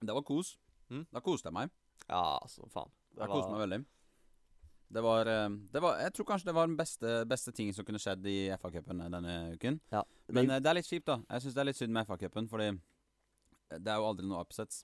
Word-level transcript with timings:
Det 0.00 0.16
var 0.16 0.24
kos. 0.26 0.56
Mm. 0.90 1.06
Da 1.12 1.22
koste 1.24 1.50
jeg 1.50 1.56
meg. 1.56 1.72
Ja, 2.08 2.38
altså, 2.40 2.66
faen. 2.72 2.92
Det 3.14 3.24
Jeg 3.24 3.32
koste 3.32 3.52
meg 3.52 3.64
veldig. 3.64 3.80
Det 4.90 5.02
var, 5.06 5.26
eh, 5.26 5.48
det 5.70 5.80
var 5.82 5.98
Jeg 6.02 6.12
tror 6.14 6.26
kanskje 6.26 6.46
det 6.46 6.54
var 6.54 6.66
den 6.66 6.76
beste, 6.76 7.24
beste 7.30 7.52
tingen 7.52 7.74
som 7.74 7.84
kunne 7.86 8.00
skjedd 8.02 8.24
i 8.26 8.50
FA-cupen 8.58 9.04
denne 9.06 9.34
uken. 9.54 9.80
Ja. 9.92 10.02
Men 10.28 10.50
eh, 10.50 10.58
det 10.58 10.70
er 10.70 10.80
litt 10.80 10.88
kjipt, 10.88 11.06
da. 11.06 11.20
Jeg 11.30 11.44
syns 11.44 11.54
det 11.54 11.62
er 11.62 11.68
litt 11.70 11.78
synd 11.78 11.94
med 11.94 12.08
FA-cupen, 12.08 12.48
fordi 12.50 12.72
det 13.70 13.92
er 13.92 14.00
jo 14.00 14.08
aldri 14.08 14.26
noe 14.26 14.42
upsets. 14.42 14.82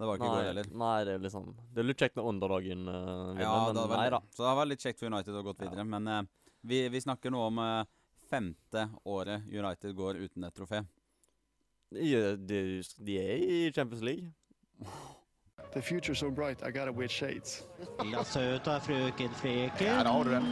Det 0.00 0.08
var 0.08 0.16
ikke 0.16 0.28
nei, 0.28 0.36
går 0.36 0.48
heller. 0.48 0.68
nei, 0.80 0.98
det 1.04 1.14
er 1.14 1.24
liksom 1.24 1.48
Det 1.74 1.80
er 1.82 1.86
litt 1.86 2.00
kjekt 2.00 2.14
med 2.16 2.24
underdagen 2.24 2.86
uh, 2.88 3.00
vinner, 3.34 3.42
Ja, 3.42 3.56
men 3.66 3.74
det 3.76 3.82
var 3.84 4.00
nei 4.00 4.12
da. 4.14 4.20
Så 4.32 4.42
det 4.42 4.48
har 4.48 4.60
vært 4.60 4.70
litt 4.70 4.84
kjekt 4.84 5.00
for 5.00 5.12
United 5.12 5.34
å 5.34 5.42
gå 5.42 5.48
gått 5.50 5.64
videre. 5.66 5.84
Men 5.84 6.08
uh, 6.08 6.20
vi, 6.60 6.78
vi 6.92 7.02
snakker 7.04 7.34
nå 7.34 7.42
om 7.50 7.60
uh, 7.60 7.88
femte 8.30 8.86
året 9.04 9.48
United 9.48 9.96
går 9.96 10.20
uten 10.24 10.46
et 10.48 10.56
trofé. 10.56 10.80
De, 11.90 12.36
de, 12.48 12.82
de 13.06 13.18
er 13.18 13.36
i 13.36 13.72
Champions 13.72 14.02
League. 14.02 14.32
The 15.72 15.82
future 15.82 16.14
so 16.14 16.30
bright, 16.30 16.62
I 16.62 16.70
gotta 16.70 16.90
wear 16.92 17.08
shades. 17.08 17.64
La 18.12 18.24
søta 18.24 18.78
frøken 18.78 19.30
Freken 19.38 19.86
Ja, 19.86 20.02
har 20.02 20.24
du 20.24 20.30
den. 20.30 20.46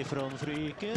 ifrån 0.00 0.30
Fryken. 0.38 0.96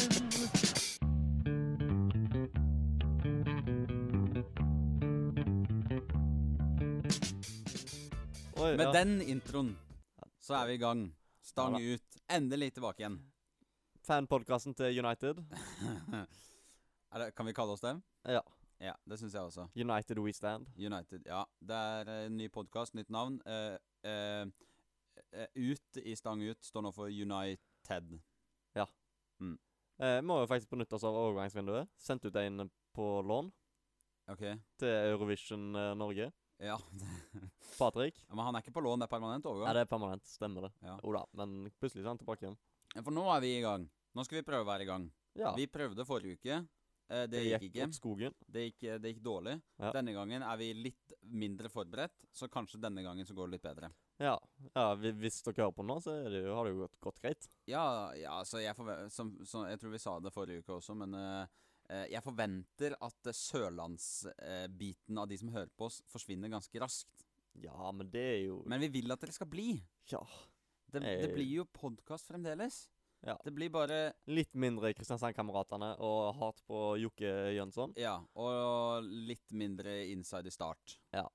Oi, 8.55 8.75
Med 8.77 8.85
ja. 8.85 8.91
den 8.91 9.21
introen 9.21 9.73
så 10.41 10.53
er 10.61 10.67
vi 10.69 10.73
i 10.77 10.81
gang. 10.81 11.07
Stang 11.43 11.75
Ja 11.79 11.95
ut. 11.95 12.17
Endelig 12.31 12.71
tilbake 12.73 13.03
igjen. 13.03 13.17
Fanpodkasten 14.05 14.75
til 14.77 14.99
United. 15.05 15.41
Er 17.15 17.21
det, 17.21 17.27
kan 17.37 17.45
vi 17.47 17.53
kalle 17.55 17.71
oss 17.77 17.79
det? 17.83 17.93
Ja. 18.27 18.41
Ja, 18.83 18.93
det 19.07 19.19
syns 19.21 19.33
jeg 19.33 19.41
også. 19.41 19.69
United 19.75 20.19
We 20.19 20.33
Stand. 20.35 20.67
United. 20.77 21.25
Ja. 21.25 21.45
Det 21.59 21.75
er 21.75 22.13
en 22.25 22.37
ny 22.37 22.49
podkast, 22.51 22.95
nytt 22.97 23.09
navn. 23.09 23.39
Eh, 23.45 23.77
eh, 24.03 24.45
eh, 25.31 25.47
ut 25.55 26.01
i 26.03 26.15
Stang 26.15 26.43
ut 26.43 26.63
står 26.63 26.83
nå 26.83 26.91
for 26.95 27.07
United. 27.07 28.19
Ja 28.75 28.85
Eh, 29.95 30.19
må 30.27 30.41
jo 30.41 30.47
faktisk 30.49 30.73
benytte 30.73 30.97
oss 30.97 31.05
av 31.07 31.15
overgangsvinduet. 31.15 31.87
Sendt 32.01 32.25
ut 32.27 32.35
en 32.35 32.67
på 32.95 33.05
lån 33.23 33.51
OK? 34.31 34.41
til 34.79 34.91
Eurovision 34.91 35.69
eh, 35.75 35.93
Norge. 35.95 36.31
Ja. 36.59 36.75
Patrick. 37.79 38.19
ja. 38.27 38.35
Men 38.35 38.47
han 38.49 38.57
er 38.57 38.63
ikke 38.63 38.75
på 38.75 38.83
lån, 38.83 38.99
det 38.99 39.07
er 39.07 39.13
permanent 39.13 39.47
overgang? 39.47 39.69
Ja, 39.69 39.75
det 39.77 39.85
er 39.85 39.91
permanent. 39.91 40.27
Stemmer 40.27 40.67
det. 40.67 40.73
Ja. 40.83 40.97
Da, 40.99 41.23
men 41.39 41.71
plutselig 41.79 42.03
er 42.03 42.11
han 42.11 42.19
tilbake 42.19 42.47
igjen. 42.47 42.57
For 42.97 43.15
nå 43.15 43.23
er 43.31 43.43
vi 43.43 43.53
i 43.57 43.63
gang. 43.63 43.87
Nå 44.15 44.23
skal 44.27 44.39
vi 44.39 44.47
prøve 44.47 44.67
å 44.67 44.69
være 44.69 44.83
i 44.83 44.89
gang. 44.89 45.07
Ja. 45.35 45.51
Vi 45.55 45.67
prøvde 45.71 46.07
forrige 46.07 46.39
uke. 46.39 46.61
Eh, 47.07 47.25
det 47.29 47.43
gikk 47.43 47.67
ikke. 47.69 47.87
skogen. 47.93 48.33
Det 48.47 48.63
gikk, 48.69 48.85
det 49.01 49.11
gikk 49.13 49.21
dårlig. 49.25 49.59
Ja. 49.77 49.91
Denne 49.93 50.15
gangen 50.15 50.45
er 50.45 50.57
vi 50.57 50.71
litt 50.73 51.13
mindre 51.21 51.69
forberedt, 51.69 52.25
så 52.33 52.49
kanskje 52.51 52.81
denne 52.81 53.03
gangen 53.05 53.27
så 53.27 53.35
går 53.37 53.49
det 53.49 53.57
litt 53.57 53.67
bedre. 53.67 53.91
Ja. 54.21 54.35
ja 54.73 54.85
hvis 54.95 55.41
dere 55.43 55.65
hører 55.65 55.75
på 55.75 55.85
nå, 55.85 55.99
så 56.03 56.15
det 56.31 56.41
jo, 56.45 56.55
har 56.55 56.65
det 56.65 56.73
jo 56.73 56.81
gått, 56.85 56.97
gått 57.03 57.21
greit. 57.21 57.47
Ja, 57.69 57.85
ja 58.17 58.39
så 58.47 58.63
jeg 58.63 58.75
som, 59.11 59.35
som, 59.43 59.67
Jeg 59.69 59.81
tror 59.81 59.93
vi 59.93 60.01
sa 60.01 60.17
det 60.23 60.33
forrige 60.33 60.63
uke 60.63 60.79
også, 60.79 60.95
men 60.97 61.13
eh, 61.19 61.53
eh, 61.91 62.07
jeg 62.15 62.25
forventer 62.25 62.97
at 62.97 63.29
uh, 63.29 63.35
sørlandsbiten 63.35 65.21
av 65.21 65.29
de 65.29 65.39
som 65.41 65.53
hører 65.53 65.71
på 65.75 65.89
oss, 65.89 66.01
forsvinner 66.09 66.53
ganske 66.53 66.81
raskt. 66.81 67.27
Ja, 67.61 67.91
men 67.95 68.09
det 68.11 68.25
er 68.33 68.41
jo 68.49 68.59
Men 68.67 68.81
vi 68.83 68.91
vil 68.97 69.13
at 69.13 69.21
dere 69.21 69.35
skal 69.35 69.47
bli. 69.51 69.77
Ja. 70.11 70.23
Det, 70.91 71.03
Eh. 71.03 71.21
det 71.21 71.33
blir 71.35 71.47
jo 71.61 71.65
podkast 71.75 72.27
fremdeles. 72.29 72.85
Ja. 73.25 73.35
Det 73.43 73.51
blir 73.57 73.71
bare 73.73 73.99
Litt 74.29 74.53
mindre 74.53 74.91
Kristiansand-kameratene 74.93 75.95
og 76.05 76.35
hat 76.37 76.59
på 76.69 76.81
Jokke 77.01 77.31
Jønsson. 77.55 77.95
Ja, 77.97 78.19
og 78.37 79.07
litt 79.09 79.49
mindre 79.57 79.95
inside 80.11 80.51
i 80.51 80.53
start. 80.53 80.99
Ja. 81.15 81.25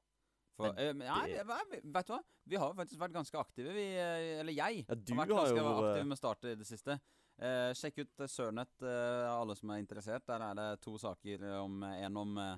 For, 0.55 0.71
Men 0.71 0.79
eh, 0.79 0.93
men, 0.95 1.07
ja, 1.09 1.65
vet 1.83 2.07
du 2.07 2.13
hva? 2.15 2.21
Vi 2.51 2.59
har 2.61 2.75
faktisk 2.79 3.01
vært 3.01 3.15
ganske 3.17 3.41
aktive, 3.41 3.73
vi. 3.75 3.87
eh, 3.99 4.41
Eller 4.43 4.55
jeg. 4.55 4.85
Ja, 4.87 4.95
du 4.95 5.15
har 5.15 5.23
vært 5.25 5.35
har 5.35 5.49
ganske 5.49 5.65
jo 5.65 5.73
aktiv 5.87 6.07
med 6.13 6.21
start 6.21 6.45
i 6.51 6.55
det 6.61 6.69
siste. 6.69 6.99
Eh, 7.41 7.71
sjekk 7.79 8.03
ut 8.05 8.21
eh, 8.21 8.29
Sørnett, 8.31 8.75
eh, 8.85 9.27
alle 9.33 9.57
som 9.57 9.73
er 9.73 9.81
interessert. 9.83 10.27
Der 10.29 10.45
er 10.45 10.59
det 10.59 10.69
to 10.85 10.99
saker 11.01 11.47
om 11.63 11.83
En 11.89 12.17
om 12.21 12.37
eh, 12.39 12.57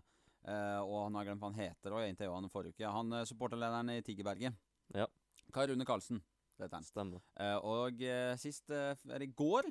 eh, 0.51 0.81
Og 0.83 1.05
han 1.07 1.15
har 1.21 1.29
glemt 1.31 1.41
hva 1.45 1.53
han 1.53 1.61
heter, 1.61 1.95
og 1.95 2.03
jeg 2.03 2.17
intervjuet 2.17 2.41
han 2.41 2.53
forrige 2.53 2.75
uke. 2.77 2.93
Han 2.99 3.23
supporterlederen 3.29 3.95
i 3.95 4.03
Tigerberget. 4.03 4.59
Ja. 4.93 5.07
Kai 5.53 5.67
Rune 5.71 5.87
Karlsen. 5.87 6.21
Det 6.63 6.69
er 6.69 6.75
den. 6.77 6.85
Stemmer. 6.87 7.23
Eh, 7.43 7.57
og 7.67 8.03
eh, 8.07 8.37
sist, 8.39 8.71
eh, 8.71 8.95
det 9.11 9.23
i 9.27 9.33
går, 9.35 9.67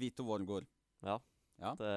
Vito 0.00 0.24
Wormgård. 0.24 0.64
Ja. 1.04 1.18
Ja. 1.60 1.74
Det 1.78 1.90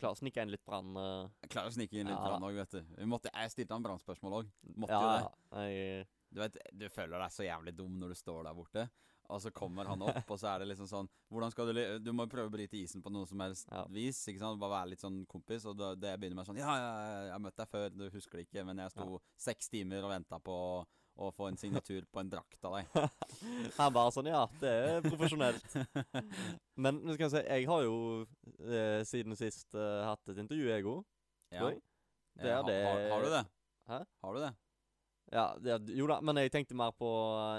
Klarer 0.00 0.16
å 0.16 0.18
snike 0.18 0.42
inn 0.42 0.50
litt 0.52 0.64
brann. 0.66 0.94
eh, 0.96 1.28
Jeg 1.44 1.50
klarer 1.54 1.70
å 1.70 1.74
snike 1.74 1.98
inn 1.98 2.06
litt 2.10 2.16
Ja. 2.18 2.24
brann 2.28 2.42
òg, 2.46 2.54
vet 2.62 2.70
du. 2.76 2.80
Vi 2.98 3.06
måtte, 3.10 3.30
jeg 3.34 3.50
stilte 3.52 3.74
han 3.74 3.82
brannspørsmål 3.84 4.38
òg. 4.40 4.52
Måtte 4.76 4.94
ja, 4.94 5.00
jo 5.02 5.30
det. 5.58 5.64
Jeg, 5.74 6.06
Du 6.34 6.40
vet, 6.40 6.56
du 6.74 6.88
føler 6.90 7.18
deg 7.22 7.30
så 7.30 7.44
jævlig 7.46 7.74
dum 7.78 7.98
når 8.00 8.08
du 8.10 8.14
står 8.18 8.42
der 8.44 8.54
borte, 8.58 8.88
og 9.30 9.40
så 9.40 9.52
kommer 9.54 9.86
han 9.86 10.02
opp, 10.02 10.30
og 10.30 10.38
så 10.40 10.48
er 10.54 10.58
det 10.64 10.66
liksom 10.72 10.88
sånn 10.90 11.08
Hvordan 11.32 11.50
skal 11.54 11.70
du 11.72 11.98
Du 12.02 12.10
må 12.12 12.26
prøve 12.28 12.50
å 12.50 12.52
bryte 12.52 12.74
isen 12.76 13.00
på 13.02 13.10
noe 13.14 13.24
som 13.26 13.38
helst 13.40 13.68
Ja. 13.70 13.84
vis, 13.88 14.18
ikke 14.28 14.40
sant? 14.42 14.58
Bare 14.60 14.82
være 14.82 14.90
litt 14.90 15.00
sånn 15.00 15.24
kompis, 15.26 15.64
og 15.64 15.78
det 15.78 16.18
begynner 16.20 16.34
med 16.42 16.46
sånn 16.46 16.58
Ja, 16.58 16.74
ja, 16.74 16.90
ja, 16.98 17.22
jeg 17.24 17.32
har 17.32 17.38
møtt 17.40 17.56
deg 17.56 17.68
før, 17.70 17.88
du 17.96 18.10
husker 18.10 18.38
det 18.38 18.48
ikke, 18.50 18.64
men 18.66 18.76
jeg 18.82 18.90
sto 18.90 19.20
seks 19.38 19.68
timer 19.70 20.02
og 20.04 20.10
venta 20.10 20.38
på 20.40 20.58
å 21.16 21.28
få 21.34 21.46
en 21.48 21.56
signatur 21.60 22.02
på 22.10 22.20
en 22.22 22.30
drakt 22.32 22.64
av 22.66 22.74
deg. 22.78 22.88
han 23.78 23.92
bare 23.94 24.10
sånn 24.14 24.26
Ja, 24.30 24.44
det 24.60 24.70
er 24.70 25.04
profesjonelt. 25.04 25.76
Men 26.82 26.98
nå 27.04 27.14
skal 27.14 27.28
jeg 27.28 27.34
si, 27.36 27.42
jeg 27.46 27.68
har 27.70 27.84
jo 27.86 27.96
eh, 28.66 29.02
siden 29.06 29.36
sist 29.38 29.76
eh, 29.78 30.00
hatt 30.08 30.32
et 30.32 30.40
intervju, 30.42 30.68
jeg 30.72 30.86
òg. 30.90 31.02
Ja. 31.54 31.68
Det 31.70 31.80
Eh, 32.34 32.50
er 32.50 32.64
det 32.66 32.78
har, 32.82 33.02
har 33.12 33.20
du 33.22 33.28
det? 33.30 33.40
Hæ? 33.86 33.98
Har 34.24 34.34
du 34.34 34.40
det? 34.42 34.48
Ja, 35.30 35.44
det, 35.62 35.76
jo 35.94 36.08
da, 36.10 36.16
men 36.20 36.40
jeg 36.42 36.50
tenkte 36.50 36.74
mer 36.74 36.90
på 36.98 37.06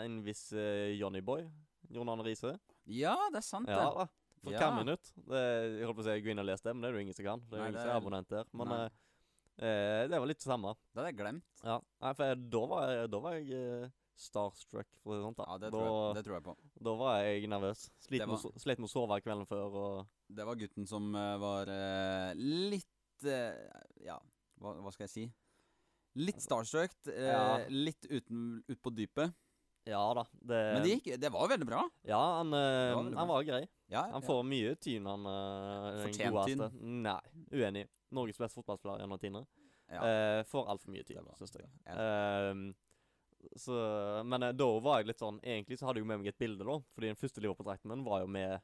en 0.03 0.17
viss 0.25 0.49
eh, 0.51 0.91
Johnny 0.99 1.21
Boy. 1.23 1.45
Jon 1.95 2.09
Arne 2.11 2.25
Riise. 2.27 2.51
Ja, 2.91 3.13
det 3.31 3.39
er 3.39 3.45
sant, 3.47 3.69
Ja 3.71 3.77
det. 3.85 3.93
da. 4.01 4.05
For 4.43 4.51
Ja. 4.51 4.59
hver 4.65 4.75
minutt. 4.83 5.13
Det, 5.15 5.39
jeg 5.79 5.87
holdt 5.87 5.97
på 6.01 6.03
å 6.03 6.07
si 6.09 6.17
gå 6.25 6.33
inn 6.33 6.43
og 6.43 6.49
leser 6.49 6.67
det, 6.67 6.73
men 6.75 6.83
det 6.83 6.89
er 6.89 6.91
det 6.91 6.99
jo 6.99 7.05
ingen 7.07 7.15
som 7.17 7.25
kan. 7.29 7.45
Det 7.47 7.55
er 7.55 7.63
jo 7.63 7.69
ingen 7.71 7.79
som 7.79 7.93
er 7.93 8.01
abonnent 8.01 8.29
der. 8.35 8.51
Men 8.51 8.73
Nei. 8.73 8.81
Eh, 9.59 10.07
det 10.11 10.19
var 10.19 10.27
litt 10.27 10.39
det 10.41 10.49
samme. 10.49 10.73
Det 10.93 10.99
hadde 11.01 11.11
jeg 11.13 11.19
glemt. 11.19 11.43
Ja, 11.63 11.79
Nei, 12.01 12.13
for 12.13 12.25
jeg, 12.31 12.49
da 12.49 12.63
var 12.71 12.89
jeg, 12.91 13.09
da 13.13 13.19
var 13.23 13.37
jeg 13.39 13.51
eh, 13.59 13.89
starstruck, 14.15 14.87
for 15.03 15.11
å 15.11 15.15
si 15.15 15.19
det 15.19 15.25
sånn. 15.27 15.37
da. 15.39 15.45
Ja, 15.51 15.57
det 15.59 15.69
da, 15.71 15.77
tror, 15.79 15.87
jeg, 15.91 16.15
det 16.17 16.23
tror 16.27 16.35
jeg 16.37 16.45
på. 16.49 16.55
da 16.89 16.93
var 17.01 17.15
jeg 17.23 17.49
nervøs. 17.51 17.85
Slet 18.05 18.19
Det 18.19 18.27
med, 18.27 18.27
å 18.27 18.35
var- 18.37 18.43
so- 18.45 18.63
slet 18.65 18.79
med 18.83 18.89
å 18.89 18.93
sove 18.93 19.21
kvelden 19.25 19.47
før 19.49 19.79
og 19.85 20.07
Det 20.35 20.45
var 20.47 20.55
gutten 20.55 20.87
som 20.87 21.09
eh, 21.15 21.37
var 21.37 21.67
eh, 21.69 22.31
litt 22.35 23.25
eh, 23.25 23.81
Ja, 24.05 24.19
hva, 24.59 24.75
hva 24.81 24.91
skal 24.95 25.05
jeg 25.07 25.13
si? 25.15 25.25
Litt 26.15 26.39
starstruck, 26.39 26.93
eh, 27.11 27.27
Ja. 27.27 27.57
litt 27.69 28.05
uten, 28.07 28.63
ut 28.69 28.79
på 28.81 28.93
dypet. 28.95 29.33
Ja 29.85 30.01
da. 30.17 30.23
Det, 30.33 30.61
Men 30.73 30.83
det 30.83 30.93
gikk 30.95 31.09
Det 31.21 31.29
var 31.33 31.49
veldig 31.51 31.67
bra. 31.69 31.83
Ja, 32.09 32.21
han, 32.39 32.53
eh, 32.53 32.93
var 32.95 33.03
han 33.03 33.11
bra. 33.13 33.25
var 33.29 33.43
grei. 33.45 33.65
Ja, 33.93 34.07
Han 34.11 34.23
får 34.25 34.41
mye 34.49 34.71
tyn, 34.81 35.05
han 35.05 35.27
den 35.27 35.99
Fortjent 36.07 36.39
tyn? 36.49 37.03
Nei, 37.05 37.19
uenig. 37.53 37.85
Norges 38.15 38.39
beste 38.39 38.57
fotballspiller 38.57 39.03
gjennom 39.03 39.21
tidene. 39.21 39.45
ja. 39.91 40.01
Uh, 40.01 40.41
får 40.49 40.69
altfor 40.73 40.93
mye 40.93 41.05
tyn, 41.05 41.27
syns 41.37 41.53
jeg. 41.53 41.69
Ja. 41.85 41.95
Uh, 41.95 42.73
så, 43.61 43.75
men 44.25 44.47
uh, 44.47 44.53
da 44.57 44.67
var 44.81 45.01
jeg 45.01 45.11
litt 45.11 45.21
sånn 45.21 45.35
Egentlig 45.43 45.77
så 45.77 45.85
hadde 45.85 45.99
jeg 45.99 46.05
jo 46.07 46.09
med 46.09 46.23
meg 46.23 46.31
et 46.31 46.39
bilde, 46.41 46.65
da. 46.65 46.79
Fordi 46.95 47.11
den 47.11 47.19
første 47.19 47.43
Liverpool-drakten 47.43 47.91
min 47.91 48.05
var 48.07 48.23
jo 48.23 48.31
med 48.31 48.57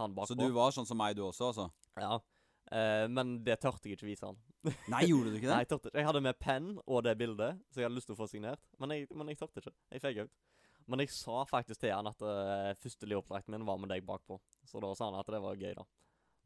han 0.00 0.14
bakpå. 0.16 0.32
Så 0.32 0.38
du 0.38 0.48
var 0.56 0.72
sånn 0.72 0.88
som 0.88 0.96
meg, 0.96 1.16
du 1.18 1.26
også, 1.26 1.50
altså? 1.50 1.68
Ja. 2.00 2.16
Uh, 2.72 3.04
men 3.12 3.36
det 3.44 3.58
tørte 3.60 3.90
jeg 3.90 3.98
ikke 3.98 4.08
vise 4.08 4.30
han. 4.30 4.38
Nei, 4.92 5.02
gjorde 5.10 5.32
du 5.32 5.36
ikke 5.36 5.50
det? 5.50 5.52
Nei, 5.52 5.64
jeg 5.66 5.72
tørte 5.74 5.90
ikke. 5.90 5.98
Jeg 6.00 6.08
hadde 6.08 6.24
med 6.24 6.38
penn 6.40 6.70
og 6.86 7.04
det 7.04 7.16
bildet, 7.20 7.60
så 7.68 7.82
jeg 7.82 7.88
hadde 7.90 7.98
lyst 7.98 8.08
til 8.08 8.16
å 8.16 8.22
få 8.22 8.30
signert. 8.30 8.62
Men 8.80 8.96
jeg, 8.96 9.10
men 9.12 9.32
jeg 9.32 9.40
tørte 9.42 9.60
ikke. 9.60 9.74
Jeg 9.92 10.04
feiga 10.04 10.26
ut. 10.28 10.40
Men 10.86 11.02
jeg 11.04 11.12
sa 11.14 11.44
faktisk 11.48 11.80
til 11.82 11.92
han 11.94 12.08
at 12.10 12.22
uh, 12.24 12.72
første 12.80 13.06
Liverpool-drakten 13.08 13.54
min 13.54 13.66
var 13.66 13.78
med 13.82 13.92
deg 13.92 14.04
bakpå. 14.06 14.38
Så 14.66 14.80
da 14.82 14.92
sa 14.98 15.10
han 15.10 15.18
at 15.20 15.26
det 15.32 15.40
var 15.42 15.58
gøy, 15.58 15.74
da. 15.78 15.84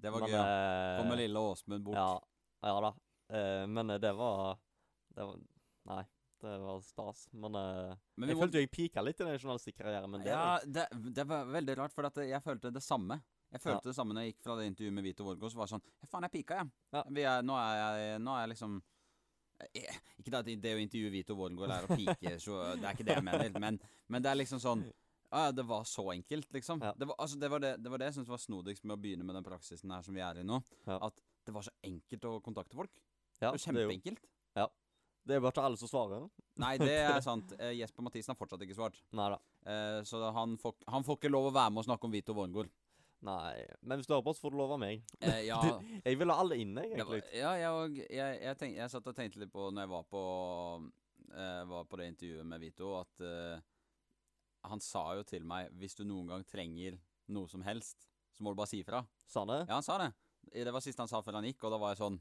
Det 0.03 0.13
var 0.13 0.21
men, 0.25 0.31
gøy. 0.31 0.37
ja. 0.37 0.97
Kom 0.99 1.05
Kommer 1.07 1.21
lille 1.23 1.43
Åsmund 1.51 1.85
bort. 1.87 1.97
Ja, 1.97 2.69
ja 2.69 2.75
da. 2.85 2.93
Uh, 3.33 3.65
men 3.67 3.91
eh, 3.91 3.99
det 3.99 4.13
var 4.15 4.59
Det 5.17 5.25
var 5.27 5.39
Nei, 5.87 6.03
det 6.43 6.53
var 6.63 6.81
stas. 6.83 7.25
Men, 7.33 7.55
uh, 7.55 7.95
Men 8.17 8.29
jeg 8.29 8.37
må- 8.37 8.43
følte 8.45 8.61
jeg 8.61 8.71
pika 8.71 9.03
litt 9.03 9.21
i 9.21 9.25
den 9.25 9.39
journalistikkarrieren 9.39 10.11
min. 10.11 10.27
Ja, 10.27 10.59
det, 10.65 10.89
det 11.15 11.25
var 11.27 11.47
veldig 11.47 11.77
rart, 11.79 11.95
for 11.95 12.11
jeg 12.23 12.43
følte 12.43 12.73
det 12.75 12.83
samme. 12.83 13.21
Jeg 13.53 13.63
følte 13.63 13.87
Ja. 13.87 13.91
det 13.93 13.95
samme 13.95 14.13
når 14.13 14.25
jeg 14.27 14.33
gikk 14.35 14.43
fra 14.43 14.57
det 14.59 14.67
intervjuet 14.67 14.93
med 14.93 15.05
Vito 15.07 15.25
Vorgås. 15.25 15.53
Så 15.55 15.57
var 15.61 15.69
det 15.69 15.77
sånn 15.77 15.85
Ja, 16.03 16.07
faen, 16.11 16.27
jeg 16.27 16.33
pika, 16.35 16.59
jeg. 16.59 16.71
Ja. 16.93 17.03
Vi 17.09 17.23
er, 17.23 17.43
nå, 17.47 17.55
er 17.57 17.77
jeg, 17.79 18.21
nå 18.21 18.35
er 18.35 18.41
jeg 18.43 18.51
liksom 18.57 18.77
eh, 18.83 18.96
Ikke 20.21 20.31
det 20.33 20.39
at 20.39 20.49
det 20.63 20.75
å 20.77 20.81
intervjue 20.83 21.13
Vito 21.15 21.37
Wormgård 21.39 21.73
er 21.73 21.87
å 21.87 21.97
pike, 21.97 22.37
så 22.43 22.61
det 22.77 22.85
er 22.85 22.97
ikke 22.97 23.07
det 23.09 23.17
jeg 23.17 23.27
mener. 23.27 23.59
Men, 23.63 23.81
men 24.13 24.25
det 24.25 24.33
er 24.33 24.41
liksom 24.43 24.63
sånn 24.63 24.85
Ja, 24.87 25.49
ja, 25.49 25.53
det 25.57 25.65
var 25.67 25.87
så 25.89 26.05
enkelt, 26.13 26.47
liksom. 26.55 26.85
Ja. 26.85 26.93
Det, 26.97 27.09
var, 27.11 27.17
altså, 27.19 27.39
det, 27.43 27.51
var 27.51 27.63
det, 27.65 27.73
det 27.83 27.91
var 27.93 28.01
det 28.01 28.11
jeg 28.11 28.19
syntes 28.19 28.31
var 28.31 28.41
snodigst 28.41 28.85
med 28.87 28.95
å 28.95 29.01
begynne 29.01 29.27
med 29.27 29.37
den 29.39 29.47
praksisen 29.47 29.91
her 29.91 30.05
som 30.07 30.17
vi 30.17 30.23
er 30.23 30.39
i 30.41 30.47
nå. 30.47 30.61
Ja. 30.87 31.01
At 31.09 31.19
det 31.49 31.55
var 31.57 31.67
så 31.67 31.75
enkelt 31.87 32.29
å 32.31 32.39
kontakte 32.45 32.79
folk. 32.79 32.93
Ja, 33.41 33.51
det 33.51 33.51
var 33.51 33.59
det 33.59 33.65
ja. 33.65 33.73
kjempeenkelt. 33.73 34.23
Det 35.27 35.35
er 35.35 35.43
bare 35.43 35.57
til 35.57 35.67
alle 35.67 35.79
som 35.81 35.91
svarer. 35.91 36.27
Nei, 36.63 36.77
det 36.79 36.97
er 37.03 37.19
sant. 37.27 37.55
Eh, 37.59 37.75
Jesper 37.81 38.07
Mathisen 38.07 38.33
har 38.33 38.39
fortsatt 38.39 38.63
ikke 38.63 38.77
svart. 38.79 38.99
Neida. 39.17 39.41
Eh, 39.67 40.01
så 40.07 40.21
han 40.37 40.55
får, 40.63 40.77
han 40.93 41.07
får 41.07 41.19
ikke 41.19 41.33
lov 41.33 41.49
å 41.49 41.55
være 41.57 41.73
med 41.75 41.83
og 41.83 41.89
snakke 41.89 42.07
om 42.07 42.15
Vito 42.15 42.37
Wormgård. 42.37 42.71
Nei. 43.27 43.65
Men 43.83 43.99
hvis 43.99 44.09
du 44.09 44.15
hører 44.15 44.27
på, 44.27 44.35
så 44.37 44.45
får 44.45 44.55
du 44.55 44.59
lov 44.61 44.75
av 44.77 44.81
meg. 44.83 45.03
Eh, 45.21 45.41
ja, 45.49 45.59
Jeg 46.07 46.19
vil 46.21 46.31
ha 46.33 46.37
alle 46.43 46.59
inne, 46.63 46.85
var, 46.85 46.93
egentlig. 46.93 47.23
ja 47.35 47.55
jeg, 47.59 47.71
òg. 47.83 47.97
jeg, 48.05 48.37
jeg, 48.45 48.59
tenk, 48.61 48.77
jeg 48.79 48.93
satt 48.93 49.11
og 49.11 49.17
tenkte 49.17 49.43
litt 49.43 49.53
på 49.55 49.71
når 49.71 49.87
jeg 49.87 49.93
var 49.95 50.05
på 50.13 50.23
eh, 51.33 51.63
var 51.73 51.89
på 51.91 52.01
det 52.01 52.11
intervjuet 52.13 52.47
med 52.53 52.63
Vito, 52.63 52.93
at 53.01 53.25
eh, 53.27 53.65
han 54.67 54.83
sa 54.83 55.09
jo 55.19 55.27
til 55.27 55.47
meg 55.47 55.73
hvis 55.81 55.99
du 55.99 56.05
noen 56.07 56.31
gang 56.35 56.47
trenger 56.47 56.99
noe 57.35 57.51
som 57.51 57.65
helst, 57.67 58.07
så 58.37 58.45
må 58.45 58.53
du 58.53 58.59
bare 58.59 58.71
si 58.71 58.83
ifra. 58.85 59.03
Sa 59.27 59.43
han 59.43 59.53
det? 59.55 59.61
Ja, 59.67 59.79
han 59.79 59.87
sa 59.87 59.99
det. 60.03 60.13
Det 60.53 60.73
var 60.73 60.85
siste 60.85 61.03
han 61.03 61.11
sa 61.11 61.23
før 61.27 61.41
han 61.41 61.49
gikk, 61.49 61.65
og 61.67 61.75
da 61.75 61.81
var 61.83 61.95
jeg 61.95 62.03
sånn 62.05 62.19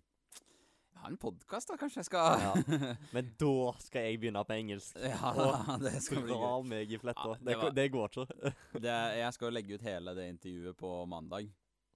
Har 0.95 1.11
en 1.11 1.17
podkast, 1.21 1.67
da. 1.69 1.77
Kanskje 1.77 2.01
jeg 2.01 2.07
skal 2.09 2.39
Ja. 2.41 2.53
Men 3.15 3.31
da 3.39 3.51
skal 3.83 4.07
jeg 4.07 4.19
begynne 4.23 4.41
på 4.47 4.55
engelsk. 4.57 4.95
Ja, 5.11 5.31
Og 5.35 5.81
det 5.83 5.95
skal 6.03 6.23
bli 6.23 6.31
Dra 6.33 6.51
gøy. 6.55 6.67
meg 6.71 6.91
i 6.95 6.99
fletta. 7.01 7.27
Ja, 7.33 7.39
det 7.39 7.45
det, 7.51 7.57
var- 7.61 7.75
det 7.79 7.87
går 7.93 8.13
ikke. 8.13 8.53
Det, 8.85 8.95
jeg 9.21 9.33
skal 9.35 9.49
jo 9.49 9.55
legge 9.57 9.75
ut 9.79 9.85
hele 9.85 10.15
det 10.17 10.29
intervjuet 10.33 10.77
på 10.79 10.93
mandag, 11.09 11.51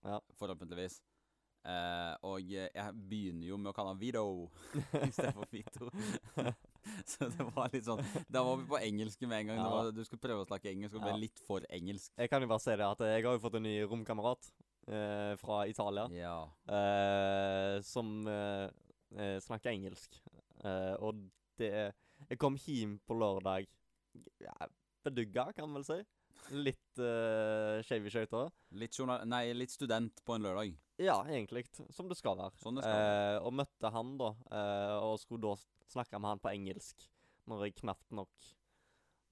Ja. 0.06 0.19
forhåpentligvis. 0.40 1.00
Eh, 1.69 2.13
og 2.24 2.40
jeg 2.48 2.94
begynner 3.10 3.50
jo 3.50 3.57
med 3.60 3.68
å 3.72 3.74
kalle 3.75 3.92
han 3.92 4.00
Vito 4.00 4.22
istedenfor 4.96 5.50
Vito. 5.51 5.90
Så 7.06 7.28
det 7.34 7.44
var 7.51 7.68
litt 7.74 7.84
sånn 7.84 8.00
Da 8.31 8.40
var 8.48 8.56
vi 8.62 8.63
på 8.72 8.80
engelsk 8.80 9.25
med 9.28 9.42
en 9.42 9.50
gang. 9.51 9.60
Var, 9.68 9.90
du 9.92 10.00
skulle 10.07 10.24
prøve 10.24 10.46
å 10.46 10.48
snakke 10.48 10.72
engelsk 10.72 10.96
og 10.96 11.04
ble 11.04 11.18
litt 11.25 11.42
for 11.44 11.66
engelsk. 11.69 12.13
Jeg 12.16 12.31
kan 12.31 12.42
jo 12.46 12.48
bare 12.48 12.63
si 12.63 12.72
det 12.80 12.88
at 12.88 13.04
jeg 13.10 13.25
har 13.28 13.36
jo 13.36 13.44
fått 13.44 13.57
en 13.60 13.68
ny 13.68 13.75
romkamerat 13.92 14.48
eh, 14.88 15.34
fra 15.42 15.60
Italia. 15.68 16.07
Ja. 16.16 16.38
eh, 16.72 17.81
som 17.86 18.16
eh, 18.31 18.69
eh, 19.16 19.38
snakker 19.44 19.74
engelsk. 19.74 20.20
Eh, 20.64 20.96
og 21.00 21.20
det 21.60 21.72
Jeg 22.30 22.38
kom 22.40 22.58
hjem 22.60 22.98
på 23.08 23.16
lørdag 23.16 23.68
ja, 24.44 24.56
bedugga, 25.06 25.52
kan 25.56 25.70
man 25.70 25.80
vel 25.80 25.88
si. 25.88 26.00
Litt 26.56 27.00
uh, 27.00 27.80
skeiv 27.86 28.08
i 28.08 28.12
skøyta. 28.12 28.46
Litt, 28.80 28.98
nei, 29.30 29.44
litt 29.56 29.72
student 29.72 30.22
på 30.26 30.36
en 30.36 30.48
lørdag. 30.48 30.74
Ja, 31.00 31.22
egentlig. 31.28 31.66
Som 31.96 32.10
det 32.12 32.18
skal 32.20 32.38
være. 32.40 32.56
Sånn 32.60 32.80
det 32.80 32.84
skal 32.84 32.98
være. 32.98 33.36
Eh, 33.38 33.42
og 33.48 33.56
møtte 33.56 33.92
han, 33.96 34.16
da, 34.20 34.34
eh, 34.52 34.96
og 35.00 35.20
skulle 35.22 35.54
da 35.54 35.92
snakke 35.94 36.20
med 36.20 36.34
han 36.34 36.42
på 36.44 36.52
engelsk. 36.52 37.06
Når 37.50 37.64
jeg 37.66 37.78
knapt 37.80 38.12
nok 38.14 38.50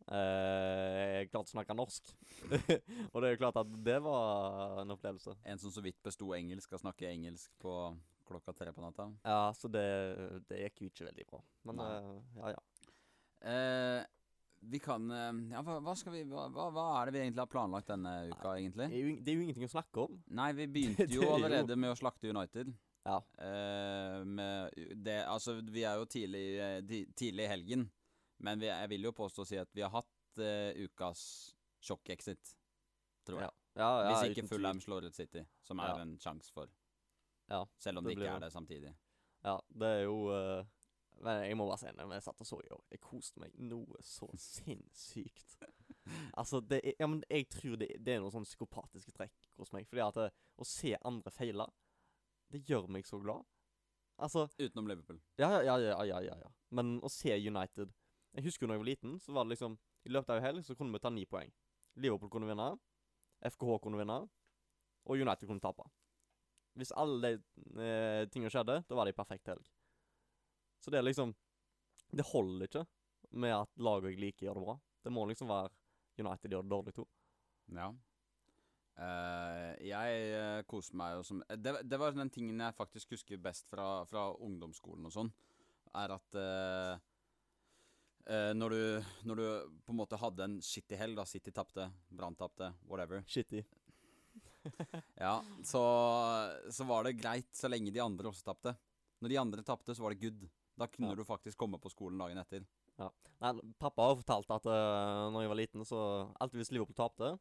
eh, 0.08 1.26
klarte 1.28 1.44
å 1.44 1.52
snakke 1.52 1.76
norsk. 1.76 2.14
og 3.12 3.20
det 3.20 3.28
er 3.28 3.36
jo 3.36 3.42
klart 3.42 3.60
at 3.60 3.74
det 3.90 3.98
var 4.06 4.80
en 4.84 4.96
opplevelse. 4.96 5.36
En 5.44 5.60
som 5.62 5.74
så 5.74 5.84
vidt 5.84 6.00
besto 6.06 6.32
engelsk, 6.38 6.70
skal 6.70 6.86
snakke 6.86 7.12
engelsk 7.12 7.52
på 7.62 7.76
klokka 8.28 8.54
tre 8.56 8.74
på 8.76 8.84
natta. 8.84 9.08
Ja, 9.26 9.40
så 9.56 9.70
det, 9.72 9.86
det 10.50 10.62
gikk 10.66 10.84
jo 10.86 10.92
ikke 10.92 11.08
veldig 11.10 11.26
bra. 11.32 11.42
Men 11.70 11.82
Nei. 11.82 11.90
eh, 11.96 12.22
ja, 12.42 12.54
ja. 12.56 12.94
Eh, 13.52 14.06
vi 14.68 14.80
kan 14.82 15.04
eh, 15.14 15.32
Ja, 15.54 15.62
hva, 15.62 15.78
hva 15.86 15.94
vi 16.12 16.24
hva, 16.26 16.48
hva 16.74 16.86
er 17.02 17.10
det 17.10 17.14
vi 17.14 17.22
egentlig 17.28 17.44
har 17.44 17.52
planlagt 17.52 17.92
denne 17.92 18.14
uka, 18.32 18.54
Det 18.56 18.62
egentlig? 18.64 18.88
er, 18.90 18.98
jo, 18.98 19.16
det 19.22 19.32
er 19.32 19.38
jo 19.38 19.46
ingenting 19.46 19.68
å 19.70 19.74
snakke 19.76 20.06
om. 20.08 20.18
Nei, 20.40 20.50
vi 20.58 20.68
begynte 20.78 21.08
jo 21.18 21.30
allerede 21.36 21.76
jo- 21.76 21.82
med 21.84 21.94
å 21.94 22.00
slakte 22.00 22.32
United. 22.34 22.74
Ja. 23.08 23.22
Eh, 23.40 24.24
med 24.28 24.74
det 25.06 25.22
Altså, 25.26 25.60
vi 25.64 25.86
er 25.88 26.02
jo 26.02 26.10
tidlig, 26.12 26.46
eh, 26.60 27.06
tidlig 27.16 27.46
i 27.46 27.52
helgen, 27.54 27.86
men 28.44 28.60
vi, 28.60 28.68
jeg 28.68 28.90
vil 28.96 29.08
jo 29.08 29.14
påstå 29.16 29.46
å 29.46 29.48
si 29.48 29.62
at 29.62 29.70
vi 29.78 29.86
har 29.86 29.94
hatt 29.94 30.42
eh, 30.44 30.74
ukas 30.84 31.22
sjokk-exit, 31.88 32.56
tror 33.28 33.46
jeg. 33.46 33.54
Ja, 33.78 33.88
ja, 34.02 34.10
Hvis 34.10 34.34
ikke 34.34 34.48
Fulham 34.50 34.80
slår 34.82 35.06
ut 35.08 35.16
City, 35.16 35.44
som 35.64 35.80
er 35.80 36.02
en 36.02 36.16
sjanse 36.20 36.50
for. 36.52 36.68
Ja, 37.50 37.66
Selv 37.80 37.98
om 37.98 38.04
det 38.04 38.16
det 38.16 38.24
ikke 38.24 38.34
er 38.36 38.44
det 38.44 38.52
samtidig. 38.52 38.94
Ja, 39.46 39.58
det 39.70 39.88
er 39.88 40.02
jo 40.04 40.18
uh, 40.28 40.66
Men 41.24 41.44
jeg 41.48 41.58
må 41.58 41.66
bare 41.68 41.80
si 41.82 41.92
når 41.96 42.14
jeg 42.14 42.26
satt 42.26 42.42
og 42.44 42.48
så 42.48 42.60
i 42.62 42.72
år, 42.74 42.84
jeg 42.92 43.02
koste 43.02 43.42
meg 43.42 43.54
noe 43.58 44.02
så 44.06 44.28
sinnssykt. 44.52 45.58
Altså, 46.38 46.60
det 46.62 46.82
er, 46.84 46.94
ja, 47.00 47.08
men 47.08 47.24
jeg 47.30 47.48
tror 47.52 47.76
det, 47.80 47.90
det 48.06 48.14
er 48.14 48.22
noen 48.22 48.32
sånne 48.32 48.48
psykopatiske 48.48 49.12
trekk 49.16 49.50
hos 49.60 49.74
meg. 49.76 49.88
Fordi 49.90 50.04
at 50.06 50.20
det, 50.20 50.28
å 50.56 50.68
se 50.68 50.94
andre 51.08 51.34
feile, 51.34 51.66
det 52.54 52.62
gjør 52.70 52.88
meg 52.92 53.08
så 53.08 53.20
glad. 53.20 53.44
Altså 54.18 54.48
Utenom 54.58 54.88
Liverpool. 54.88 55.20
Ja, 55.38 55.50
ja, 55.62 55.76
ja, 55.78 55.78
ja, 55.78 55.98
ja, 56.06 56.22
ja, 56.26 56.38
ja. 56.42 56.52
Men 56.74 56.98
å 57.06 57.10
se 57.12 57.36
United 57.38 57.92
Jeg 58.34 58.46
husker 58.48 58.66
jo 58.66 58.70
da 58.70 58.78
jeg 58.78 58.82
var 58.82 58.90
liten, 58.90 59.20
så 59.22 59.34
var 59.34 59.46
det 59.46 59.56
liksom 59.56 59.78
I 60.06 60.14
løpet 60.14 60.32
av 60.34 60.40
en 60.40 60.46
helg 60.46 60.66
så 60.66 60.76
kunne 60.78 60.94
vi 60.94 61.02
ta 61.04 61.12
ni 61.14 61.26
poeng. 61.30 61.52
Liverpool 61.98 62.32
kunne 62.34 62.50
vinne, 62.50 62.72
FKH 63.46 63.78
kunne 63.84 64.00
vinne, 64.00 64.18
og 65.08 65.22
United 65.22 65.50
kunne 65.50 65.64
tape. 65.64 65.86
Hvis 66.78 66.94
alle 66.94 67.18
de 67.24 67.82
eh, 67.82 68.24
tingene 68.30 68.52
skjedde, 68.54 68.82
da 68.86 68.98
var 68.98 69.08
det 69.08 69.16
en 69.16 69.20
perfekt 69.22 69.50
helg. 69.50 69.66
Så 70.84 70.94
det 70.94 71.00
er 71.00 71.08
liksom 71.08 71.34
Det 72.14 72.24
holder 72.30 72.68
ikke 72.68 72.86
med 73.36 73.52
at 73.52 73.72
laget 73.84 74.14
jeg 74.14 74.22
liker, 74.22 74.46
gjør 74.46 74.60
det 74.60 74.66
bra. 74.68 74.76
Det 75.04 75.12
må 75.12 75.26
liksom 75.28 75.50
være 75.50 75.74
United 76.18 76.54
gjør 76.54 76.64
det 76.64 76.72
dårlig 76.72 76.94
to. 76.96 77.04
Ja. 77.76 77.90
Uh, 78.98 79.74
jeg 79.86 80.22
uh, 80.34 80.62
koser 80.66 80.96
meg 80.98 81.18
jo 81.20 81.26
som 81.28 81.44
det, 81.46 81.76
det 81.86 82.00
var 82.02 82.16
den 82.16 82.32
tingen 82.34 82.64
jeg 82.64 82.74
faktisk 82.74 83.12
husker 83.14 83.38
best 83.38 83.68
fra, 83.70 84.02
fra 84.10 84.32
ungdomsskolen 84.42 85.06
og 85.06 85.14
sånn, 85.14 85.30
er 86.02 86.16
at 86.16 86.38
uh, 86.40 86.96
uh, 88.32 88.54
når, 88.58 88.74
du, 88.74 89.12
når 89.30 89.42
du 89.42 89.46
på 89.86 89.94
en 89.94 90.00
måte 90.00 90.18
hadde 90.18 90.48
en 90.48 90.58
shitty 90.66 90.98
helg, 90.98 91.20
da 91.20 91.28
City 91.30 91.54
tapte, 91.54 91.86
Brann 92.10 92.40
tapte, 92.40 92.72
whatever, 92.90 93.22
Shitty. 93.30 93.62
Ja, 95.28 95.62
så, 95.68 95.82
så 96.74 96.88
var 96.88 97.08
det 97.08 97.18
greit 97.20 97.50
så 97.56 97.70
lenge 97.72 97.94
de 97.94 98.02
andre 98.04 98.32
også 98.32 98.48
tapte. 98.48 98.74
Når 99.22 99.34
de 99.34 99.40
andre 99.42 99.66
tapte, 99.66 99.96
så 99.98 100.06
var 100.06 100.14
det 100.14 100.22
good. 100.24 100.48
Da 100.78 100.88
kunne 100.88 101.10
Ja. 101.12 101.18
du 101.18 101.26
faktisk 101.26 101.58
komme 101.58 101.80
på 101.82 101.90
skolen 101.90 102.20
dagen 102.22 102.38
etter. 102.42 102.66
Nei, 102.98 103.52
pappa 103.78 104.08
har 104.08 104.18
fortalt 104.18 104.50
at 104.56 104.66
uh, 104.66 105.28
når 105.34 105.44
jeg 105.44 105.50
var 105.52 105.60
liten, 105.60 105.86
så 105.86 106.00
alltid 106.42 106.62
hvis 106.62 106.72
Liverpool 106.74 106.98
tapte, 106.98 107.36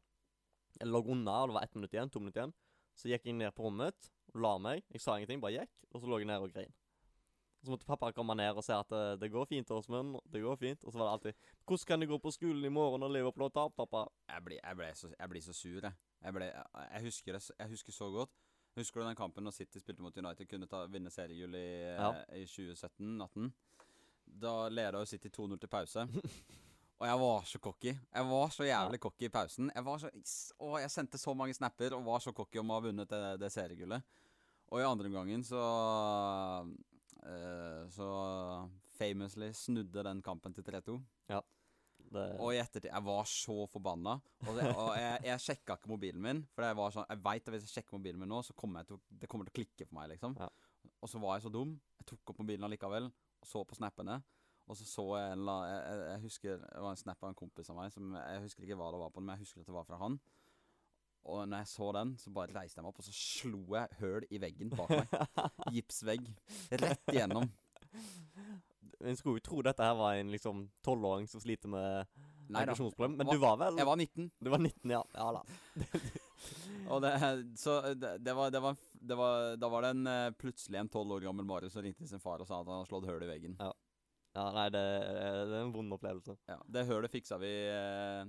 eller 0.77 0.93
lå 0.93 1.13
unna, 1.15 1.39
og 1.41 1.49
det 1.49 1.55
var 1.55 1.65
ett 1.65 1.77
minutt 1.77 1.95
igjen, 1.95 2.11
to 2.13 2.21
minutter 2.21 2.43
igjen, 2.43 2.53
så 2.97 3.09
gikk 3.09 3.25
jeg 3.25 3.37
ned 3.37 3.55
på 3.57 3.65
rommet 3.65 3.95
mitt 3.95 4.11
la 4.37 4.57
meg. 4.61 4.83
Jeg 4.93 5.01
sa 5.01 5.15
ingenting, 5.17 5.41
bare 5.41 5.63
gikk, 5.63 5.73
og 5.93 6.03
så 6.03 6.09
lå 6.11 6.19
jeg 6.21 6.29
nede 6.29 6.45
og 6.45 6.53
grein. 6.53 6.73
Så 7.65 7.73
måtte 7.73 7.87
pappa 7.89 8.11
komme 8.13 8.35
ned 8.37 8.57
og 8.59 8.63
si 8.65 8.73
at 8.75 8.91
uh, 8.93 9.15
det 9.19 9.31
går 9.33 9.47
fint, 9.49 9.71
Åsmund. 9.73 10.19
Det 10.29 10.43
går 10.43 10.59
fint. 10.61 10.83
Og 10.85 10.93
så 10.93 10.99
var 10.99 11.07
det 11.07 11.13
alltid 11.15 11.33
'Hvordan 11.65 11.87
kan 11.87 11.99
du 11.99 12.05
gå 12.07 12.17
på 12.21 12.31
skolen 12.31 12.65
i 12.65 12.69
morgen 12.69 13.01
når 13.01 13.13
Liverpool 13.15 13.49
har 13.49 13.49
tapt, 13.49 13.75
pappa?' 13.75 14.07
Jeg 14.29 14.43
blir, 14.45 14.59
jeg 14.63 14.75
blir 14.77 14.93
så, 14.93 15.13
jeg 15.19 15.29
blir 15.29 15.41
så 15.41 15.53
sur, 15.53 15.81
jeg. 15.81 15.93
Jeg, 16.23 16.33
ble, 16.33 16.47
jeg, 16.49 17.01
husker 17.05 17.37
jeg 17.59 17.69
husker 17.69 17.93
så 17.95 18.09
godt. 18.11 18.31
Husker 18.77 19.01
du 19.01 19.07
den 19.07 19.15
kampen 19.17 19.43
når 19.47 19.55
City 19.55 19.79
spilte 19.81 20.03
mot 20.05 20.17
United, 20.17 20.45
kunne 20.49 20.67
ta, 20.69 20.83
vinne 20.91 21.09
seriegull 21.13 21.55
i, 21.57 21.67
Ja. 21.95 22.11
i 22.37 22.43
2017-18? 22.45 23.51
Da 24.43 24.67
leda 24.69 24.99
jo 25.01 25.05
City 25.09 25.29
2-0 25.33 25.57
til 25.63 25.69
pause. 25.71 26.03
og 26.99 27.07
jeg 27.07 27.19
var 27.21 27.43
så 27.49 27.59
cocky. 27.63 27.93
Jeg 28.13 28.27
var 28.29 28.49
så 28.53 28.67
jævlig 28.67 28.99
cocky 28.99 29.25
i 29.29 29.29
pausen. 29.33 29.71
Jeg 29.73 29.85
var 29.85 29.97
så 30.03 30.11
Å, 30.59 30.77
jeg 30.83 30.91
sendte 30.93 31.17
så 31.21 31.33
mange 31.37 31.53
snapper 31.57 31.95
og 31.97 32.05
var 32.05 32.19
så 32.25 32.33
cocky 32.37 32.59
om 32.61 32.69
å 32.73 32.77
ha 32.79 32.85
vunnet 32.89 33.09
det, 33.09 33.21
det 33.41 33.51
seriegullet. 33.53 34.03
Og 34.67 34.81
i 34.81 34.85
andre 34.85 35.07
omgangen 35.07 35.43
så 35.47 35.61
eh, 37.23 37.83
Så 37.93 38.07
famously 38.97 39.51
snudde 39.53 40.03
den 40.03 40.21
kampen 40.25 40.53
til 40.53 40.65
3-2. 40.67 40.97
Det, 42.07 42.23
Og 42.39 42.53
i 42.55 42.59
ettertid 42.61 42.89
Jeg 42.89 43.03
var 43.03 43.25
så 43.27 43.65
forbanna. 43.71 44.13
Og, 44.45 44.51
det, 44.55 44.69
og 44.71 44.93
jeg, 44.95 45.19
jeg 45.27 45.43
sjekka 45.43 45.75
ikke 45.77 45.91
mobilen 45.91 46.23
min. 46.23 46.41
For 46.55 46.67
jeg 46.67 46.77
var 46.79 46.95
sånn 46.95 47.09
Jeg 47.11 47.23
veit 47.25 47.43
at 47.43 47.55
hvis 47.55 47.67
jeg 47.67 47.75
sjekker 47.79 47.97
mobilen 47.97 48.23
min 48.23 48.31
nå, 48.31 48.41
så 48.47 48.55
kommer 48.57 48.87
til 48.87 49.01
det 49.09 49.29
kommer 49.31 49.47
til 49.47 49.55
å 49.55 49.59
klikke 49.59 49.87
for 49.89 49.99
meg, 49.99 50.13
liksom. 50.15 50.37
Ja. 50.39 50.49
Og 51.03 51.11
så 51.11 51.21
var 51.21 51.37
jeg 51.37 51.47
så 51.47 51.53
dum. 51.53 51.75
Jeg 51.99 52.09
tok 52.13 52.33
opp 52.33 52.41
mobilen 52.41 52.67
allikevel 52.67 53.11
og 53.11 53.47
så 53.47 53.61
på 53.67 53.77
snappene. 53.77 54.21
Og 54.67 54.75
så 54.75 54.87
så 54.87 55.05
jeg 55.15 55.35
en 55.35 55.45
la, 55.47 55.57
jeg, 55.69 55.83
jeg, 55.83 56.07
jeg 56.11 56.23
husker 56.25 56.57
Det 56.63 56.81
var 56.83 56.91
en 56.91 56.99
snap 56.99 57.21
av 57.23 57.29
en 57.31 57.39
kompis 57.39 57.69
av 57.71 57.77
meg. 57.79 57.93
Som, 57.93 58.15
jeg 58.17 58.43
husker 58.47 58.65
ikke 58.67 58.79
hva 58.79 58.89
det 58.93 59.03
var 59.03 59.13
på 59.13 59.21
den, 59.21 59.29
men 59.29 59.37
jeg 59.37 59.47
husker 59.47 59.63
at 59.63 59.69
det 59.69 59.77
var 59.77 59.87
fra 59.87 60.01
han. 60.01 60.19
Og 61.27 61.43
når 61.43 61.63
jeg 61.63 61.67
så 61.67 61.91
den, 61.91 62.13
så 62.19 62.31
bare 62.31 62.55
reiste 62.55 62.79
jeg 62.79 62.85
meg 62.85 62.93
opp, 62.93 62.99
og 63.01 63.07
så 63.07 63.13
slo 63.15 63.61
jeg 63.75 63.97
høl 63.99 64.27
i 64.31 64.39
veggen 64.39 64.71
bak 64.71 64.93
meg. 64.93 65.15
Gipsvegg. 65.75 66.29
Rett 66.71 67.11
igjennom. 67.11 67.49
En 69.05 69.17
skulle 69.17 69.39
jo 69.39 69.45
tro 69.45 69.61
dette 69.65 69.83
her 69.83 69.95
var 69.97 70.17
en 70.17 70.31
liksom 70.33 70.65
tolvåring 70.85 71.27
som 71.29 71.41
sliter 71.43 71.69
med 71.69 72.07
Nei 72.47 72.61
aggresjonsproblem, 72.63 73.17
men 73.19 73.27
var, 73.27 73.35
du 73.35 73.41
var 73.43 73.57
vel 73.59 73.77
Jeg 73.77 73.87
var 73.89 73.99
19. 73.99 74.29
Du 74.39 74.49
var 74.49 74.61
19, 74.63 74.93
ja. 74.93 75.01
Ja 75.13 75.27
da. 75.35 75.41
Og 76.93 77.01
det, 77.03 77.11
så 77.59 77.81
det, 77.93 78.13
det, 78.23 78.33
var, 78.37 78.51
det, 78.53 78.61
var, 78.63 78.77
det 78.93 79.17
var 79.19 79.57
Da 79.59 79.69
var 79.73 79.83
det 79.83 79.89
en 79.95 80.07
eh, 80.07 80.29
plutselig 80.39 80.79
en 80.79 80.89
tolv 80.89 81.17
år 81.17 81.25
gammel 81.27 81.45
Marius 81.49 81.75
som 81.75 81.83
ringte 81.83 82.07
sin 82.07 82.23
far 82.23 82.39
og 82.41 82.47
sa 82.47 82.61
at 82.61 82.69
han 82.69 82.79
hadde 82.79 82.89
slått 82.89 83.07
hull 83.09 83.25
i 83.25 83.29
veggen. 83.29 83.57
Ja. 83.59 83.73
Ja, 84.37 84.45
nei, 84.53 84.67
det, 84.69 84.83
det 85.49 85.55
er 85.57 85.63
en 85.63 85.73
vond 85.73 85.95
opplevelse. 85.95 86.35
Ja, 86.45 86.59
Det 86.69 86.85
hullet 86.85 87.11
fiksa 87.11 87.39
vi 87.41 87.51
eh, 87.73 88.21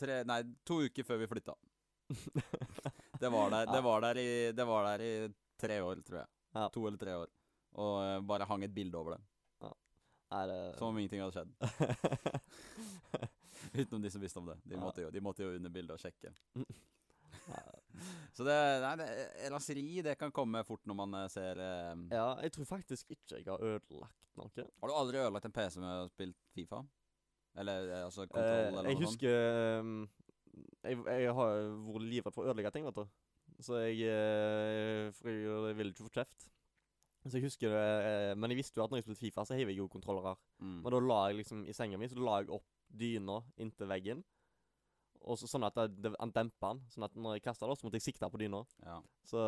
tre, 0.00 0.18
nei, 0.26 0.40
to 0.66 0.80
uker 0.82 1.06
før 1.06 1.22
vi 1.22 1.30
flytta. 1.30 1.54
Det 3.22 3.30
var 3.30 3.52
der, 3.52 3.68
det 3.70 3.80
var 3.80 4.00
der, 4.02 4.18
i, 4.18 4.30
det 4.52 4.64
var 4.66 4.84
der 4.84 5.02
i 5.06 5.12
tre 5.56 5.76
år, 5.80 6.00
tror 6.04 6.18
jeg. 6.18 6.28
Ja. 6.58 6.64
To 6.74 6.82
eller 6.88 6.98
tre 7.00 7.14
år. 7.16 7.30
Og 7.80 7.92
eh, 8.02 8.18
bare 8.26 8.48
hang 8.50 8.64
et 8.66 8.74
bilde 8.74 8.98
over 8.98 9.14
det. 9.14 9.20
Nei, 10.34 10.44
det 10.50 10.56
Som 10.80 10.88
om 10.90 10.96
ingenting 10.98 11.20
hadde 11.22 11.36
skjedd. 11.36 11.50
Utenom 13.74 14.02
de 14.02 14.10
som 14.10 14.20
visste 14.22 14.38
om 14.40 14.46
det. 14.50 14.56
De 14.64 14.74
Ja. 14.74 14.80
måtte 14.82 15.02
jo, 15.04 15.10
de 15.14 15.20
måtte 15.22 15.42
jo 15.46 15.52
under 15.56 15.70
bildet 15.70 15.94
og 15.94 16.00
sjekke. 16.02 16.32
Så 18.34 18.42
det, 18.46 18.54
nei, 18.82 18.94
det, 18.98 19.06
raseri 19.52 19.84
det 20.02 20.16
kan 20.18 20.32
komme 20.34 20.64
fort 20.66 20.82
når 20.90 20.96
man 20.98 21.12
eh, 21.20 21.28
ser 21.30 21.54
eh, 21.62 21.94
Ja, 22.10 22.32
jeg 22.42 22.50
tror 22.56 22.66
faktisk 22.66 23.12
ikke 23.14 23.36
jeg 23.38 23.46
har 23.46 23.62
ødelagt 23.62 24.18
noe. 24.40 24.50
Har 24.82 24.90
du 24.90 24.94
aldri 24.98 25.20
ødelagt 25.22 25.46
en 25.46 25.54
PC 25.54 25.78
med 25.78 26.00
å 26.02 26.08
spille 26.10 26.34
Fifa? 26.56 26.80
Eller 27.62 27.86
eh, 27.92 28.02
altså 28.08 28.22
Eh, 28.24 28.28
kontroll 28.32 28.74
eller 28.80 28.90
jeg 28.90 28.98
noe 28.98 29.04
sånt? 29.04 29.06
husker 29.06 29.34
um, 29.84 30.08
jeg, 30.82 30.94
jeg 31.06 31.30
har 31.38 31.52
vært 31.86 32.08
livredd 32.10 32.34
for 32.34 32.42
å 32.42 32.48
ødelegge 32.50 32.74
ting, 32.74 32.84
vet 32.88 32.98
du. 32.98 33.06
Så 33.62 33.78
jeg, 33.84 34.02
eh, 34.10 35.14
jeg, 35.22 35.36
jeg 35.46 35.78
vil 35.78 35.92
ikke 35.94 36.08
få 36.08 36.14
kjeft. 36.18 36.40
Så 37.24 37.38
jeg 37.38 37.46
husker 37.46 37.72
det 37.72 37.82
eh, 38.04 38.34
Men 38.36 38.52
jeg 38.52 38.60
visste 38.60 38.76
jo 38.78 38.84
at 38.84 38.92
når 38.92 39.00
jeg 39.00 39.06
spilte 39.06 39.22
Fifa, 39.22 39.44
så 39.48 39.56
heiv 39.56 39.70
jeg 39.72 39.80
jo 39.80 39.88
kontrollere. 39.92 40.34
Mm. 40.60 40.78
Men 40.84 40.92
da 40.92 41.00
la 41.00 41.20
jeg 41.30 41.40
liksom 41.40 41.64
i 41.64 41.74
senga 41.76 42.00
mi, 42.00 42.08
så 42.10 42.20
la 42.20 42.40
jeg 42.42 42.52
opp 42.52 42.66
dyna 42.94 43.40
inntil 43.60 43.88
veggen. 43.90 44.24
Og 45.24 45.38
så, 45.40 45.48
sånn 45.48 45.64
at 45.64 45.76
det, 45.78 45.86
det, 46.04 46.10
han 46.20 46.32
dempa 46.36 46.74
den. 46.74 46.82
Sånn 46.92 47.06
at 47.06 47.14
når 47.16 47.38
jeg 47.38 47.44
kasta 47.46 47.68
det, 47.68 47.76
så 47.80 47.86
måtte 47.86 47.96
jeg 47.96 48.06
sikte 48.10 48.28
på 48.28 48.40
dyna. 48.42 48.60
Ja. 48.84 48.98
Så 49.24 49.40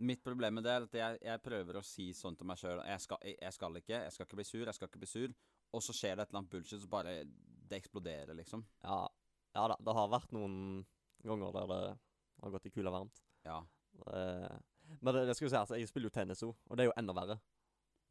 Mitt 0.00 0.22
problem 0.24 0.56
med 0.58 0.64
det 0.64 0.72
er 0.72 0.86
at 0.86 0.96
jeg, 0.96 1.18
jeg 1.28 1.44
prøver 1.44 1.76
å 1.76 1.84
si 1.84 2.08
sånn 2.16 2.38
til 2.40 2.48
meg 2.48 2.60
sjøl 2.60 2.80
jeg, 2.80 3.04
jeg, 3.12 3.36
jeg 3.36 3.56
skal 3.58 3.76
ikke, 3.82 3.98
jeg 3.98 4.14
skal 4.16 4.28
ikke 4.28 4.40
bli 4.40 4.48
sur, 4.48 4.64
jeg 4.64 4.78
skal 4.78 4.90
ikke 4.90 5.02
bli 5.02 5.10
sur. 5.10 5.36
Og 5.74 5.84
så 5.84 5.96
skjer 5.96 6.16
det 6.16 6.24
et 6.24 6.32
eller 6.32 6.40
annet 6.40 6.54
bullshit, 6.54 6.80
så 6.80 6.88
bare 6.88 7.14
Det 7.24 7.78
eksploderer, 7.80 8.34
liksom. 8.38 8.64
ja, 8.84 9.02
ja 9.56 9.68
da. 9.72 9.76
Det 9.80 9.94
har 9.96 10.10
vært 10.12 10.32
noen 10.36 10.56
ganger 11.24 11.52
der 11.56 11.70
det 11.70 11.82
har 12.44 12.52
gått 12.56 12.68
i 12.68 12.72
kula 12.72 12.92
varmt. 12.92 13.20
Ja. 13.44 13.60
Eh, 14.12 14.56
men 15.00 15.14
det, 15.14 15.26
det 15.28 15.34
skal 15.36 15.48
jo 15.48 15.56
altså, 15.58 15.76
jeg 15.80 15.88
spiller 15.90 16.10
jo 16.10 16.14
tennis 16.14 16.42
òg, 16.46 16.54
og 16.68 16.76
det 16.76 16.84
er 16.84 16.90
jo 16.90 16.96
enda 17.00 17.14
verre. 17.16 17.38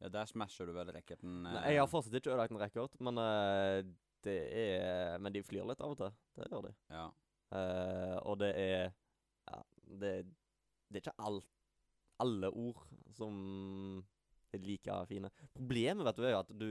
ja 0.02 0.08
der 0.12 0.26
smasher 0.26 0.66
du 0.66 0.72
vel 0.76 0.90
racketen 0.92 1.42
Nei, 1.46 1.52
eh, 1.62 1.72
jeg 1.76 1.80
har 1.84 1.88
fortsatt 1.90 2.14
ikke 2.18 2.32
ødelagt 2.32 2.52
en 2.52 2.60
rekord, 2.60 2.96
men 3.00 3.18
eh, 3.22 3.82
det 4.24 4.38
er 4.56 5.18
Men 5.20 5.32
de 5.32 5.42
flyr 5.44 5.66
litt 5.68 5.80
av 5.84 5.92
og 5.92 5.98
til. 6.00 6.12
Det 6.36 6.48
gjør 6.50 6.62
de. 6.68 6.72
Ja. 6.90 7.06
Eh, 7.54 8.16
og 8.24 8.38
det 8.40 8.52
er 8.56 8.92
Ja, 9.50 9.60
det, 10.00 10.12
det 10.88 10.96
er 11.00 11.02
ikke 11.04 11.18
alt 11.18 11.50
alle 12.22 12.48
ord 12.48 12.78
som 13.10 14.04
er 14.54 14.60
like 14.62 14.94
fine. 15.10 15.30
Problemet 15.52 16.06
vet 16.06 16.16
du 16.16 16.24
er 16.24 16.30
jo 16.36 16.42
at 16.44 16.52
du 16.54 16.68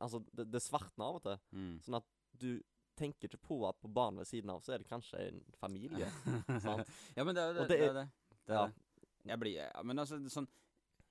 Altså, 0.00 0.18
det, 0.32 0.46
det 0.50 0.62
svartner 0.64 1.04
av 1.10 1.18
og 1.18 1.22
til. 1.26 1.36
Mm. 1.52 1.72
Sånn 1.84 1.98
at 1.98 2.06
du 2.40 2.62
tenker 2.96 3.28
ikke 3.28 3.40
på 3.44 3.58
at 3.68 3.76
på 3.80 3.88
banen 3.92 4.18
ved 4.22 4.28
siden 4.28 4.50
av 4.52 4.62
så 4.64 4.72
er 4.74 4.80
det 4.80 4.88
kanskje 4.88 5.20
en 5.28 5.40
familie. 5.60 6.08
sant? 6.64 6.88
ja, 7.16 7.24
men 7.24 7.36
det 7.36 7.42
er 7.42 7.50
jo 7.50 7.54
det. 7.54 7.60
Og 7.60 7.68
det 7.68 7.76
det, 7.76 7.80
er- 7.80 7.90
er 7.90 7.98
det. 7.98 8.06
det, 8.48 8.54
ja. 8.54 8.62
er 8.64 8.72
det. 8.72 8.86
Jeg 9.28 9.38
blir 9.42 9.56
ja, 9.58 9.82
Men 9.84 9.98
altså, 10.02 10.16
sånn 10.32 10.48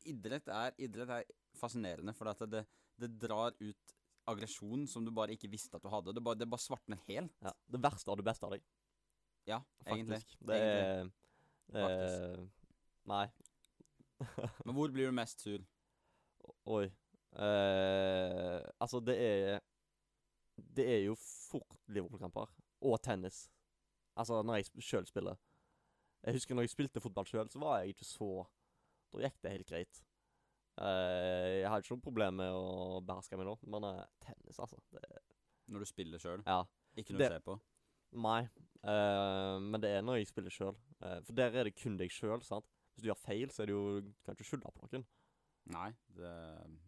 Idrett 0.10 0.48
er, 0.48 0.74
idrett 0.80 1.10
er 1.12 1.26
fascinerende, 1.60 2.14
for 2.16 2.32
det, 2.48 2.64
det 2.98 3.10
drar 3.20 3.52
ut 3.60 3.96
aggresjon 4.32 4.86
som 4.88 5.04
du 5.06 5.12
bare 5.12 5.36
ikke 5.36 5.50
visste 5.52 5.76
at 5.76 5.84
du 5.84 5.90
hadde. 5.92 6.14
Det 6.16 6.24
bare, 6.24 6.40
det 6.40 6.48
bare 6.50 6.64
svartner 6.64 7.02
helt. 7.10 7.34
Ja, 7.44 7.52
det 7.68 7.82
verste 7.84 8.12
av 8.14 8.20
det 8.22 8.26
beste 8.30 8.48
av 8.48 8.54
deg, 8.56 8.64
Ja, 9.50 9.60
egentlig. 9.86 10.22
faktisk. 10.22 10.38
Det 10.48 10.60
er 10.62 11.12
Faktisk. 11.70 12.24
eh, 12.24 12.48
Nei. 13.12 13.26
Men 14.66 14.76
hvor 14.78 14.92
blir 14.94 15.10
du 15.12 15.16
mest 15.20 15.44
sur? 15.44 15.60
Oi. 16.66 16.86
Eh, 17.36 18.60
altså, 18.82 19.00
det 19.06 19.16
er 19.22 19.60
Det 20.60 20.86
er 20.96 21.04
jo 21.06 21.16
fort 21.20 21.78
Liverpool-kamper. 21.88 22.50
Og 22.82 23.02
tennis. 23.04 23.50
Altså, 24.16 24.42
når 24.44 24.60
jeg 24.60 24.84
sjøl 24.84 25.06
spiller. 25.08 25.36
Jeg 26.26 26.36
husker 26.36 26.56
når 26.58 26.66
jeg 26.68 26.74
spilte 26.74 27.02
fotball 27.04 27.28
sjøl, 27.30 27.50
så 27.52 27.60
var 27.62 27.80
jeg 27.82 27.96
ikke 27.96 28.08
så 28.08 28.30
Da 29.14 29.22
gikk 29.24 29.40
det 29.42 29.52
helt 29.56 29.70
greit. 29.70 30.02
Uh, 30.80 31.60
jeg 31.60 31.68
har 31.68 31.82
ikke 31.82 31.96
noe 31.96 32.04
problem 32.06 32.38
med 32.40 32.56
å 32.56 33.00
beherske 33.04 33.36
meg 33.40 33.48
nå, 33.50 33.56
men 33.74 33.88
uh, 33.88 34.04
tennis, 34.24 34.60
altså 34.64 34.78
det, 34.94 35.02
Når 35.68 35.84
du 35.84 35.90
spiller 35.90 36.22
sjøl? 36.22 36.44
Ja. 36.48 36.62
Ikke 36.96 37.16
noe 37.16 37.24
Det- 37.24 37.32
å 37.32 37.36
se 37.36 37.46
på? 37.48 37.56
Nei. 38.20 38.42
uh, 38.84 39.58
men 39.62 39.82
det 39.84 39.90
er 39.98 40.02
når 40.06 40.22
jeg 40.22 40.30
spiller 40.32 40.54
sjøl. 40.54 40.78
for 41.00 41.34
der 41.34 41.56
er 41.56 41.64
det 41.68 41.76
kun 41.76 41.98
deg 41.98 42.10
sjøl, 42.12 42.42
sant. 42.44 42.66
Hvis 42.94 43.04
du 43.04 43.10
gjør 43.10 43.20
feil, 43.22 43.50
så 43.52 43.64
er 43.64 43.66
det 43.68 43.76
jo 43.76 44.02
Du 44.02 44.14
kan 44.26 44.36
ikke 44.36 44.48
skylde 44.48 44.72
på 44.76 44.88
noen. 44.88 45.06
Nei, 45.70 45.90
det, 46.16 46.32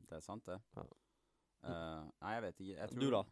det 0.09 0.17
er 0.17 0.23
sant, 0.25 0.45
det. 0.45 0.57
Ja. 0.75 0.85
Nei, 2.21 2.33
jeg 2.33 2.41
vet 2.47 2.59
ikke. 2.59 2.77
Jeg 2.79 2.89
tror 2.89 2.99
Du, 3.03 3.09
da? 3.11 3.23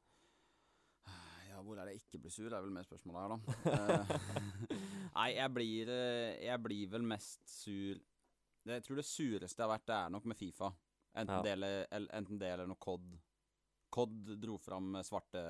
Ja, 1.60 1.64
hvor 1.68 1.76
er 1.76 1.90
det 1.90 1.98
jeg 1.98 2.06
ikke 2.06 2.22
blir 2.24 2.32
sur, 2.32 2.54
er 2.56 2.62
vel 2.64 2.72
mer 2.72 2.86
spørsmålet 2.88 3.20
her, 3.20 3.32
da. 3.34 3.40
Eh, 3.76 4.78
nei, 5.18 5.26
jeg 5.36 5.52
blir, 5.52 5.90
eh, 5.92 6.38
jeg 6.46 6.62
blir 6.64 6.92
vel 6.94 7.04
mest 7.04 7.42
sur 7.52 7.98
Jeg 8.70 8.84
tror 8.86 9.00
det 9.02 9.06
sureste 9.10 9.60
jeg 9.60 9.66
har 9.68 9.74
vært, 9.74 9.88
det 9.90 9.98
er 9.98 10.14
nok 10.14 10.28
med 10.32 10.38
Fifa. 10.40 10.70
Enten, 11.20 11.36
Ja. 11.36 11.42
det, 11.44 11.52
eller, 11.58 11.82
eller, 11.92 12.14
enten 12.16 12.40
det 12.40 12.52
eller 12.54 12.70
noe 12.70 12.80
COD. 12.80 13.18
COD 13.92 14.32
dro 14.40 14.56
fram 14.62 14.94
svarte 15.04 15.42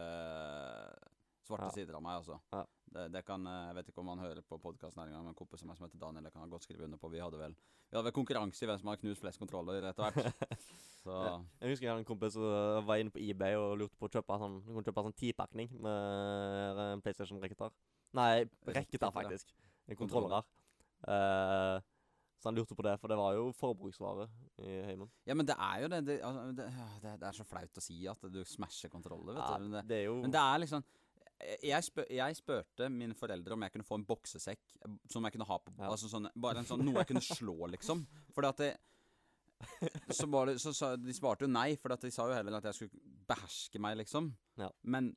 Svarte 1.49 1.65
Ja. 1.65 1.73
sider 1.73 1.97
av 1.97 2.03
meg, 2.05 2.19
altså. 2.21 2.37
Ja. 2.53 2.63
Det, 2.89 3.05
det 3.13 3.23
kan, 3.25 3.45
eh, 3.45 3.65
Jeg 3.69 3.75
vet 3.75 3.89
ikke 3.89 4.01
om 4.03 4.11
han 4.13 4.21
hører 4.21 4.41
på 4.45 4.59
podkasten 4.61 5.01
engang, 5.03 5.23
men 5.25 5.33
en 5.33 5.37
kompis 5.37 5.63
av 5.63 5.69
meg 5.69 5.77
som 5.77 5.87
heter 5.87 6.01
Daniel, 6.01 6.23
det 6.23 6.33
kan 6.33 6.41
han 6.45 6.53
godt 6.53 6.67
skrive 6.67 6.85
under 6.85 7.01
på. 7.01 7.09
Vi 7.09 7.19
hadde 7.21 7.41
vel 7.41 7.55
Vi 7.89 7.97
hadde 7.97 8.05
vel 8.05 8.13
konkurranse 8.13 8.63
i 8.63 8.69
hvem 8.69 8.79
som 8.79 8.91
har 8.91 9.01
knust 9.01 9.21
flest 9.21 9.41
kontroller 9.41 9.89
etter 9.89 10.05
hvert. 10.05 10.59
Så. 10.99 11.15
Jeg 11.61 11.71
husker 11.71 11.85
jeg 11.87 11.91
hadde 11.93 12.03
en 12.03 12.05
kompis 12.05 12.35
som 12.35 12.43
uh, 12.43 12.85
var 12.85 12.99
inne 12.99 13.09
på 13.09 13.21
eBay 13.23 13.55
og 13.55 13.77
lurte 13.79 13.95
på 13.97 14.09
å 14.09 14.13
kjøpe 14.13 14.35
sånn 14.41 14.57
kunne 14.65 14.83
kjøpe 14.83 15.03
sånn 15.07 15.15
tipakning 15.17 15.71
med 15.81 16.81
en 16.85 17.01
PlayStation-rekketer. 17.01 17.71
Nei, 18.19 18.43
rekketer, 18.43 18.75
Rekketer. 18.75 19.13
faktisk. 19.15 19.55
En 19.87 19.97
kontroller 19.97 20.43
Eh, 21.07 21.81
så 22.39 22.47
han 22.47 22.55
lurte 22.55 22.75
på 22.75 22.83
det, 22.83 22.93
for 22.99 23.11
det 23.11 23.17
var 23.19 23.33
jo 23.35 23.49
forbruksvare 23.55 24.29
i 24.63 24.77
heimen. 24.87 25.09
Ja, 25.27 25.35
men 25.35 25.47
det 25.47 25.55
er 25.59 25.81
jo 25.83 25.89
det. 25.91 25.99
Det, 26.07 26.15
altså, 26.23 26.43
det, 26.55 26.67
det, 27.03 27.27
er 27.27 27.35
så 27.35 27.45
flaut 27.47 27.81
å 27.81 27.83
si 27.83 27.97
at 28.07 28.27
du 28.31 28.39
smasher 28.47 28.91
kontroller, 28.91 29.35
vet 29.35 29.43
Ja, 29.43 29.57
du. 29.57 29.67
Men 29.67 29.75
det, 29.75 29.83
det 29.89 29.97
er 29.97 30.07
jo 30.07 30.15
men 30.23 30.35
det 30.35 30.43
er 30.43 30.63
liksom 30.63 30.85
jeg, 31.63 31.83
spør, 31.87 32.05
jeg 32.11 32.35
spurte 32.39 32.89
mine 32.91 33.15
foreldre 33.17 33.53
om 33.55 33.61
jeg 33.65 33.71
kunne 33.75 33.87
få 33.87 33.99
en 33.99 34.05
boksesekk 34.09 34.59
eh, 34.85 34.97
som 35.11 35.23
jeg 35.27 35.35
kunne 35.35 35.47
ha 35.49 35.57
på 35.63 35.73
Ja. 35.77 35.89
altså 35.93 36.09
sånn, 36.11 36.29
Bare 36.35 36.59
en 36.63 36.65
sånn 36.69 36.83
noe 36.85 36.99
jeg 37.01 37.07
kunne 37.13 37.23
slå, 37.25 37.55
liksom. 37.75 38.05
Fordi 38.35 38.51
at 38.51 38.57
det 38.63 38.71
så, 40.15 40.27
var 40.31 40.47
det, 40.47 40.59
så 40.63 40.71
så, 40.73 40.93
De 40.95 41.13
svarte 41.15 41.43
jo 41.43 41.51
nei, 41.51 41.73
for 41.75 41.91
de 41.95 42.11
sa 42.11 42.27
jo 42.29 42.35
heller 42.37 42.59
at 42.59 42.69
jeg 42.69 42.77
skulle 42.77 43.17
beherske 43.27 43.79
meg, 43.83 43.97
liksom. 43.99 44.31
Ja. 44.59 44.69
Men 44.83 45.13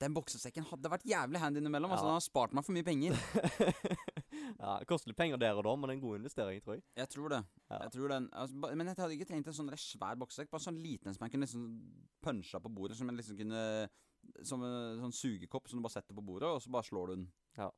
den 0.00 0.14
boksesekken 0.16 0.64
hadde 0.70 0.90
vært 0.90 1.04
jævlig 1.06 1.38
handy 1.40 1.60
innimellom. 1.60 1.92
Altså, 1.92 2.04
Ja. 2.06 2.10
den 2.10 2.18
har 2.18 2.24
spart 2.24 2.54
meg 2.56 2.64
for 2.66 2.74
mye 2.74 2.86
penger. 2.86 3.14
ja, 4.60 4.78
Det 4.80 4.88
koster 4.90 5.10
litt 5.12 5.18
penger 5.20 5.38
der 5.40 5.54
og 5.60 5.64
da, 5.66 5.74
men 5.76 5.88
det 5.88 5.94
er 5.94 5.98
en 6.00 6.04
god 6.06 6.18
investering, 6.18 6.62
tror 6.64 6.74
jeg. 6.78 6.84
Jeg 6.98 7.08
tror 7.14 7.28
det. 7.34 7.42
Ja. 7.70 7.78
Jeg 7.84 7.92
tror 7.94 8.08
den 8.14 8.28
altså, 8.32 8.54
Men 8.74 8.86
jeg 8.90 8.96
hadde 8.98 9.14
ikke 9.18 9.28
trengt 9.30 9.46
en 9.52 9.56
sånn 9.60 9.70
svær 9.78 10.18
boksesekk. 10.20 10.50
Bare 10.50 10.66
sånn 10.66 10.80
liten 10.82 11.14
som 11.14 11.24
jeg 11.26 11.34
kunne 11.34 11.46
liksom 11.46 11.68
punsja 12.24 12.60
på 12.64 12.72
bordet. 12.74 12.98
Som 12.98 13.12
jeg 13.12 13.20
liksom 13.20 13.38
kunne 13.38 13.62
Som 14.42 14.62
en 14.64 15.00
sånn 15.04 15.12
sugekopp 15.14 15.68
som 15.68 15.78
du 15.78 15.82
bare 15.86 15.96
setter 15.98 16.14
på 16.14 16.24
bordet, 16.24 16.48
og 16.48 16.60
så 16.62 16.70
bare 16.70 16.84
slår 16.88 17.06
du 17.08 17.14
den. 17.16 17.28
Ja, 17.56 17.70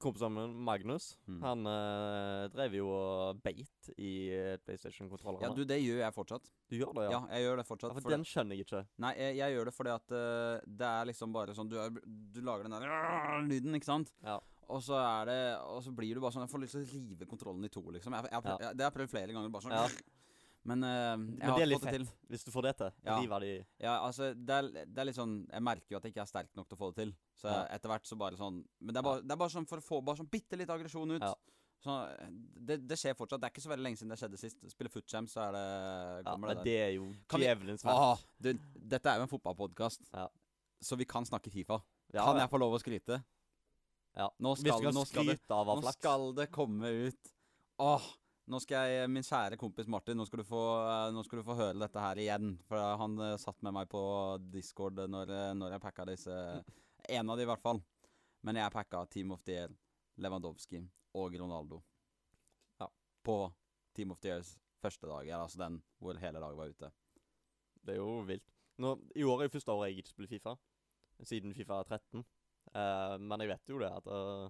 Kompisen 0.00 0.32
min, 0.32 0.54
Magnus, 0.64 1.18
Mm. 1.28 1.40
han 1.44 1.66
eh, 1.68 2.48
drev 2.48 2.72
jo 2.74 2.86
og 2.88 3.42
beit 3.44 3.90
i 4.00 4.30
eh, 4.32 4.56
PlayStation-kontrollerne. 4.64 5.44
Ja, 5.44 5.52
du, 5.54 5.64
det 5.68 5.76
gjør 5.82 6.00
jeg 6.00 6.14
fortsatt. 6.16 6.48
Du 6.72 6.76
gjør 6.78 6.94
det, 6.96 7.04
Ja, 7.04 7.10
ja? 7.12 7.20
jeg 7.36 7.44
gjør 7.44 7.56
det 7.60 7.66
fortsatt. 7.68 7.92
Ja, 7.92 8.00
for 8.00 8.10
den 8.16 8.24
skjønner 8.24 8.56
jeg 8.56 8.64
ikke. 8.66 8.80
Nei, 9.04 9.12
jeg, 9.20 9.36
jeg 9.36 9.52
gjør 9.54 9.68
det 9.68 9.74
fordi 9.76 9.92
at 9.92 10.14
uh, 10.16 10.56
det 10.66 10.88
er 10.88 11.04
liksom 11.12 11.32
bare 11.36 11.54
sånn 11.54 11.68
Du, 11.68 11.76
er, 11.78 11.92
du 11.92 12.40
lager 12.40 12.64
den 12.64 12.72
der 12.78 13.44
lyden, 13.46 13.76
ikke 13.76 13.90
sant? 13.92 14.10
Ja. 14.24 14.38
Og 14.72 14.80
så 14.82 14.96
er 14.96 15.26
det 15.28 15.38
Og 15.68 15.82
så 15.84 15.92
blir 15.94 16.14
du 16.16 16.20
bare 16.24 16.32
sånn 16.32 16.46
Jeg 16.46 16.50
får 16.54 16.62
lyst 16.64 16.72
til 16.78 16.82
å 16.86 16.90
rive 16.96 17.26
kontrollen 17.28 17.64
i 17.68 17.68
to, 17.76 17.82
liksom. 17.92 18.14
Jeg, 18.18 18.32
jeg, 18.32 18.42
Ja. 18.48 18.72
det 18.72 18.80
har 18.86 18.90
jeg 18.90 18.96
prøvd 18.96 19.10
flere 19.12 19.36
ganger. 19.36 19.52
Bare 19.52 19.68
sånn 19.68 19.76
Ja. 19.76 19.86
Men 20.64 20.84
uh, 20.84 20.88
jeg 20.88 21.18
Men 21.18 21.48
har 21.48 21.56
det 21.58 21.62
er 21.62 21.66
litt 21.72 21.82
til. 21.82 22.04
fett, 22.06 22.26
hvis 22.30 22.44
du 22.46 22.50
får 22.54 22.62
det 22.68 22.72
til. 22.78 22.90
Ja. 23.04 23.16
Rive 23.18 23.38
de 23.42 23.52
Ja, 23.82 23.94
altså, 24.06 24.28
det 24.34 24.50
er, 24.58 24.68
det 24.86 24.98
er 25.02 25.04
litt 25.08 25.16
sånn 25.18 25.32
Jeg 25.50 25.62
merker 25.66 25.90
jo 25.90 25.96
at 25.98 26.04
jeg 26.06 26.12
ikke 26.14 26.22
er 26.22 26.30
sterk 26.30 26.52
nok 26.54 26.68
til 26.68 26.76
å 26.76 26.80
få 26.84 26.90
det 26.94 27.00
til. 27.02 27.14
Så 27.42 27.48
Ja. 27.50 27.64
etter 27.74 27.88
hvert 27.90 28.06
så 28.06 28.16
bare 28.16 28.36
sånn 28.38 28.60
Men 28.80 28.94
det 28.94 28.98
er 28.98 29.02
bare, 29.02 29.22
det 29.22 29.32
er 29.32 29.36
bare 29.42 29.50
sånn 29.50 29.66
for 29.66 29.78
å 29.78 29.82
få 29.82 29.98
bare 30.04 30.16
sånn 30.22 30.30
bitte 30.30 30.56
litt 30.56 30.70
aggresjon 30.70 31.10
ut. 31.16 31.22
Ja. 31.22 31.34
Så 31.82 31.96
det, 32.62 32.76
det 32.86 32.94
skjer 32.96 33.16
fortsatt. 33.18 33.40
Det 33.42 33.48
er 33.48 33.54
ikke 33.56 33.64
så 33.64 33.72
veldig 33.72 33.82
lenge 33.88 33.98
siden 33.98 34.14
det 34.14 34.18
skjedde 34.20 34.38
sist. 34.38 34.60
Spiller 34.70 34.92
footjam, 34.94 35.26
så 35.26 35.48
er 35.48 35.52
det 35.56 35.62
Ja, 35.66 36.30
kommer 36.30 36.46
men 36.46 36.48
det 36.48 36.56
der. 36.56 36.64
det 36.64 36.78
er 36.78 36.92
jo 36.94 37.08
djevelens 37.42 37.82
verk. 37.82 38.22
Dette 38.38 39.06
er 39.10 39.16
jo 39.18 39.22
en 39.26 39.32
fotballpodkast, 39.32 40.06
Ja. 40.14 40.28
så 40.80 40.96
vi 40.96 41.04
kan 41.04 41.24
snakke 41.26 41.50
Fifa. 41.50 41.82
Ja, 42.14 42.24
kan 42.24 42.36
jeg 42.38 42.50
få 42.50 42.58
lov 42.62 42.78
å 42.78 42.78
skryte? 42.78 43.24
Ja. 44.14 44.28
Nå 44.38 44.54
skal, 44.56 44.78
nå 44.92 45.04
skal, 45.08 45.24
det, 45.26 45.40
nå 45.48 45.90
skal 45.90 46.32
det 46.36 46.50
komme 46.52 46.84
ut 47.08 47.30
Åh, 47.80 48.02
nå 48.50 48.58
skal 48.62 48.90
jeg, 48.90 49.10
min 49.10 49.24
kjære 49.24 49.58
kompis 49.60 49.88
Martin, 49.90 50.18
nå 50.18 50.26
skal 50.26 50.42
få, 50.46 50.62
eh, 50.82 51.10
nå 51.14 51.22
skal 51.22 51.38
du 51.40 51.46
få 51.46 51.56
høre 51.58 51.78
dette 51.78 52.02
her 52.02 52.18
igjen. 52.18 52.56
For 52.66 52.98
han 52.98 53.14
eh, 53.22 53.38
satt 53.40 53.60
med 53.62 53.76
meg 53.76 53.90
på 53.92 54.02
Discord 54.52 54.98
når, 54.98 55.30
eh, 55.30 55.52
når 55.58 55.76
jeg 55.76 55.84
packa 55.84 56.06
disse 56.08 56.38
En 57.10 57.30
av 57.30 57.38
de, 57.38 57.42
i 57.42 57.50
hvert 57.50 57.62
fall. 57.62 57.80
Men 58.46 58.58
jeg 58.58 58.74
packa 58.74 59.04
Team 59.10 59.32
of 59.34 59.42
the 59.46 59.56
Year, 59.56 59.72
Lewandowski 60.22 60.82
og 61.18 61.34
Ronaldo. 61.38 61.80
Ja. 62.78 62.88
På 63.22 63.52
Team 63.94 64.14
of 64.14 64.20
the 64.20 64.30
Years 64.30 64.56
første 64.82 65.06
dag. 65.06 65.30
Altså 65.38 65.58
den 65.64 65.80
hvor 65.98 66.18
hele 66.18 66.42
laget 66.42 66.58
var 66.58 66.70
ute. 66.70 66.92
Det 67.82 67.96
er 67.96 67.98
jo 67.98 68.20
vilt. 68.26 68.46
Nå, 68.78 68.96
I 69.14 69.26
år 69.26 69.40
er 69.40 69.48
jo 69.48 69.54
første 69.56 69.74
året 69.74 69.90
jeg 69.90 70.02
ikke 70.02 70.14
spiller 70.14 70.30
Fifa, 70.30 70.54
siden 71.22 71.54
Fifa 71.54 71.82
13. 71.82 72.22
Uh, 72.72 73.18
men 73.20 73.42
jeg 73.42 73.50
vet 73.50 73.70
jo 73.74 73.78
det 73.82 73.90
at 73.90 74.06
uh, 74.06 74.46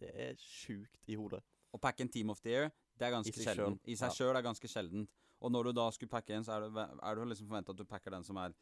det 0.00 0.10
er 0.14 0.40
sjukt 0.40 1.08
i 1.08 1.16
hodet. 1.20 1.42
Å 1.74 1.80
pakke 1.80 2.00
en 2.06 2.08
Team 2.08 2.30
of 2.30 2.40
the 2.40 2.50
Year, 2.50 2.70
det 2.98 3.06
er 3.08 3.12
ganske 3.12 3.28
I 3.28 3.36
seg 3.36 3.44
sjelden. 3.50 3.76
selv, 3.78 3.88
I 3.92 3.96
seg 4.00 4.08
ja. 4.08 4.14
sjøl 4.16 4.36
er 4.38 4.42
ganske 4.46 4.68
sjeldent. 4.72 5.10
Og 5.40 5.52
når 5.52 5.68
du 5.68 5.72
da 5.78 5.90
skulle 5.94 6.10
pakke 6.10 6.34
en, 6.34 6.44
så 6.46 6.56
er 6.56 6.66
det, 6.72 6.86
er 7.02 7.14
det 7.20 7.26
liksom 7.30 7.46
forventa 7.50 7.74
at 7.74 7.78
du 7.78 7.84
pakker 7.84 8.10
den 8.16 8.24
som 8.26 8.36
er 8.42 8.54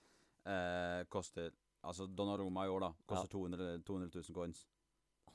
eh, 0.47 1.05
koster 1.13 1.53
Altså 1.87 2.07
Donnaroma 2.11 2.65
i 2.67 2.71
år, 2.73 2.81
da. 2.83 2.89
Koster 3.07 3.29
200, 3.31 3.77
200 3.87 4.11
000 4.11 4.35
coins. 4.35 4.65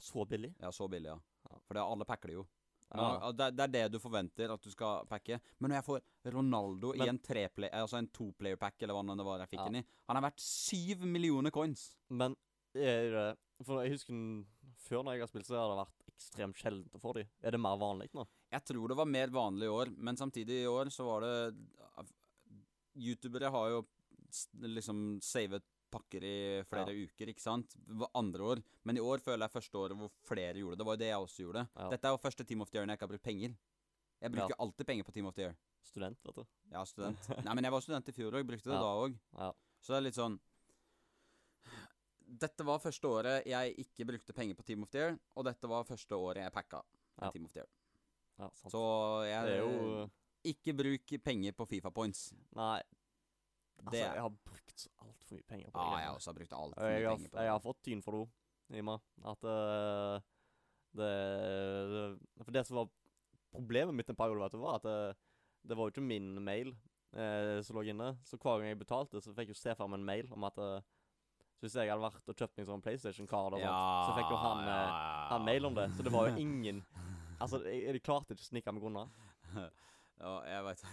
Så 0.01 0.25
billig. 0.28 0.50
Ja, 0.60 0.72
så 0.75 0.88
billig, 0.92 1.08
ja. 1.08 1.16
Ja. 1.48 1.60
For 1.63 1.78
det, 1.78 1.84
alle 1.86 2.08
pakker 2.10 2.28
det 2.28 2.34
jo. 2.36 2.44
Men, 2.92 3.00
Ja. 3.06 3.30
det, 3.32 3.48
det 3.56 3.63
er 3.63 3.72
det 3.72 3.84
du 3.94 4.00
forventer 4.04 4.51
at 4.51 4.62
du 4.66 4.70
skal 4.74 5.06
pakke. 5.08 5.38
Men 5.60 5.72
når 5.72 5.78
jeg 5.78 5.86
får 5.86 6.34
Ronaldo 6.36 6.92
i 6.98 7.08
en 7.08 7.20
treplay, 7.24 7.70
altså 7.72 8.01
en 8.01 8.10
toplayer-pack, 8.12 8.82
eller 8.84 8.98
hva 8.98 9.16
det 9.16 9.24
var 9.30 9.40
jeg 9.46 9.54
fikk 9.54 9.62
Ja. 9.62 9.70
den 9.70 9.80
i 9.80 9.86
Han 10.10 10.18
er 10.20 10.25
verdt 10.28 10.44
syv 10.44 11.06
millioner 11.08 11.51
coins! 11.56 11.86
Men 12.10 12.36
jeg, 12.75 13.38
For 13.63 13.82
jeg 13.86 13.94
husker 13.96 14.44
før 14.90 15.04
når 15.06 15.13
jeg 15.16 15.22
har 15.22 15.32
spilt, 15.32 15.48
så 15.48 15.56
har 15.56 15.70
det 15.72 15.80
vært 15.86 16.00
ekstremt 16.15 16.60
sjeldent 16.60 16.96
å 16.98 17.01
få 17.01 17.13
de. 17.18 17.25
Er 17.41 17.56
det 17.56 17.62
mer 17.62 17.80
vanlig 17.82 18.10
nå? 18.18 18.25
Jeg 18.51 18.65
tror 18.68 18.91
det 18.91 18.98
var 19.00 19.10
mer 19.10 19.34
vanlig 19.34 19.68
i 19.68 19.74
år, 19.74 19.91
men 19.98 20.20
samtidig 20.20 20.62
i 20.63 20.70
år 20.70 20.91
så 20.94 21.08
var 21.08 21.25
det 21.25 21.36
Youtubere 23.01 23.48
har 23.53 23.70
jo 23.72 23.84
liksom 24.68 25.22
savet 25.24 25.63
pakker 25.91 26.24
i 26.24 26.36
flere 26.70 26.94
uker, 26.96 27.32
ikke 27.32 27.44
sant? 27.44 27.75
Andre 28.15 28.46
år. 28.53 28.62
Men 28.88 29.00
i 29.00 29.03
år 29.03 29.24
føler 29.24 29.46
jeg 29.46 29.56
første 29.58 29.80
året 29.80 30.00
hvor 30.00 30.12
flere 30.27 30.60
gjorde 30.60 30.77
det. 30.77 30.82
Det 30.82 30.88
var 30.88 30.96
jo 30.98 31.01
det 31.01 31.10
jeg 31.10 31.25
også 31.25 31.44
gjorde. 31.46 31.65
Ja. 31.75 31.89
Dette 31.91 32.08
er 32.08 32.15
jo 32.15 32.22
første 32.24 32.46
Team 32.48 32.63
of 32.63 32.72
the 32.72 32.80
Year 32.80 32.88
når 32.88 32.96
jeg 32.96 33.00
ikke 33.00 33.08
har 33.08 33.13
brukt 33.13 33.27
penger. 33.27 33.58
Jeg 34.22 34.36
bruker 34.36 34.53
ja. 34.56 34.60
alltid 34.63 34.88
penger 34.88 35.08
på 35.08 35.15
Team 35.18 35.27
of 35.27 35.36
the 35.36 35.48
Year. 35.48 35.58
Student, 35.82 36.22
vet 36.27 36.38
du. 36.38 36.46
Ja, 36.72 36.86
student. 36.88 37.27
Nei, 37.48 37.58
men 37.58 37.68
jeg 37.68 37.75
var 37.75 37.84
student 37.84 38.12
i 38.12 38.15
fjor 38.15 38.38
og 38.38 38.48
brukte 38.48 38.70
det 38.70 38.77
Ja. 38.77 38.84
da 38.86 38.94
òg. 39.03 39.20
Ja. 39.39 39.51
Så 39.82 39.94
det 39.94 40.00
er 40.00 40.08
litt 40.08 40.20
sånn 40.20 40.39
Dette 42.31 42.63
var 42.63 42.79
første 42.79 43.09
året 43.09 43.47
jeg 43.50 43.73
ikke 43.83 44.07
brukte 44.07 44.33
penger 44.35 44.55
på 44.55 44.63
Team 44.63 44.85
of 44.85 44.91
the 44.93 45.01
Year, 45.01 45.17
og 45.35 45.45
dette 45.47 45.67
var 45.67 45.88
første 45.88 46.15
året 46.15 46.45
jeg 46.45 46.53
packa 46.55 46.79
med 47.19 47.27
Ja. 47.27 47.31
Team 47.31 47.45
of 47.45 47.51
the 47.51 47.59
Year. 47.59 47.69
Ja, 48.39 48.50
sant. 48.55 48.71
Så 48.71 48.81
jeg 49.27 49.59
jo 49.59 50.09
Ikke 50.47 50.73
bruk 50.73 51.11
penger 51.23 51.53
på 51.53 51.67
Fifa 51.69 51.91
points. 51.93 52.31
Nei. 52.57 52.81
Altså, 53.81 53.91
Det 53.91 54.00
jeg 54.00 54.21
har 54.21 54.29
brukt 54.29 54.88
altfor 54.97 55.35
mye 55.35 55.47
penger 55.50 55.71
på 55.71 55.77
det. 55.77 55.85
Ja, 55.91 55.97
jeg 56.01 56.15
også 56.15 56.31
har 56.31 56.38
brukt 56.39 56.53
altfor 56.53 56.81
for 56.81 56.88
mye 56.88 57.07
har, 57.07 57.17
penger 57.17 57.29
på 57.29 57.38
det. 57.38 57.43
jeg 57.43 57.51
har 57.51 57.59
fått 57.65 57.83
tyn 57.83 58.01
for 58.01 58.11
det 58.11 58.21
òg, 58.21 58.31
i 58.71 58.79
og 58.79 58.88
med 58.88 59.27
at 59.33 59.45
uh, 59.45 60.21
det, 60.97 61.11
det 61.91 62.45
For 62.45 62.51
det 62.55 62.65
som 62.67 62.79
var 62.79 62.89
problemet 63.51 63.95
mitt 63.95 64.09
en 64.09 64.15
periode, 64.15 64.41
vet 64.45 64.55
du, 64.55 64.61
var 64.63 64.79
at 64.79 64.88
det, 64.88 64.97
det 65.67 65.77
var 65.77 65.88
jo 65.88 65.93
ikke 65.93 66.05
min 66.05 66.33
mail 66.43 66.71
eh, 67.13 67.59
som 67.65 67.77
lå 67.77 67.83
inne. 67.91 68.13
Så 68.27 68.39
hver 68.39 68.61
gang 68.61 68.71
jeg 68.71 68.79
betalte, 68.79 69.21
så 69.21 69.33
fikk 69.35 69.51
jeg 69.51 69.55
jo 69.55 69.61
se 69.61 69.75
frem 69.77 69.97
en 69.97 70.05
mail 70.07 70.29
om 70.31 70.47
at 70.47 70.57
eh, 70.61 70.88
så 71.62 71.68
hvis 71.68 71.75
jeg 71.77 71.91
hadde 71.91 72.01
vært 72.01 72.30
og 72.32 72.39
kjøpt 72.39 72.56
meg 72.58 72.65
sånn 72.65 72.82
PlayStation-card, 72.82 73.53
og 73.53 73.62
sånt, 73.62 74.08
så 74.08 74.13
fikk 74.18 74.32
jo 74.34 74.38
han, 74.41 74.62
eh, 74.65 74.94
han 75.30 75.44
mail 75.46 75.68
om 75.70 75.75
det. 75.77 75.84
Så 75.94 76.06
det 76.08 76.13
var 76.15 76.32
jo 76.32 76.39
ingen 76.48 76.82
Altså, 77.41 77.60
jeg, 77.70 77.84
jeg 77.86 78.01
klarte 78.06 78.34
ikke 78.34 78.41
å 78.41 78.48
snike 78.48 78.74
meg 78.74 78.88
unna. 78.89 79.03
Ja, 80.22 80.34
jeg 80.46 80.65
veit 80.65 80.84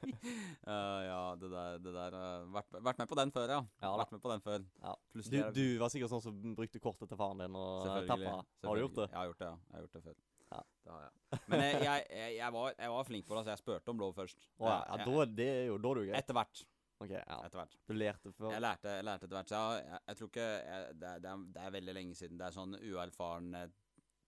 Ja, 1.10 1.20
det 1.40 1.50
der, 1.52 1.78
det 1.84 1.94
der 1.94 2.16
uh, 2.16 2.48
vært, 2.52 2.80
vært 2.88 3.02
med 3.02 3.12
på 3.12 3.20
den 3.20 3.32
før, 3.36 3.52
ja. 3.58 3.60
Ja 3.84 3.92
vært 4.00 4.16
med 4.16 4.24
på 4.24 4.32
den 4.32 4.44
før. 4.44 4.64
Ja. 4.80 4.96
Du, 5.12 5.20
er 5.36 5.54
du 5.56 5.62
var 5.80 5.92
sikkert 5.92 6.14
sånn 6.14 6.24
som 6.24 6.40
brukte 6.56 6.80
kortet 6.80 7.12
til 7.12 7.20
faren 7.20 7.44
din 7.44 7.60
og 7.60 7.84
tappa. 8.08 8.40
Har 8.40 8.80
du 8.80 8.84
gjort 8.86 8.98
det? 9.02 9.08
Jeg 9.10 9.20
har 9.20 9.30
gjort 9.32 9.44
det, 9.44 9.52
ja. 9.52 9.56
Jeg 9.68 9.76
har 9.76 9.86
gjort 9.86 9.96
det 9.98 10.04
før. 10.08 10.18
Ja. 10.50 10.64
Det 10.84 10.96
har 10.96 11.06
jeg. 11.06 11.40
Men 11.44 11.64
jeg, 11.66 11.80
jeg, 11.84 12.34
jeg, 12.40 12.52
var, 12.56 12.74
jeg 12.76 12.96
var 12.96 13.08
flink 13.12 13.28
på 13.28 13.36
det, 13.36 13.44
så 13.44 13.52
jeg 13.52 13.64
spurte 13.66 13.92
om 13.92 14.04
lov 14.04 14.16
først. 14.16 14.48
Å 14.56 14.68
ja, 14.72 14.82
ja 14.88 15.00
da, 15.04 15.30
det 15.44 15.50
er 15.58 15.64
jo 15.68 15.80
da 15.80 15.92
er 15.92 16.00
du 16.00 16.08
grei. 16.08 16.20
Etter 16.24 16.40
hvert. 16.40 16.64
Ok, 17.00 17.10
ja. 17.14 17.36
Etter 17.46 17.62
hvert. 17.62 17.76
Du 17.88 17.94
lærte 17.96 18.32
før? 18.36 18.50
Jeg 18.52 18.60
lærte, 18.60 18.90
jeg 18.98 19.04
lærte 19.08 19.24
etter 19.26 19.36
hvert. 19.38 19.48
Så 19.48 19.60
jeg, 19.60 19.84
jeg, 19.88 20.00
jeg 20.10 20.16
tror 20.18 20.28
ikke 20.30 20.48
jeg, 20.48 20.90
det, 21.00 21.12
er, 21.14 21.22
det, 21.24 21.62
er, 21.64 21.70
veldig 21.78 21.94
lenge 21.96 22.18
siden. 22.18 22.36
Det 22.40 22.46
er 22.50 22.56
sånn 22.58 22.74
uerfaren 22.76 23.54
eh, 23.56 23.70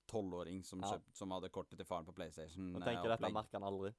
tolvåring 0.09 0.63
som, 0.65 0.81
Ja. 0.81 0.95
kjøpt- 0.95 1.19
som 1.21 1.35
hadde 1.37 1.51
kortet 1.53 1.77
til 1.83 1.89
faren 1.89 2.09
på 2.09 2.15
PlayStation. 2.17 2.71
Og 2.75 2.81
eh, 2.81 2.87
tenker 2.89 3.13
dette 3.13 3.33
merker 3.37 3.61
han 3.61 3.69
aldri. 3.69 3.93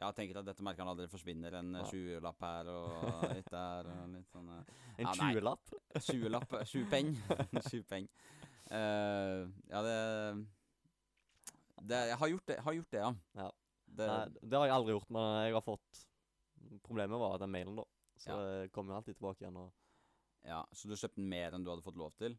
Ja, 0.00 0.10
tenker 0.16 0.38
at 0.40 0.46
dette 0.48 0.64
merker 0.64 0.84
han 0.84 0.92
aldri 0.92 1.08
forsvinner. 1.12 1.56
En 1.60 1.74
Ja. 1.80 1.86
20-lapp 1.88 2.44
her 2.44 2.68
og 2.72 3.24
litt 3.38 3.50
der 3.52 3.88
og 3.94 4.12
litt 4.14 4.30
sånn 4.36 4.52
eh, 4.58 4.76
En 5.00 5.08
Ja, 5.08 5.16
tjuelapp. 5.16 5.72
20-lapp? 5.96 6.54
20-lapp 6.60 6.60
20-peng. 6.74 7.10
20-peng. 7.72 8.08
Eh, 8.70 9.40
ja, 9.72 9.80
det, 9.82 9.96
det 11.90 12.04
Jeg 12.12 12.20
har 12.20 12.28
gjort 12.36 12.46
det, 12.52 12.58
har 12.68 12.76
gjort 12.76 12.92
det 12.94 13.00
ja. 13.02 13.10
Ja. 13.40 13.48
Det, 13.90 14.06
Nei, 14.06 14.44
det 14.46 14.58
har 14.60 14.68
jeg 14.68 14.76
aldri 14.76 14.94
gjort, 14.94 15.08
men 15.10 15.24
jeg 15.48 15.56
har 15.56 15.64
fått 15.66 16.04
Problemet 16.86 17.18
var 17.18 17.38
den 17.40 17.50
mailen, 17.50 17.78
da. 17.80 17.84
Så 18.20 18.30
Ja. 18.34 18.36
det 18.60 18.72
kom 18.74 18.88
jo 18.90 18.94
alltid 18.98 19.16
tilbake 19.16 19.40
igjen. 19.46 19.56
Og 19.56 19.72
ja, 20.44 20.62
Så 20.76 20.88
du 20.88 20.94
kjøpte 20.96 21.18
mer 21.24 21.52
enn 21.56 21.64
du 21.64 21.70
hadde 21.72 21.84
fått 21.86 21.96
lov 22.00 22.12
til? 22.20 22.36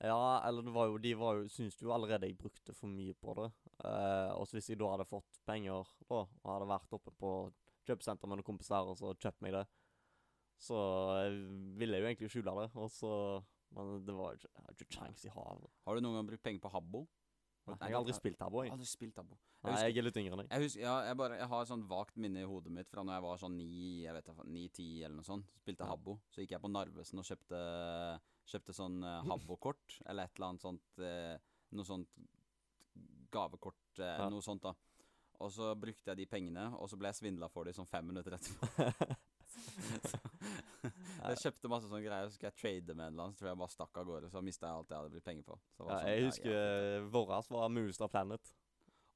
ja, 0.00 0.40
eller 0.48 0.62
det 0.64 0.72
var 0.72 0.86
jo 0.88 0.96
De 0.98 1.10
var 1.14 1.34
jo 1.36 1.48
syntes 1.52 1.76
jo 1.82 1.90
allerede 1.92 2.24
jeg 2.26 2.38
brukte 2.38 2.72
for 2.74 2.88
mye 2.88 3.12
på 3.20 3.34
det. 3.36 3.50
Eh, 3.84 4.30
og 4.32 4.46
så 4.48 4.56
hvis 4.56 4.70
jeg 4.72 4.78
da 4.80 4.88
hadde 4.96 5.04
fått 5.08 5.40
penger 5.46 5.84
da, 6.08 6.22
og 6.24 6.28
hadde 6.46 6.68
vært 6.72 6.92
oppe 6.96 7.12
på 7.20 7.32
kjøpesenter 7.86 8.26
med 8.28 8.38
noen 8.40 8.44
kompiser 8.48 8.80
og 8.88 8.96
så 8.96 9.12
kjøpt 9.14 9.42
meg 9.42 9.52
det, 9.52 9.66
så 10.60 10.76
eh, 11.26 11.36
ville 11.76 11.96
jeg 11.96 12.02
jo 12.02 12.08
egentlig 12.10 12.30
skjule 12.32 12.56
det. 12.62 12.70
Og 12.76 12.90
så 12.90 13.12
Men 13.72 14.04
det 14.04 14.14
var 14.16 14.32
jo 14.32 14.38
ikke, 14.40 14.64
ikke 14.72 14.90
kjangs 14.96 15.24
i 15.24 15.28
havet. 15.30 15.70
Har 15.86 15.94
du 15.94 16.00
noen 16.00 16.16
gang 16.16 16.26
brukt 16.26 16.42
penger 16.42 16.60
på 16.64 16.72
Habbo? 16.72 17.04
Nei, 17.70 17.76
Nei, 17.80 17.88
Jeg 17.88 17.94
har 17.96 18.00
aldri 18.02 18.14
spilt 18.16 18.40
her, 18.42 18.50
Jeg. 18.64 18.72
Aldri 18.74 18.86
spilt 18.90 19.16
Habbo. 19.20 19.36
Nei, 19.62 19.70
husker- 19.72 19.86
jeg 19.90 19.98
er 19.98 20.06
litt 20.06 20.16
yngre 20.20 20.32
enn 20.34 20.42
deg. 20.42 20.48
Jeg 20.50 20.62
husker, 20.66 20.80
ja, 20.80 20.94
jeg, 21.06 21.16
bare, 21.20 21.36
jeg 21.38 21.48
har 21.52 21.62
et 21.62 21.68
sånn 21.70 21.84
vagt 21.88 22.16
minne 22.16 22.40
i 22.42 22.48
hodet 22.48 22.72
mitt 22.72 22.88
fra 22.88 23.02
når 23.04 23.14
jeg 23.18 23.22
var 23.26 23.38
sånn 23.42 23.56
ni, 23.56 24.02
jeg 24.04 24.14
vet 24.16 24.28
ikke, 24.32 24.46
ni-ti 24.48 24.88
eller 25.04 25.16
noe 25.16 25.24
sånt. 25.28 25.46
Spilte 25.60 25.84
Ja. 25.84 25.90
Habbo. 25.92 26.18
Så 26.30 26.40
gikk 26.42 26.50
jeg 26.56 26.60
på 26.64 26.70
Narvesen 26.72 27.18
og 27.18 27.24
kjøpte, 27.28 27.62
kjøpte 28.50 28.74
sånn 28.74 29.02
uh, 29.04 29.22
Habbo-kort, 29.30 29.98
eller 30.08 30.24
et 30.24 30.36
eller 30.36 30.48
annet 30.48 30.60
sånt 30.66 30.98
uh, 30.98 31.36
Noe 31.72 31.84
sånt 31.86 32.08
gavekort, 33.30 33.76
uh, 34.00 34.04
Ja. 34.18 34.28
noe 34.28 34.42
sånt 34.42 34.62
da. 34.62 34.74
Og 35.40 35.50
så 35.52 35.74
brukte 35.78 36.10
jeg 36.10 36.16
de 36.16 36.26
pengene, 36.26 36.64
og 36.76 36.88
så 36.90 36.98
ble 36.98 37.08
jeg 37.08 37.20
svindla 37.20 37.48
for 37.48 37.64
de 37.64 37.72
sånn 37.72 37.86
fem 37.88 38.04
minutter 38.06 38.32
etterpå. 38.36 39.16
Så 40.10 40.18
jeg 41.28 41.40
kjøpte 41.44 41.70
masse 41.72 41.88
sånne 41.90 42.02
greier, 42.04 42.28
så 42.28 42.34
skulle 42.36 42.50
jeg 42.52 42.58
trade 42.60 42.94
med 42.96 43.04
en 43.06 43.12
eller 43.12 43.24
annen, 43.24 43.34
så 43.36 43.42
tror 43.42 43.50
jeg 43.50 43.60
bare 43.60 43.74
stakk 43.74 44.00
av 44.00 44.08
gårde. 44.08 44.30
Så 44.32 44.42
mista 44.46 44.66
jeg 44.66 44.78
alt 44.80 44.90
jeg 44.90 44.98
hadde 45.00 45.12
blitt 45.14 45.26
penger 45.26 45.46
på. 45.46 45.58
Så 45.76 45.84
var 45.84 45.90
Ja, 45.92 45.98
sånn, 46.00 46.10
jeg 46.10 46.26
husker 46.28 46.50
ja. 46.54 46.64
uh, 47.02 47.10
våras 47.14 47.50
var 47.50 47.68
Moonstar 47.76 48.08
Planet. 48.12 48.52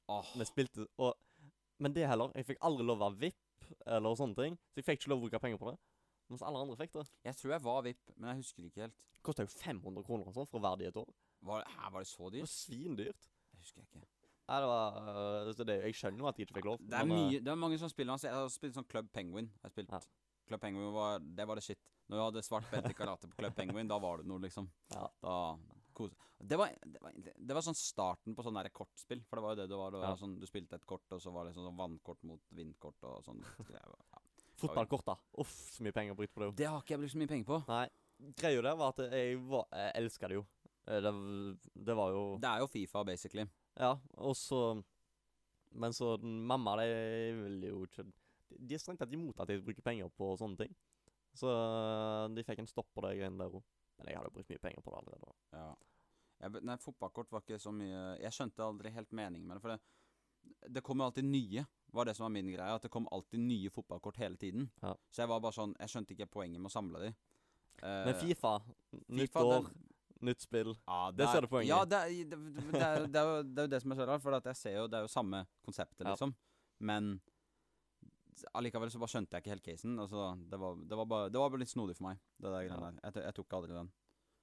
Oh. 0.07 0.31
Vi 0.37 0.45
spilte 0.45 0.85
og 1.01 1.15
Men 1.81 1.91
det 1.91 2.05
heller. 2.07 2.31
Jeg 2.37 2.45
fikk 2.45 2.61
aldri 2.63 2.85
lov 2.85 3.01
å 3.01 3.09
være 3.09 3.19
VIP 3.19 3.71
eller 3.85 4.15
sånne 4.15 4.37
ting. 4.37 4.53
Så 4.71 4.79
jeg 4.79 4.85
fikk 4.87 5.01
ikke 5.01 5.11
lov 5.11 5.19
å 5.19 5.25
bruke 5.25 5.41
penger 5.43 5.59
på 5.59 5.71
det. 5.71 5.77
Mens 6.31 6.41
alle 6.41 6.61
andre 6.61 6.77
fikk 6.79 6.93
det. 6.95 7.05
jeg 7.27 7.35
tror 7.35 7.51
jeg 7.51 7.63
var 7.65 7.81
VIP, 7.85 8.11
men 8.15 8.29
jeg 8.31 8.37
husker 8.43 8.65
ikke 8.65 8.81
helt. 8.85 9.01
Det 9.17 9.21
kosta 9.27 9.43
jo 9.45 9.51
500 9.51 10.05
kroner 10.07 10.29
og 10.29 10.37
sånn 10.37 10.47
for 10.49 10.61
å 10.61 10.63
være 10.63 10.79
det 10.79 10.85
i 10.85 10.91
et 10.93 10.99
år. 11.01 11.09
Var, 11.45 11.65
her 11.75 11.91
var 11.91 12.05
det 12.05 12.09
så 12.09 12.29
dyrt? 12.29 12.39
Det 12.39 12.45
var 12.47 12.53
svindyrt. 12.53 13.27
Det 13.51 13.59
husker 13.59 13.81
jeg 13.83 13.89
ikke. 13.91 14.07
Nei, 14.45 14.57
det 14.61 14.69
var 14.69 14.97
øh, 15.01 15.51
så 15.57 15.65
det, 15.65 15.75
Jeg 15.81 15.95
skjønner 15.97 16.21
jo 16.21 16.27
at 16.29 16.37
jeg 16.39 16.45
ikke 16.47 16.57
fikk 16.59 16.67
lov. 16.69 16.77
Det 16.79 16.93
er 16.97 17.05
men, 17.09 17.17
øh, 17.17 17.29
mye 17.31 17.39
Det 17.41 17.51
er 17.51 17.55
mange 17.57 17.77
som 17.81 17.89
spiller 17.89 18.13
altså, 18.13 18.27
Jeg 18.27 18.35
har 18.37 18.49
spilt 18.53 18.75
sånn 18.77 18.87
Club 18.89 19.07
Penguin. 19.13 19.47
Jeg 19.49 19.65
har 19.65 19.73
spilt 19.73 19.93
Ja. 19.93 19.99
Club 20.45 20.61
Penguin 20.61 20.91
var 20.93 21.19
Det 21.19 21.47
var 21.49 21.57
det 21.57 21.63
shit. 21.65 21.81
Når 22.07 22.17
du 22.17 22.23
hadde 22.23 22.43
svart 22.45 22.67
belte 22.71 22.91
i 22.93 22.97
karate 22.97 23.27
på 23.31 23.37
Club 23.39 23.55
Penguin, 23.57 23.87
da 23.89 23.97
var 23.99 24.17
det 24.21 24.27
noe, 24.29 24.39
liksom. 24.43 24.67
Ja. 24.93 25.07
Da 25.23 25.35
kos 25.95 26.11
det 26.45 26.57
var, 26.59 26.69
det, 26.83 26.99
var, 27.01 27.13
det 27.15 27.55
var 27.55 27.63
sånn 27.63 27.77
starten 27.79 28.35
på 28.35 28.43
sånn 28.43 28.57
der 28.59 28.67
kortspill. 28.75 29.21
For 29.25 29.39
det 29.39 29.43
var 29.45 29.53
jo 29.55 29.59
det 29.61 29.67
det 29.71 29.77
var. 29.79 29.91
Det 29.95 30.01
var 30.03 30.09
Ja. 30.11 30.17
sånn, 30.19 30.33
du 30.39 30.45
spilte 30.45 30.75
et 30.75 30.85
kort, 30.85 31.05
og 31.15 31.21
så 31.23 31.31
var 31.33 31.45
det 31.47 31.53
sånn, 31.55 31.65
sånn 31.65 31.77
vannkort 31.79 32.21
mot 32.27 32.41
vindkort 32.53 33.01
og 33.07 33.23
sånn. 33.25 33.39
Ja. 33.71 33.85
Fotballkort, 34.59 35.05
da. 35.07 35.15
Uff, 35.41 35.53
så 35.73 35.83
mye 35.83 35.95
penger 35.95 36.13
å 36.13 36.19
bruke 36.19 36.33
på 36.35 36.41
det. 36.43 36.49
jo. 36.51 36.55
Det 36.59 36.67
har 36.69 36.81
ikke 36.83 36.93
jeg 36.95 36.99
brukt 37.01 37.13
så 37.15 37.21
mye 37.23 37.31
penger 37.31 37.47
på. 37.49 37.61
Nei. 37.71 37.87
Greia 38.39 38.61
der 38.63 38.75
var 38.79 38.93
at 38.93 39.01
jeg, 39.11 39.39
var, 39.49 39.65
jeg 39.75 39.95
elska 40.03 40.27
det 40.31 40.37
jo. 40.37 40.45
Eh, 40.87 41.01
Det, 41.03 41.11
det 41.89 41.95
var 41.97 42.11
jo 42.13 42.21
Det 42.39 42.47
er 42.51 42.59
jo 42.63 42.67
Fifa, 42.71 43.03
basically. 43.03 43.47
Ja, 43.75 43.95
og 44.17 44.35
så 44.39 44.59
Men 45.73 45.91
så 45.91 46.13
mamma, 46.21 46.77
de 46.79 46.85
vil 47.41 47.61
jo 47.67 47.81
ikke 47.87 48.05
De 48.55 48.75
er 48.75 48.79
strengt 48.79 48.99
tatt 49.01 49.11
imot 49.11 49.39
at 49.43 49.49
jeg 49.51 49.63
bruker 49.65 49.81
penger 49.83 50.07
på 50.15 50.29
sånne 50.39 50.55
ting. 50.61 50.75
Så 51.35 51.49
øh, 51.51 52.29
de 52.35 52.43
fikk 52.47 52.61
en 52.63 52.69
stopp 52.71 52.87
på 52.95 53.03
de 53.05 53.13
greiene 53.19 53.37
der 53.41 53.51
òg. 53.59 53.63
Men 53.99 54.07
jeg 54.11 54.17
hadde 54.19 54.31
brukt 54.35 54.49
mye 54.51 54.59
penger 54.63 54.81
på 54.83 54.91
det 54.93 54.99
allerede. 55.01 55.33
Ja. 55.55 55.67
Jeg, 56.43 56.63
nei, 56.67 56.75
fotballkort 56.83 57.29
var 57.31 57.43
ikke 57.45 57.57
så 57.63 57.71
mye 57.71 57.99
Jeg 58.19 58.33
skjønte 58.35 58.63
aldri 58.65 58.91
helt 58.91 59.11
meningen 59.15 59.47
med 59.47 59.55
det. 59.57 59.61
For 59.63 59.71
det, 59.75 60.73
det 60.75 60.83
kom 60.85 60.99
jo 60.99 61.05
alltid 61.07 61.25
nye, 61.25 61.63
var 61.95 62.05
det 62.09 62.15
som 62.17 62.25
var 62.27 62.33
min 62.35 62.51
greie. 62.51 62.75
At 62.75 62.83
det 62.87 62.91
kom 62.93 63.07
alltid 63.15 63.39
nye 63.39 63.71
fotballkort 63.71 64.19
hele 64.19 64.35
tiden. 64.41 64.67
Ja. 64.83 64.91
Så 65.11 65.23
jeg 65.23 65.31
var 65.31 65.39
bare 65.43 65.55
sånn 65.55 65.75
Jeg 65.79 65.93
skjønte 65.93 66.15
ikke 66.17 66.27
poenget 66.35 66.59
med 66.61 66.71
å 66.71 66.75
samle 66.75 67.01
de. 67.05 67.11
Eh, 67.83 68.01
Men 68.09 68.15
Fifa, 68.19 68.57
nytt 69.07 69.31
FIFA, 69.31 69.43
år, 69.45 69.69
den- 69.69 69.91
nytt 70.29 70.41
spill. 70.41 70.75
ja, 70.87 70.99
det 71.11 71.27
ser 71.29 71.41
du 71.41 71.47
poenget 71.51 71.69
Ja, 71.69 71.81
i. 71.83 71.89
det, 71.91 71.97
er- 72.03 72.29
det, 72.29 72.37
det, 72.55 72.71
det, 72.71 72.81
er, 72.83 73.07
det, 73.07 73.23
jo, 73.27 73.43
det 73.43 73.69
det 73.75 73.81
som 73.83 73.91
er 73.91 73.95
så 73.99 74.07
rart. 74.11 74.21
For 74.23 74.31
jeg 74.39 74.55
ser 74.55 74.77
jo 74.79 74.87
Det 74.87 74.97
er 74.99 75.07
jo 75.07 75.11
samme 75.11 75.45
konseptet, 75.65 76.03
Ja. 76.05 76.11
liksom. 76.15 76.35
Men 76.79 77.19
allikevel 78.53 78.91
så 78.91 78.99
bare 78.99 79.13
skjønte 79.13 79.37
jeg 79.37 79.43
ikke 79.45 79.53
helt 79.55 79.63
casen. 79.67 79.99
Altså, 79.99 80.25
det, 80.51 80.59
var, 80.59 80.75
det, 80.81 80.97
var 80.99 81.05
bare, 81.11 81.29
det 81.31 81.39
var 81.39 81.49
bare 81.53 81.61
litt 81.63 81.71
snodig 81.71 81.95
for 81.97 82.09
meg, 82.09 82.19
det 82.41 82.51
der 82.51 82.65
greiene 82.67 82.81
Ja. 82.81 82.91
der. 82.91 82.99
Jeg, 83.13 83.23
jeg 83.29 83.35
tok 83.39 83.53
aldri 83.59 83.73
den 83.77 83.91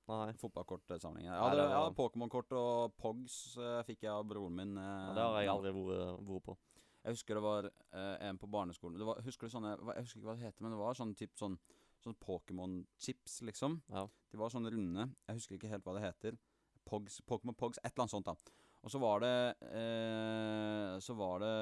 Nei. 0.08 0.32
fotballkortsamlingen. 0.40 1.28
Jeg 1.30 1.38
Nei, 1.38 1.48
hadde, 1.48 1.66
var- 1.68 1.76
hadde 1.84 1.96
Pokémon-kort 2.00 2.52
og 2.58 2.94
Pogs 2.98 3.56
uh, 3.58 3.82
fikk 3.86 4.02
jeg 4.06 4.10
av 4.12 4.24
broren 4.26 4.56
min. 4.56 4.72
Uh, 4.76 4.82
Ja, 4.82 5.12
det 5.18 5.26
har 5.28 5.40
jeg 5.42 5.52
aldri 5.56 5.72
vært, 5.76 6.22
vært 6.32 6.46
på. 6.48 6.56
Jeg 7.02 7.16
husker 7.16 7.34
det 7.34 7.42
var 7.42 7.66
eh, 7.66 8.16
en 8.28 8.36
på 8.38 8.46
barneskolen 8.46 8.94
det 9.00 9.06
var, 9.08 9.18
Husker 9.26 9.48
du 9.48 9.50
sånne 9.50 9.72
Jeg 9.74 10.04
husker 10.04 10.20
ikke 10.20 10.28
hva 10.28 10.34
det 10.38 10.44
heter, 10.46 10.62
men 10.62 10.70
det 10.70 10.78
var 10.78 10.94
sånn 10.94 11.14
typ 11.18 11.32
sånn 11.34 11.56
Sånn 12.02 12.14
Pokémon-chips, 12.22 13.40
liksom. 13.46 13.80
Ja. 13.90 14.04
De 14.30 14.38
var 14.38 14.50
sånn 14.50 14.66
runde. 14.70 15.08
Jeg 15.26 15.36
husker 15.38 15.54
ikke 15.58 15.68
helt 15.70 15.84
hva 15.86 15.94
det 15.94 16.02
heter. 16.02 16.38
Pogs, 16.86 17.20
Pokémon 17.26 17.54
Pogs, 17.58 17.78
et 17.82 17.90
eller 17.92 18.04
annet 18.06 18.14
sånt, 18.14 18.26
da. 18.26 18.34
Og 18.82 18.90
så 18.90 18.98
var 19.02 19.20
det 19.22 19.32
eh, 19.70 20.96
Så 21.02 21.14
var 21.18 21.42
det 21.42 21.52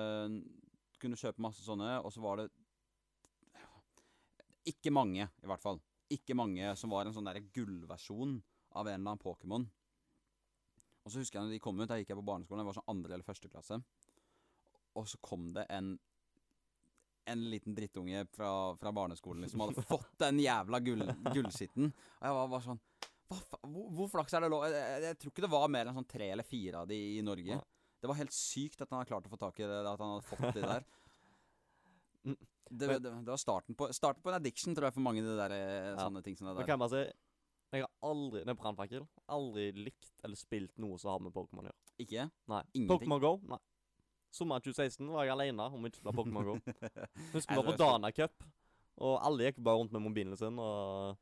Kunne 1.00 1.18
kjøpe 1.18 1.42
masse 1.42 1.64
sånne, 1.64 1.94
og 2.04 2.12
så 2.12 2.22
var 2.24 2.42
det 2.42 2.50
Ikke 4.68 4.92
mange, 4.92 5.24
i 5.24 5.48
hvert 5.48 5.62
fall. 5.62 5.80
Ikke 6.12 6.36
mange 6.36 6.74
som 6.76 6.92
var 6.92 7.06
en 7.06 7.14
sånn 7.16 7.26
derre 7.28 7.42
gullversjon 7.54 8.36
av 8.76 8.86
en 8.86 8.94
eller 8.94 9.14
annen 9.14 9.22
Pokémon. 9.22 9.64
Og 11.00 11.12
så 11.12 11.22
husker 11.22 11.38
jeg 11.38 11.46
når 11.46 11.56
de 11.56 11.62
kom 11.64 11.80
ut, 11.80 11.88
da 11.88 11.96
gikk 11.98 12.12
jeg 12.12 12.18
på 12.20 12.26
barneskolen, 12.26 12.60
jeg 12.62 12.68
var 12.68 12.76
sånn 12.76 12.92
andre 12.92 13.16
eller 13.16 13.26
første 13.26 13.50
klasse. 13.50 13.80
Og 14.98 15.08
så 15.08 15.20
kom 15.24 15.50
det 15.56 15.66
en 15.70 15.96
En 17.30 17.42
liten 17.52 17.74
drittunge 17.76 18.24
fra, 18.34 18.74
fra 18.80 18.90
barneskolen 18.96 19.44
liksom 19.44 19.60
hadde 19.62 19.82
fått 19.86 20.14
den 20.18 20.40
jævla 20.42 20.80
gull, 20.82 21.04
gullskitten. 21.30 21.92
Og 21.92 22.24
jeg 22.26 22.36
var 22.36 22.48
bare 22.50 22.64
sånn 22.64 22.80
Hva 23.30 23.60
hvor, 23.60 23.90
hvor 23.94 24.08
flaks 24.10 24.34
er 24.34 24.42
det 24.42 24.48
lov? 24.50 24.64
Jeg, 24.66 24.80
jeg, 24.80 25.02
jeg 25.04 25.18
tror 25.20 25.34
ikke 25.34 25.44
det 25.44 25.52
var 25.52 25.68
mer 25.70 25.90
enn 25.90 25.98
sånn 26.00 26.08
tre 26.10 26.30
eller 26.34 26.48
fire 26.48 26.80
av 26.80 26.88
de 26.90 26.98
i 27.18 27.20
Norge. 27.22 27.58
Ja. 27.60 27.60
Det 28.00 28.08
var 28.08 28.16
helt 28.16 28.32
sykt 28.34 28.80
at 28.80 28.88
han 28.90 28.98
hadde 29.00 29.10
klart 29.12 29.26
å 29.28 29.32
få 29.32 29.38
tak 29.40 29.58
i 29.60 29.66
det, 29.68 29.80
at 29.86 30.00
han 30.00 30.14
hadde 30.16 30.28
fått 30.30 30.54
det 30.56 30.64
der. 30.66 30.84
Mm. 32.20 32.34
Det, 32.68 32.86
det, 33.00 33.10
det 33.24 33.30
var 33.32 33.38
starten 33.40 33.72
på, 33.74 33.86
starten 33.96 34.20
på 34.20 34.28
en 34.28 34.34
addiction, 34.36 34.74
tror 34.76 34.90
jeg, 34.90 34.92
for 34.92 35.00
mange. 35.06 35.22
Det 35.24 35.36
der, 35.38 35.54
eh, 35.56 35.86
Ja. 35.88 35.94
sånne 36.04 36.20
ting 36.22 36.34
som 36.36 36.50
det 36.50 36.52
Men 36.52 36.66
der. 36.66 36.68
jeg 36.74 36.78
bare 36.82 36.90
si 36.90 37.12
Jeg 37.72 37.80
har 37.86 37.90
aldri 38.10 38.42
Det 38.44 38.52
er 38.52 38.58
brannfakkel. 38.60 39.06
Aldri 39.26 39.64
likt 39.72 40.10
eller 40.22 40.36
spilt 40.36 40.76
noe 40.76 40.98
som 41.00 41.14
har 41.14 41.22
med 41.24 41.32
Pokémon 41.32 41.64
å 41.64 41.70
gjøre. 41.70 41.80
Ikke? 42.04 42.30
Nei. 42.52 42.60
Ingenting. 42.74 42.90
Pokémon 42.92 43.20
Go? 43.24 43.32
Nei. 43.54 43.58
Sommeren 44.36 44.60
2016 44.62 45.08
var 45.08 45.24
jeg 45.24 45.32
alene 45.38 45.70
om 45.72 45.88
ikke 45.88 46.02
spille 46.02 46.16
Pokémon 46.20 46.44
Go. 46.44 46.58
Husker 47.32 47.54
vi 47.56 47.62
var 47.62 47.70
på 47.72 47.76
Dana 47.80 48.12
Cup, 48.12 48.44
og 49.00 49.16
alle 49.24 49.48
gikk 49.48 49.64
bare 49.64 49.80
rundt 49.80 49.92
med 49.96 50.02
mobilen 50.04 50.36
sin 50.36 50.58
og 50.60 51.16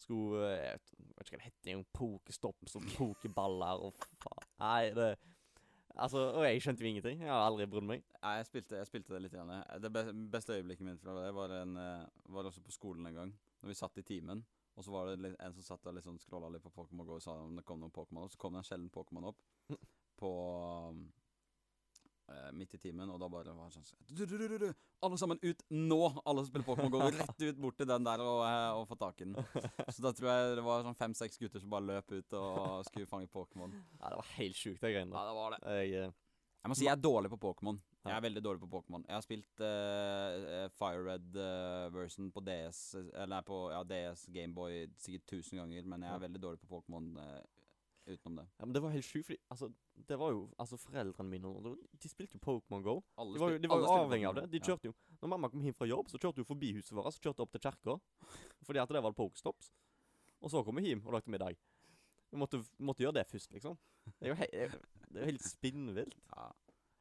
skulle 0.00 0.48
eh, 0.56 0.78
Jeg 0.78 1.18
vet 1.18 1.28
ikke 1.28 1.36
hva 1.36 1.42
det 1.44 1.50
heter 1.52 1.84
pokestopp 1.92 2.72
og 2.72 2.88
pokeballer 2.96 3.84
og 3.84 3.92
faen. 4.24 4.48
Nei, 4.64 4.90
det 4.96 5.12
Altså, 5.98 6.20
og 6.30 6.44
jeg 6.46 6.62
skjønte 6.62 6.84
jo 6.84 6.90
ingenting. 6.92 7.22
Jeg 7.24 7.32
har 7.32 7.42
aldri 7.42 7.66
brydd 7.70 7.86
meg. 7.88 8.04
Nei, 8.22 8.34
jeg 8.38 8.46
spilte, 8.46 8.78
jeg 8.78 8.86
spilte 8.86 9.14
det 9.14 9.22
litt. 9.24 9.34
igjen. 9.34 9.50
Det 9.82 9.90
beste 10.30 10.54
øyeblikket 10.54 10.86
mitt 10.86 11.00
fra 11.02 11.16
det 11.18 11.32
var, 11.34 11.54
en, 11.62 11.76
eh, 11.82 12.06
var 12.34 12.46
også 12.46 12.62
på 12.62 12.74
skolen 12.74 13.06
en 13.10 13.18
gang. 13.18 13.32
Når 13.62 13.72
vi 13.72 13.74
satt 13.74 13.98
i 13.98 14.06
timen, 14.06 14.44
og 14.78 14.84
så 14.86 14.94
var 14.94 15.10
det 15.10 15.34
en 15.34 15.54
som 15.56 15.64
satt 15.66 15.88
og 15.90 15.96
liksom 15.96 16.20
scrolla 16.22 16.50
litt 16.54 16.62
på 16.62 16.70
Pokémon 16.70 17.06
Go 17.06 17.16
og 17.16 17.22
sa 17.24 17.34
om 17.42 17.56
det 17.58 17.64
kom 17.66 17.80
noen 17.82 17.94
Pokémon, 17.94 18.22
og 18.28 18.30
så 18.30 18.38
kom 18.38 18.54
det 18.54 18.62
en 18.62 18.68
sjelden 18.68 18.92
Pokémon 18.94 19.26
opp 19.32 19.40
på 20.20 20.30
midt 22.52 22.74
i 22.76 22.78
timen, 22.82 23.08
og 23.10 23.20
da 23.20 23.28
bare 23.32 23.54
var 23.56 23.70
det 23.70 23.78
sånn 23.78 24.74
Alle 25.04 25.18
sammen 25.20 25.40
ut 25.42 25.62
nå! 25.72 26.00
Alle 26.24 26.42
som 26.42 26.50
spiller 26.50 26.66
Pokémon 26.66 26.92
Go, 26.92 27.00
rett 27.20 27.44
ut 27.44 27.60
bort 27.60 27.78
til 27.80 27.88
den 27.88 28.06
der 28.06 28.22
og, 28.24 28.42
eh, 28.44 28.70
og 28.76 28.86
få 28.90 28.98
tak 29.00 29.22
i 29.22 29.28
den. 29.28 29.36
Så 29.94 30.04
da 30.04 30.12
tror 30.12 30.30
jeg 30.30 30.56
det 30.58 30.64
var 30.66 30.86
sånn 30.86 30.98
fem-seks 30.98 31.40
gutter 31.40 31.62
som 31.62 31.72
bare 31.72 31.88
løp 31.88 32.12
ut 32.12 32.38
og 32.38 32.86
skulle 32.88 33.10
fange 33.10 33.30
Pokémon. 33.32 33.74
Ja, 33.98 34.10
det 34.12 34.20
var 34.20 34.32
helt 34.36 34.58
sjukt, 34.58 34.80
de 34.82 34.94
greiene 34.94 35.14
Ja, 35.14 35.28
det 35.28 35.36
var 35.38 35.54
det. 35.56 35.60
Jeg, 35.78 36.08
eh, 36.08 36.16
Jeg 36.64 36.72
må 36.72 36.76
si 36.78 36.88
jeg 36.88 36.96
er 36.96 37.06
dårlig 37.06 37.32
på 37.32 37.40
Pokémon. 37.48 37.80
Jeg 38.08 38.16
er 38.16 38.24
veldig 38.24 38.42
dårlig 38.44 38.62
på 38.62 38.70
Pokémon. 38.72 39.04
Jeg 39.04 39.14
har 39.14 39.24
spilt 39.24 39.60
uh, 39.60 40.68
Fire 40.78 41.02
Red-version 41.04 42.30
på 42.32 42.42
DS 42.46 42.80
Eller 43.20 43.44
på 43.44 43.58
ja, 43.72 43.82
DS 43.84 44.28
Gameboy 44.32 44.86
sikkert 44.96 45.26
tusen 45.34 45.60
ganger, 45.60 45.84
men 45.84 46.06
jeg 46.06 46.14
er 46.14 46.22
veldig 46.24 46.42
dårlig 46.42 46.62
på 46.62 46.70
Pokémon 46.72 47.10
eh, 47.20 47.42
utenom 48.14 48.36
det. 48.40 48.44
ja, 48.58 48.64
men 48.66 48.72
det 48.74 48.82
var 48.82 48.90
helt 48.94 49.04
sjukt, 49.06 49.26
fordi 49.26 49.38
altså, 49.50 49.68
det 50.08 50.18
var 50.18 50.30
jo 50.32 50.42
Altså, 50.58 50.76
foreldrene 50.80 51.28
mine 51.30 51.52
de- 52.02 52.08
spilte 52.08 52.38
jo 52.38 52.40
Pokémon 52.44 52.82
Go. 52.82 52.94
Alle 53.18 53.34
De 53.34 53.40
var 53.42 53.50
jo, 53.50 53.58
de 53.58 53.68
var 53.68 53.78
jo 53.84 53.90
avhengig 53.94 54.28
av 54.28 54.34
det. 54.38 54.46
De 54.50 54.60
kjørte 54.60 54.88
jo 54.90 54.94
Når 55.22 55.28
mamma 55.34 55.48
kom 55.50 55.60
hjem 55.62 55.74
fra 55.74 55.86
jobb, 55.90 56.08
så 56.08 56.18
kjørte 56.18 56.36
hun 56.42 56.44
forbi 56.48 56.72
huset 56.76 56.92
vårt. 56.96 57.12
Så 57.14 57.20
kjørte 57.24 57.40
opp 57.44 57.52
til 57.52 57.60
kirka. 57.60 57.98
Fordi 58.64 58.78
at 58.82 58.88
det 58.88 59.02
var 59.02 59.12
Pokestops. 59.12 59.72
Og 60.40 60.50
så 60.50 60.62
kom 60.64 60.76
hun 60.78 60.84
hjem 60.84 61.02
og 61.06 61.12
lagde 61.12 61.30
middag. 61.30 61.56
Vi 62.30 62.36
måtte, 62.38 62.60
måtte 62.78 63.02
gjøre 63.02 63.14
det 63.18 63.26
først, 63.26 63.52
liksom. 63.52 63.76
Det 64.20 64.28
er 64.28 64.28
jo, 64.28 64.34
he 64.34 64.46
det 64.52 65.16
er 65.16 65.24
jo 65.24 65.30
helt 65.32 65.42
spinnvilt. 65.42 66.14
Ja. 66.36 66.50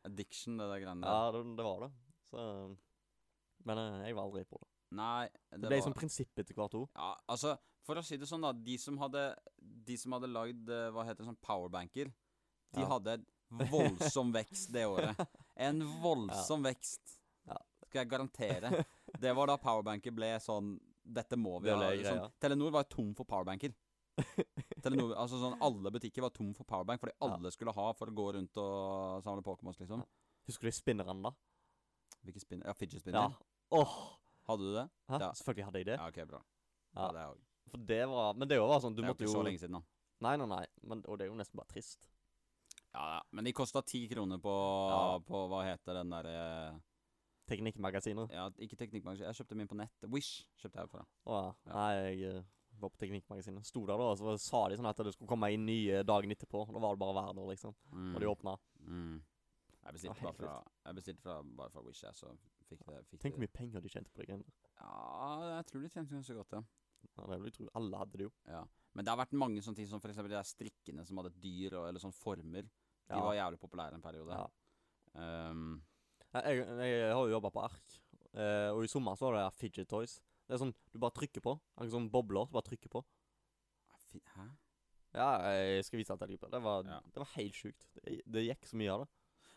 Addiction, 0.08 0.58
det 0.58 0.68
der 0.72 0.80
greiene 0.80 1.02
der. 1.04 1.12
Ja, 1.12 1.32
det, 1.36 1.58
det 1.58 1.66
var 1.68 1.80
det. 1.86 1.92
Så 2.32 2.76
Men 3.68 3.78
eh, 3.78 4.08
jeg 4.08 4.16
var 4.16 4.24
aldri 4.30 4.44
på 4.48 4.58
det. 4.62 4.68
Nei, 4.98 5.28
Det 5.52 5.60
det 5.62 5.68
ble 5.70 5.78
var 5.82 5.86
sånn 5.90 5.98
prinsipp 6.00 6.40
etter 6.40 6.56
hvert 6.56 6.74
ord. 6.80 6.90
Ja, 6.96 7.10
altså, 7.28 7.58
for 7.88 8.00
å 8.00 8.04
si 8.06 8.18
det 8.20 8.28
sånn, 8.30 8.44
da. 8.44 8.52
De 8.54 8.76
som 8.82 8.98
hadde 9.02 9.24
De 9.88 9.96
som 9.98 10.12
hadde 10.18 10.28
lagd 10.30 10.70
eh, 10.70 10.90
Hva 10.92 11.06
heter 11.08 11.24
det, 11.24 11.30
sånn 11.32 11.40
powerbanker, 11.48 12.12
de 12.76 12.84
Ja. 12.84 12.88
hadde 12.92 13.18
voldsom 13.72 14.34
vekst 14.36 14.74
det 14.76 14.84
året. 14.92 15.16
En 15.56 15.80
voldsom 16.04 16.64
vekst. 16.68 17.16
Skal 17.88 18.02
jeg 18.04 18.10
garantere. 18.12 18.84
Det 19.18 19.32
var 19.34 19.48
da 19.48 19.56
powerbanker 19.58 20.12
ble 20.12 20.34
sånn 20.44 20.74
Dette 21.08 21.38
må 21.40 21.54
vi 21.64 21.70
Det 21.72 21.78
ha. 21.80 21.92
Sånn. 22.04 22.34
Telenor 22.44 22.74
var 22.76 22.84
tom 22.92 23.14
for 23.16 23.24
powerbanker. 23.24 23.72
Telenor, 24.84 25.14
altså 25.16 25.40
sånn 25.40 25.56
Alle 25.64 25.92
butikker 25.96 26.26
var 26.26 26.34
tom 26.36 26.52
for 26.58 26.68
powerbank 26.68 27.00
fordi 27.00 27.14
Ja. 27.16 27.30
alle 27.32 27.52
skulle 27.56 27.72
ha 27.74 27.94
for 27.94 28.08
å 28.12 28.16
gå 28.18 28.34
rundt 28.36 28.58
og 28.60 29.24
samle 29.24 29.42
Pokémons, 29.46 29.80
liksom. 29.80 30.04
Husker 30.50 30.68
du 30.68 30.72
spinneren 30.76 31.16
spinnerne, 31.16 31.24
da? 31.24 31.32
Hvilke 32.26 32.42
spinner? 32.44 32.66
Ja, 32.68 32.74
fidget 32.74 33.00
Ja. 33.00 33.00
spinner. 33.00 34.18
Hadde 34.48 34.64
du 34.68 34.74
det? 34.76 34.90
Hæ? 35.10 35.20
Ja. 35.24 35.32
Selvfølgelig 35.32 35.66
hadde 35.66 35.80
jeg 35.80 35.86
det. 35.86 35.98
Ja, 36.00 36.08
ok, 36.08 36.28
bra. 36.28 36.42
Ja. 36.96 37.12
Ja, 37.14 37.34
det. 37.34 37.47
For 37.72 37.84
det 37.90 38.04
var 38.10 38.38
Men 38.38 38.50
det 38.50 38.60
var 38.62 38.80
sånn 38.84 38.96
Du 38.96 39.02
Det 39.02 39.06
er 39.06 39.10
jo 39.10 39.14
måtte 39.14 39.26
ikke 39.26 39.34
jo 39.34 39.40
så 39.40 39.46
lenge 39.48 39.62
siden, 39.62 39.80
da. 39.80 39.84
Nei, 40.26 40.36
nei, 40.42 40.48
nei. 40.50 40.66
Men, 40.90 41.04
og 41.06 41.18
det 41.20 41.28
er 41.28 41.32
jo 41.32 41.38
nesten 41.38 41.60
bare 41.60 41.70
trist. 41.70 42.08
Ja, 42.94 43.04
ja. 43.18 43.22
Men 43.32 43.46
de 43.46 43.54
kosta 43.54 43.84
ti 43.86 44.08
kroner 44.10 44.40
på, 44.42 44.54
Ja. 44.90 45.20
på 45.22 45.44
Hva 45.52 45.64
heter 45.68 46.00
den 46.00 46.10
derre 46.10 46.82
Teknikkmagasiner. 47.48 48.28
Ja, 48.34 48.50
ikke 48.60 48.76
Teknikkmagasin. 48.76 49.28
Jeg 49.30 49.40
kjøpte 49.40 49.56
min 49.56 49.70
på 49.70 49.78
nett. 49.80 50.08
Wish 50.12 50.44
kjøpte 50.60 50.84
jeg 50.84 50.92
på. 50.92 51.04
Å 51.32 51.38
ja. 51.38 51.54
Ja. 51.70 51.74
Nei, 51.78 51.92
jeg 51.96 52.34
eh, 52.34 52.42
var 52.82 52.92
på 52.92 53.00
Teknikkmagasinet. 53.04 53.66
Sto 53.66 53.86
der 53.88 53.96
da, 54.02 54.10
og 54.12 54.18
så 54.20 54.36
sa 54.42 54.66
de 54.68 54.80
sånn 54.80 54.90
at 54.90 55.00
det 55.00 55.14
skulle 55.16 55.32
komme 55.32 55.50
inn 55.56 55.64
nye 55.70 56.02
dagen 56.04 56.34
etterpå. 56.34 56.66
Da 56.74 56.82
var 56.84 56.98
det 56.98 57.04
bare 57.06 57.16
hver 57.16 57.38
dag, 57.38 57.48
liksom. 57.54 57.76
Mm. 57.94 58.12
Og 58.16 58.20
de 58.20 58.30
åpna. 58.34 58.58
Mm. 58.84 59.22
Jeg 59.88 59.96
bestilte 59.96 60.26
bare 60.26 60.36
fra, 60.36 60.58
jeg 60.90 61.00
bestilte 61.00 61.24
fra, 61.24 61.38
bare 61.62 61.72
fra 61.72 61.86
Wish, 61.86 62.04
jeg, 62.04 62.20
så 62.20 62.34
fikk 62.68 62.82
det 62.84 63.06
fikk 63.08 63.22
Tenk 63.24 63.38
hvor 63.38 63.46
mye 63.46 63.56
penger 63.56 63.84
de 63.86 63.92
tjente 63.94 64.12
på 64.12 64.20
det 64.20 64.28
greiene. 64.28 64.56
Ja, 64.82 65.30
jeg 65.54 65.70
tror 65.70 65.86
de 65.86 65.92
tjente 65.94 66.18
ganske 66.18 66.36
godt, 66.36 66.58
ja. 66.58 66.64
Ja, 67.18 67.24
det 67.32 67.38
vil 67.40 67.50
jeg 67.52 67.54
tro. 67.58 67.70
Alle 67.80 67.98
hadde 67.98 68.18
det 68.18 68.28
jo. 68.28 68.34
ja. 68.48 68.64
Men 68.98 69.06
det 69.06 69.12
har 69.14 69.20
vært 69.20 69.34
mange 69.38 69.62
sånne 69.62 69.76
ting 69.78 69.86
som 69.88 70.00
eksempel 70.02 70.32
de 70.32 70.36
der 70.40 70.48
strikkene 70.48 71.04
som 71.06 71.18
hadde 71.22 71.30
dyr, 71.40 71.76
og, 71.78 71.84
eller 71.88 72.02
sånne 72.02 72.18
former. 72.18 72.64
De 72.64 73.14
Ja. 73.14 73.20
var 73.22 73.36
jævlig 73.38 73.60
populære 73.62 73.94
en 73.94 74.02
periode. 74.02 74.34
Ja. 74.34 74.48
Um, 75.52 75.84
Jeg, 76.34 76.58
jeg, 76.66 77.14
har 77.14 77.22
jo 77.24 77.32
jobba 77.32 77.50
på 77.54 77.62
Ark, 77.64 77.94
eh, 78.34 78.70
og 78.74 78.84
i 78.84 78.88
sommer 78.92 79.16
så 79.16 79.26
var 79.30 79.38
det 79.38 79.44
der 79.46 79.56
fidget 79.58 79.88
toys. 79.90 80.18
Det 80.48 80.56
er 80.58 80.60
sånn 80.64 80.74
du 80.94 80.98
bare 81.00 81.14
trykker 81.16 81.42
på. 81.46 81.54
Akkurat 81.78 81.92
som 81.94 82.10
bobler. 82.10 82.46
Du 82.50 82.52
bare 82.58 82.68
trykker 82.68 82.90
på. 82.90 83.04
fi- 84.12 84.22
hæ? 84.36 84.48
Ja, 85.14 85.30
jeg 85.52 85.86
skal 85.86 85.98
vise 86.02 86.14
jeg 86.20 86.30
liker 86.30 86.50
det. 86.52 86.62
Var, 86.62 86.84
Ja. 86.86 87.00
det 87.06 87.18
var 87.22 87.30
helt 87.36 87.54
sjukt. 87.56 87.88
Det, 87.94 88.22
det 88.26 88.46
gikk 88.48 88.66
så 88.68 88.76
mye 88.78 88.92
av 88.94 89.00
det. 89.06 89.10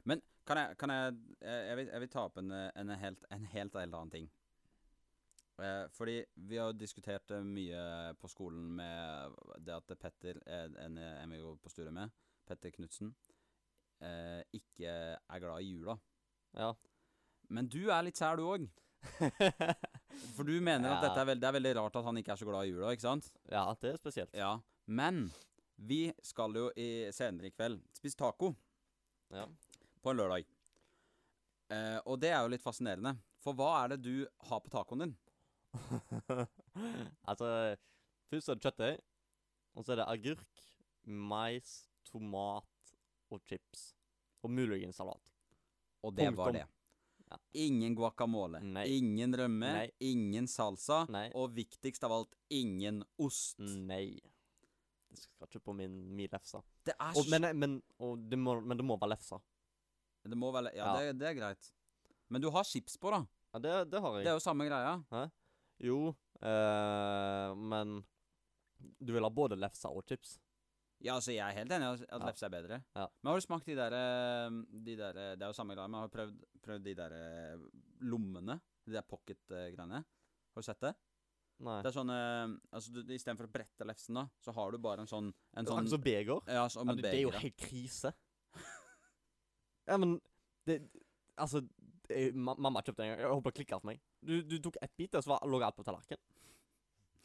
Men 0.04 0.22
kan 0.46 0.56
jeg, 0.56 0.76
kan 0.78 0.90
jeg 0.90 1.14
jeg, 1.40 1.66
jeg, 1.68 1.76
vil, 1.76 1.86
jeg 1.92 2.00
vil 2.00 2.08
ta 2.08 2.24
opp 2.24 2.36
en, 2.38 2.50
eh, 2.50 2.70
en, 2.76 2.88
helt, 2.88 3.24
en 3.30 3.44
helt, 3.44 3.74
helt 3.74 3.94
annen 3.94 4.10
ting. 4.10 4.30
Eh, 5.60 5.86
fordi 5.92 6.14
vi 6.48 6.56
har 6.56 6.70
jo 6.70 6.78
diskutert 6.80 7.30
eh, 7.36 7.42
mye 7.44 7.80
på 8.20 8.30
skolen 8.32 8.70
med 8.78 9.34
det 9.60 9.74
at 9.76 9.92
Petter, 10.00 10.38
eh, 10.46 10.68
en, 10.86 11.00
vi 11.34 11.40
går 11.42 11.58
på 11.60 11.72
studiet 11.72 11.92
med, 11.92 12.12
Petter 12.48 12.72
Knutsen, 12.74 13.10
eh, 14.00 14.40
ikke 14.56 14.94
er 15.20 15.42
glad 15.42 15.60
i 15.66 15.74
jula. 15.74 15.98
Ja. 16.56 16.70
Men 17.50 17.68
du 17.68 17.82
er 17.90 18.06
litt 18.06 18.16
sær, 18.20 18.38
du 18.40 18.46
òg. 18.48 18.64
For 20.36 20.44
du 20.44 20.56
mener 20.60 20.92
at 20.92 21.04
dette 21.04 21.20
er, 21.22 21.28
veld, 21.30 21.40
det 21.42 21.48
er 21.48 21.56
veldig 21.56 21.74
rart 21.78 21.96
at 22.00 22.08
han 22.08 22.18
ikke 22.20 22.34
er 22.34 22.40
så 22.40 22.48
glad 22.48 22.66
i 22.68 22.72
jula, 22.72 22.90
ikke 22.94 23.06
sant? 23.06 23.30
ja, 23.50 23.64
det 23.80 23.94
er 23.94 24.00
spesielt. 24.00 24.34
Ja. 24.36 24.54
Men 24.90 25.26
vi 25.80 26.10
skal 26.24 26.56
jo 26.56 26.66
i, 26.76 27.08
senere 27.16 27.48
i 27.48 27.54
kveld 27.54 27.80
spise 27.96 28.18
taco 28.20 28.54
Ja. 29.32 29.46
på 30.02 30.12
en 30.12 30.18
lørdag. 30.18 30.44
Eh, 31.70 31.98
og 32.04 32.18
det 32.20 32.32
er 32.34 32.42
jo 32.42 32.50
litt 32.52 32.64
fascinerende. 32.64 33.14
For 33.40 33.56
hva 33.56 33.70
er 33.84 33.94
det 33.94 34.00
du 34.04 34.26
har 34.50 34.60
på 34.60 34.72
tacoen 34.72 35.04
din? 35.06 35.12
altså, 37.30 37.48
først 38.30 38.48
er 38.50 38.58
det 38.58 38.64
kjøttdeig, 38.66 38.98
og 39.76 39.84
så 39.86 39.94
er 39.94 40.00
det 40.02 40.08
agurk, 40.10 40.64
mais, 41.06 41.76
tomat 42.10 42.94
og 43.30 43.40
chips. 43.48 43.90
Og 44.42 44.50
muligens 44.56 44.96
salat. 44.96 45.32
Og 46.02 46.14
det 46.16 46.30
var 46.32 46.48
Punktum. 46.50 46.60
det. 46.62 46.66
Ja. 47.30 47.36
Ingen 47.62 47.94
guacamole, 47.94 48.58
Nei. 48.64 48.86
ingen 48.96 49.34
rømme, 49.38 49.68
Nei. 49.76 49.90
ingen 50.02 50.48
salsa, 50.50 51.04
Nei. 51.12 51.28
og 51.38 51.52
viktigst 51.54 52.02
av 52.08 52.14
alt, 52.16 52.32
ingen 52.50 53.04
ost. 53.22 53.60
Nei. 53.60 54.16
Det 55.10 55.18
skal 55.20 55.46
ikke 55.50 55.62
på 55.68 55.74
min, 55.76 55.94
min 56.16 56.30
lefse. 56.32 56.58
Det 56.86 56.94
er 56.96 57.14
Og, 57.18 57.28
men, 57.30 57.46
men, 57.58 57.76
og 58.02 58.18
det 58.30 58.38
må, 58.38 58.56
men 58.62 58.78
det 58.78 58.86
må 58.86 58.96
være 58.98 59.12
lefse. 59.14 59.38
Det 60.26 60.36
må 60.38 60.50
være 60.54 60.72
Ja, 60.74 60.90
Ja. 60.90 60.96
Det, 61.12 61.18
det 61.20 61.28
er 61.30 61.36
greit. 61.38 61.70
Men 62.30 62.42
du 62.42 62.50
har 62.54 62.64
chips 62.66 62.96
på, 62.98 63.10
da. 63.14 63.22
Ja, 63.54 63.58
det, 63.58 63.76
det 63.90 64.00
har 64.02 64.16
jeg. 64.16 64.24
Det 64.26 64.30
er 64.30 64.36
jo 64.38 64.42
samme 64.42 64.66
greia. 64.68 64.96
Jo, 65.80 66.14
eh, 66.42 67.54
men 67.56 68.00
du 69.00 69.12
vil 69.14 69.24
ha 69.24 69.30
både 69.32 69.56
lefse 69.60 69.88
og 69.88 70.04
chips? 70.08 70.38
Ja, 71.00 71.14
altså 71.16 71.32
Jeg 71.32 71.40
er 71.46 71.56
helt 71.56 71.72
enig 71.72 71.86
i 71.86 72.04
at 72.04 72.20
Ja. 72.20 72.26
lefse 72.26 72.44
er 72.44 72.52
bedre. 72.52 72.82
Ja. 72.94 73.06
Men 73.22 73.30
har 73.30 73.40
du 73.40 73.46
smakt 73.46 73.64
de 73.66 73.74
der, 73.78 73.92
eh, 73.96 74.50
de 74.84 74.96
der 74.96 75.16
eh, 75.16 75.36
Det 75.36 75.42
er 75.42 75.48
jo 75.48 75.56
samme 75.56 75.74
greia, 75.74 75.88
men 75.88 76.00
har 76.00 76.08
du 76.08 76.16
prøvd, 76.16 76.42
prøvd 76.62 76.84
de 76.84 76.94
der 76.94 77.14
lommene? 78.00 78.60
De 78.86 78.92
der 78.92 79.02
pocket-greiene? 79.08 80.02
Har 80.04 80.60
du 80.60 80.66
sett 80.66 80.80
det? 80.80 80.94
Nei. 81.60 81.82
Det 81.82 81.90
er 81.90 81.96
sånn 81.96 82.10
Altså 82.72 82.92
du, 82.92 83.00
Istedenfor 83.12 83.48
å 83.48 83.52
brette 83.52 83.84
lefsen, 83.88 84.14
da, 84.14 84.26
så 84.40 84.52
har 84.56 84.70
du 84.72 84.78
bare 84.78 85.00
en 85.00 85.06
sånn 85.10 85.32
En 85.56 85.64
sånn 85.66 85.78
akkurat 85.84 85.90
som 85.90 86.00
beger. 86.04 86.40
Ja, 86.48 86.66
så, 86.68 86.84
Ja, 86.84 86.92
et 86.92 86.96
det, 86.96 87.02
det 87.02 87.14
er 87.14 87.22
jo 87.22 87.30
helt 87.30 87.56
krise. 87.56 88.12
ja, 89.88 89.96
men 89.96 90.20
det 90.66 90.82
Altså, 91.40 91.62
ma 92.34 92.54
mamma 92.58 92.82
kjøpte 92.82 93.04
en 93.04 93.12
gang. 93.12 93.20
Jeg 93.24 93.30
håper 93.32 93.50
det 93.54 93.58
klikka 93.60 93.78
for 93.80 93.86
meg. 93.90 94.00
Du, 94.22 94.40
du 94.42 94.58
tok 94.64 94.76
ett 94.82 94.94
bit, 94.98 95.14
og 95.14 95.22
så 95.24 95.32
var- 95.34 95.46
lå 95.48 95.60
alt 95.62 95.76
på 95.76 95.84
tallerkenen. 95.86 96.22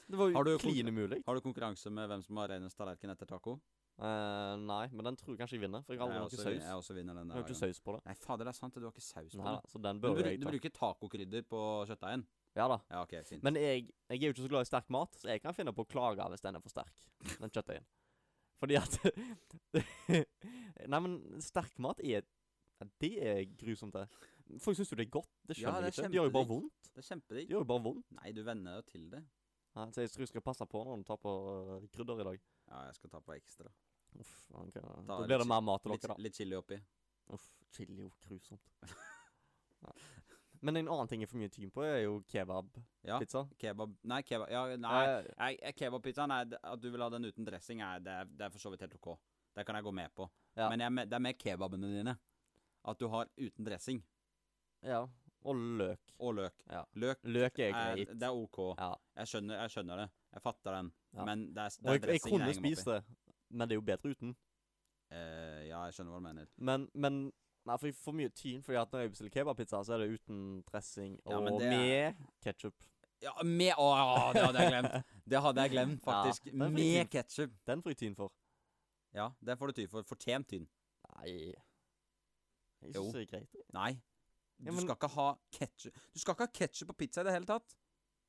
Det 0.06 0.17
var 0.19 0.30
jo 0.30 0.38
kon- 0.38 0.60
klin 0.62 0.88
umulig. 0.91 1.24
Har 1.26 1.34
du 1.36 1.41
konkurranse 1.41 1.89
med 1.89 2.08
hvem 2.12 2.21
som 2.21 2.38
har 2.38 2.48
renest 2.54 2.78
tallerken 2.78 3.10
etter 3.10 3.26
taco? 3.26 3.56
Uh, 3.98 4.54
nei, 4.60 4.89
men 4.91 5.06
den 5.08 5.15
tror 5.15 5.32
jeg 5.34 5.39
kanskje 5.39 5.56
jeg 5.56 5.62
vinner, 5.63 5.82
for 5.88 5.95
jeg 5.95 6.02
har 6.02 6.10
aldri 6.12 6.19
noe 6.19 6.30
saus. 6.43 6.65
jeg 6.67 6.76
også 6.82 6.93
vinner 6.98 7.15
den 7.15 7.30
Jeg 7.32 7.38
har 7.38 7.45
ikke 7.48 7.56
saus 7.62 7.80
på 7.80 7.93
det. 7.95 8.02
Nei, 8.06 8.13
fader, 8.19 8.43
det 8.43 8.52
er 8.52 8.58
sant. 8.60 8.76
Du 8.76 8.84
har 8.84 8.91
ikke 8.91 9.02
saus 9.06 9.32
på 9.38 9.39
Nei, 9.41 9.54
det. 9.56 9.71
så 9.71 9.82
den 9.82 10.02
Du, 10.02 10.08
bør 10.08 10.15
bru, 10.19 10.24
jeg 10.30 10.39
du 10.41 10.45
bruker 10.50 10.74
tacokrydder 10.76 11.45
på 11.48 11.62
kjøttdeigen. 11.88 12.26
Ja 12.60 12.67
da. 12.67 12.78
Ja, 12.91 13.02
ok, 13.08 13.15
fint. 13.26 13.41
Men 13.43 13.56
jeg, 13.56 13.88
jeg 14.12 14.19
er 14.19 14.28
jo 14.28 14.34
ikke 14.36 14.43
så 14.45 14.52
glad 14.52 14.67
i 14.67 14.69
sterk 14.69 14.89
mat, 14.93 15.15
så 15.15 15.32
jeg 15.32 15.41
kan 15.41 15.56
finne 15.56 15.74
på 15.76 15.84
å 15.88 15.89
klage 15.89 16.28
hvis 16.36 16.43
den 16.43 16.56
er 16.60 16.63
for 16.63 16.69
sterk. 16.76 17.02
Den 17.39 17.50
kjøttdeigen. 17.56 17.88
Fordi 18.60 18.78
at 18.80 19.00
Nei, 20.88 21.00
men 21.00 21.17
sterk 21.43 21.80
mat 21.84 22.00
er 22.04 22.24
Det 23.02 23.13
er 23.24 23.41
grusomt, 23.58 23.95
det. 23.95 24.06
Folk 24.62 24.77
syns 24.77 24.91
jo 24.91 24.95
det 24.99 25.08
er 25.08 25.12
godt. 25.15 25.29
Det 25.47 25.58
Ja, 25.58 25.62
skjønner 25.71 25.81
det 25.81 25.88
er 25.89 25.95
ikke. 25.95 26.10
Det 26.12 26.17
gjør 26.19 26.27
jo 26.29 26.34
bare 26.36 26.47
vondt. 26.51 26.89
det 26.93 27.01
er 27.03 27.08
kjempedigg. 27.10 27.47
De 27.47 27.53
gjør 27.55 27.63
jo 27.65 27.69
bare 27.71 27.84
vondt. 27.88 28.05
Nei, 28.19 28.31
du 28.31 28.43
venner 28.45 28.75
deg 28.81 28.86
til 28.91 29.10
det. 29.10 29.23
Ja, 29.75 29.86
så 29.91 30.01
jeg 30.05 30.12
tror 30.13 30.23
jeg 30.23 30.27
skal 30.31 30.41
passe 30.45 30.65
på 30.71 30.84
når 30.88 30.97
du 31.01 31.03
tar 31.03 31.17
på 31.19 31.31
uh, 31.81 31.88
krydder 31.91 32.21
i 32.21 32.27
dag. 32.29 32.43
Ja, 32.69 32.84
jeg 32.88 32.95
skal 32.95 33.10
ta 33.10 33.19
på 33.25 33.34
ekstra. 33.36 33.71
Uff, 34.19 34.36
okay. 34.53 34.81
Da 34.81 35.17
Ta 35.17 35.25
blir 35.27 35.41
det 35.41 35.47
mer 35.49 35.62
mat 35.62 35.81
til 35.84 35.91
dere, 35.91 36.13
da. 36.13 36.15
litt 36.23 36.38
chili 36.38 36.55
oppi. 36.55 36.77
Uff, 37.36 37.49
chili 37.75 37.97
er 37.97 38.05
jo 38.05 38.12
grusomt. 38.23 38.71
Men 40.65 40.77
en 40.79 40.88
annen 40.88 41.10
ting 41.12 41.21
jeg 41.21 41.29
får 41.29 41.38
mye 41.41 41.51
tyn 41.53 41.71
på, 41.73 41.84
er 41.86 41.99
jo 42.05 42.13
kebabpizza. 42.31 43.41
Ja, 43.43 43.58
kebab 43.62 43.91
Nei, 44.08 44.21
kebab 44.25 44.49
Ja, 44.49 44.63
nei. 44.81 45.01
Eh, 45.10 45.27
nei 45.38 45.49
kebabpizza 45.75 46.25
Kebabpizzaen 46.25 46.31
er 46.34 46.55
At 46.71 46.81
du 46.81 46.88
vil 46.93 47.03
ha 47.03 47.10
den 47.13 47.27
uten 47.27 47.45
dressing, 47.45 47.84
nei, 47.84 47.99
det, 47.99 48.15
er, 48.23 48.31
det 48.31 48.47
er 48.47 48.53
for 48.55 48.63
så 48.63 48.71
vidt 48.73 48.81
helt 48.86 48.95
OK. 48.97 49.12
Det 49.55 49.65
kan 49.67 49.75
jeg 49.77 49.86
gå 49.86 49.91
med 49.93 50.15
på. 50.15 50.25
Ja. 50.58 50.69
Men 50.71 50.79
jeg, 50.81 50.91
med- 50.95 51.10
det 51.12 51.15
er 51.19 51.23
mer 51.27 51.34
kebabene 51.38 51.91
dine. 51.91 52.15
At 52.88 52.99
du 52.99 53.08
har 53.12 53.27
uten 53.38 53.65
dressing. 53.67 54.01
Ja. 54.86 55.04
Og 55.45 55.56
løk. 55.80 56.13
Og 56.26 56.34
løk. 56.39 56.54
Ja. 56.71 56.82
Løk 56.98 57.19
Løk 57.24 57.60
er 57.60 57.71
greit. 57.76 58.13
det 58.13 58.28
er 58.28 58.34
OK. 58.34 58.60
Ja. 58.80 58.93
Jeg 59.19 59.30
skjønner, 59.34 59.60
jeg 59.62 59.74
skjønner 59.76 60.02
det. 60.02 60.10
Jeg 60.34 60.41
fatter 60.41 60.78
den. 60.80 60.91
Ja. 61.13 61.26
Men 61.28 61.48
det 61.54 61.63
er, 61.63 61.78
det 61.80 61.91
er 61.91 62.00
jeg, 62.00 62.17
jeg 62.17 62.21
kunne 62.26 62.54
spist 62.54 62.89
det, 62.89 63.04
men 63.50 63.69
det 63.69 63.76
er 63.76 63.82
jo 63.82 63.86
bedre 63.86 64.13
uten. 64.15 64.36
Uh, 65.13 65.62
ja, 65.67 65.84
jeg 65.86 65.98
skjønner 65.98 66.15
hva 66.15 66.21
du 66.21 66.26
mener. 66.26 66.48
Men, 66.58 66.88
men 66.93 67.19
Nei, 67.65 67.78
for 67.82 67.89
jeg 67.89 67.95
får 67.98 68.13
mye 68.13 68.32
tyn 68.38 68.62
fordi 68.62 68.78
at 68.78 68.91
når 68.93 69.00
jeg 69.02 69.12
bestiller 69.15 69.32
kebabpizza, 69.34 69.80
så 69.84 69.95
er 69.95 70.04
det 70.04 70.19
uten 70.19 70.41
dressing 70.67 71.15
og 71.26 71.34
ja, 71.34 71.54
det 71.58 71.69
med 71.71 72.28
ketsjup. 72.45 72.76
Ja, 73.24 73.32
med 73.41 73.80
Å, 73.82 73.88
det 74.36 74.43
hadde 74.43 74.62
jeg 74.62 74.74
glemt! 74.74 75.13
Det 75.26 75.41
hadde 75.41 75.63
jeg 75.63 75.71
glemt, 75.74 76.02
faktisk. 76.06 76.50
Ja, 76.52 76.67
med 76.69 77.10
ketsjup. 77.10 77.56
Den 77.65 77.82
får 77.82 77.95
jeg 77.95 78.02
tyn 78.04 78.17
for. 78.17 78.34
Ja, 79.17 79.32
den 79.48 79.58
får 79.58 79.71
du 79.71 79.80
tyn 79.80 79.89
for. 79.89 80.06
Fortjent 80.06 80.52
tyn. 80.52 80.67
Nei 81.15 81.32
Jeg 82.84 82.93
syns 82.93 83.15
det 83.15 83.24
er 83.24 83.30
greit. 83.32 83.58
Nei. 83.74 83.95
Du 84.58 84.65
Ja, 84.70 84.72
men- 84.72 84.82
skal 84.86 84.96
ikke 84.96 85.08
ha 85.15 85.28
ketchup 85.52 85.94
Du 86.13 86.20
skal 86.20 86.34
ikke 86.36 86.46
ha 86.48 86.54
ketsjup 86.60 86.88
på 86.88 86.98
pizza 86.98 87.22
i 87.22 87.24
det 87.28 87.34
hele 87.34 87.46
tatt. 87.46 87.76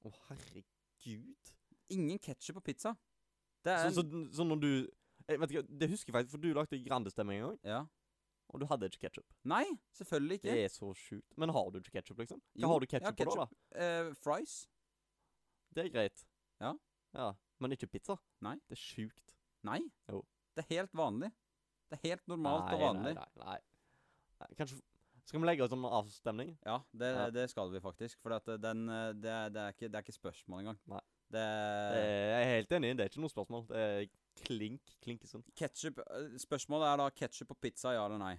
Å, 0.05 0.11
herregud. 0.29 1.53
Ingen 1.91 2.19
ketsjup 2.19 2.57
på 2.59 2.65
pizza. 2.73 2.97
Det 3.65 3.73
er 3.73 3.91
Så, 3.91 4.03
så, 4.03 4.25
så 4.37 4.45
når 4.47 4.61
du 4.61 4.71
jeg 5.29 5.41
vet 5.41 5.51
ikke, 5.51 5.63
Det 5.79 5.89
husker 5.91 6.13
jeg 6.13 6.15
faktisk, 6.15 6.31
for 6.37 6.39
du 6.43 6.53
lagde 6.55 6.79
grandestemming 6.85 7.41
en 7.41 7.47
gang, 7.49 7.59
Ja. 7.65 7.87
og 8.51 8.61
du 8.61 8.67
hadde 8.67 8.87
ikke 8.87 9.09
ketsjup. 9.09 9.25
Nei, 9.45 9.65
selvfølgelig 9.95 10.35
ikke. 10.41 10.51
Det 10.53 10.65
er 10.65 10.69
så 10.69 10.91
sjukt. 10.95 11.37
Men 11.37 11.49
har 11.51 11.71
du 11.71 11.79
ikke 11.81 11.91
ketsjup, 11.99 12.19
liksom? 12.19 12.41
Hva 12.55 12.61
Jo, 12.63 12.69
har 12.69 12.79
du 12.81 12.87
ketsjup 12.87 13.17
på 13.17 13.35
da? 13.35 13.47
da? 13.47 14.09
Uh, 14.09 14.15
fries? 14.15 14.67
Det 15.75 15.85
er 15.87 15.91
greit. 15.91 16.27
Ja. 16.61 16.75
Ja, 17.15 17.33
Men 17.61 17.73
ikke 17.73 17.87
pizza? 17.91 18.17
Nei. 18.43 18.55
Det 18.69 18.77
er 18.77 18.83
sjukt. 18.83 19.35
Nei. 19.65 19.81
Jo. 20.09 20.23
Det 20.55 20.65
er 20.71 20.75
helt 20.77 20.93
vanlig. 20.95 21.33
Det 21.91 21.99
er 21.99 22.09
helt 22.11 22.27
normalt 22.29 22.73
og 22.75 22.81
vanlig. 22.81 23.15
Nei, 23.15 23.25
nei, 23.37 23.45
nei. 23.47 23.59
nei. 24.41 24.49
Kanskje 24.59 24.79
Skal 25.27 25.41
vi 25.43 25.47
legge 25.49 25.65
oss 25.67 25.73
en 25.75 25.83
avstemning? 25.85 26.53
Ja, 26.65 26.79
det, 26.95 27.09
Ja. 27.17 27.31
det 27.35 27.49
skal 27.51 27.71
vi 27.73 27.81
faktisk. 27.83 28.21
For 28.23 28.31
at 28.37 28.47
den, 28.63 28.87
det, 28.87 29.31
er- 29.31 29.51
det, 29.51 29.61
er 29.63 29.73
ikke, 29.75 29.89
det 29.91 29.95
er 29.99 30.05
ikke 30.07 30.15
spørsmål 30.21 30.61
engang. 30.63 30.79
Nei. 30.87 31.01
Det 31.35 31.43
Jeg 31.43 32.43
er 32.43 32.51
helt 32.55 32.73
enig. 32.77 32.93
Det 32.97 33.03
er 33.05 33.09
ikke 33.11 33.21
noe 33.25 33.33
spørsmål. 33.33 33.65
Det 33.67 33.81
er 33.83 34.07
klink, 34.47 34.93
klinkesund. 35.03 35.43
Ketchup 35.59 35.99
eh, 36.05 36.37
Spørsmålet 36.39 36.87
er 36.93 37.01
da 37.03 37.09
ketsjup 37.11 37.49
på 37.51 37.57
pizza, 37.67 37.91
ja 37.97 38.05
eller 38.07 38.21
nei? 38.23 38.37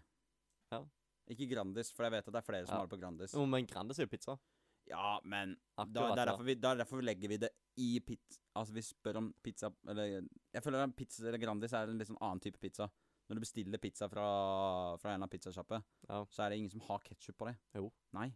Ja. 0.72 0.80
Ikke 1.28 1.50
Grandis, 1.52 1.92
for 1.92 2.08
jeg 2.08 2.14
vet 2.16 2.28
at 2.30 2.34
det 2.38 2.40
er 2.40 2.48
flere 2.48 2.66
som 2.66 2.76
Ja. 2.76 2.80
har 2.80 2.88
det 2.88 2.94
på 2.96 3.02
Grandis. 3.02 3.34
Jo, 3.36 3.46
men 3.46 3.66
Grandis 3.68 4.00
er 4.00 4.08
jo 4.08 4.14
pizza. 4.16 4.38
Ja, 4.88 5.20
men 5.28 5.58
da, 5.76 5.84
det, 5.84 6.02
er 6.22 6.26
derfor 6.32 6.44
vi, 6.48 6.54
da 6.56 6.72
er 6.72 6.78
derfor 6.80 7.02
legger 7.04 7.28
vi 7.28 7.38
det 7.44 7.50
i 7.76 8.00
pizza 8.00 8.40
Altså, 8.56 8.72
vi 8.74 8.82
spør 8.82 9.18
om 9.20 9.26
pizza 9.44 9.68
Eller 9.86 10.22
Jeg 10.54 10.64
føler 10.64 10.80
at 10.86 10.96
pizza 10.96 11.26
eller 11.28 11.38
Grandis 11.44 11.74
er 11.76 11.90
en 11.92 11.98
litt 12.00 12.08
sånn 12.08 12.18
annen 12.24 12.40
type 12.40 12.58
pizza. 12.58 12.88
Når 13.28 13.36
du 13.36 13.44
bestiller 13.44 13.78
pizza 13.84 14.08
fra, 14.08 14.26
fra 15.02 15.14
en 15.14 15.24
av 15.26 15.30
pizzasjappene, 15.30 15.84
Ja. 16.08 16.22
så 16.32 16.44
er 16.46 16.50
det 16.50 16.58
ingen 16.62 16.72
som 16.72 16.80
har 16.88 17.00
ketsjup 17.04 17.36
på 17.38 17.48
det. 17.50 17.58
Jo. 17.76 17.92
Nei. 18.14 18.30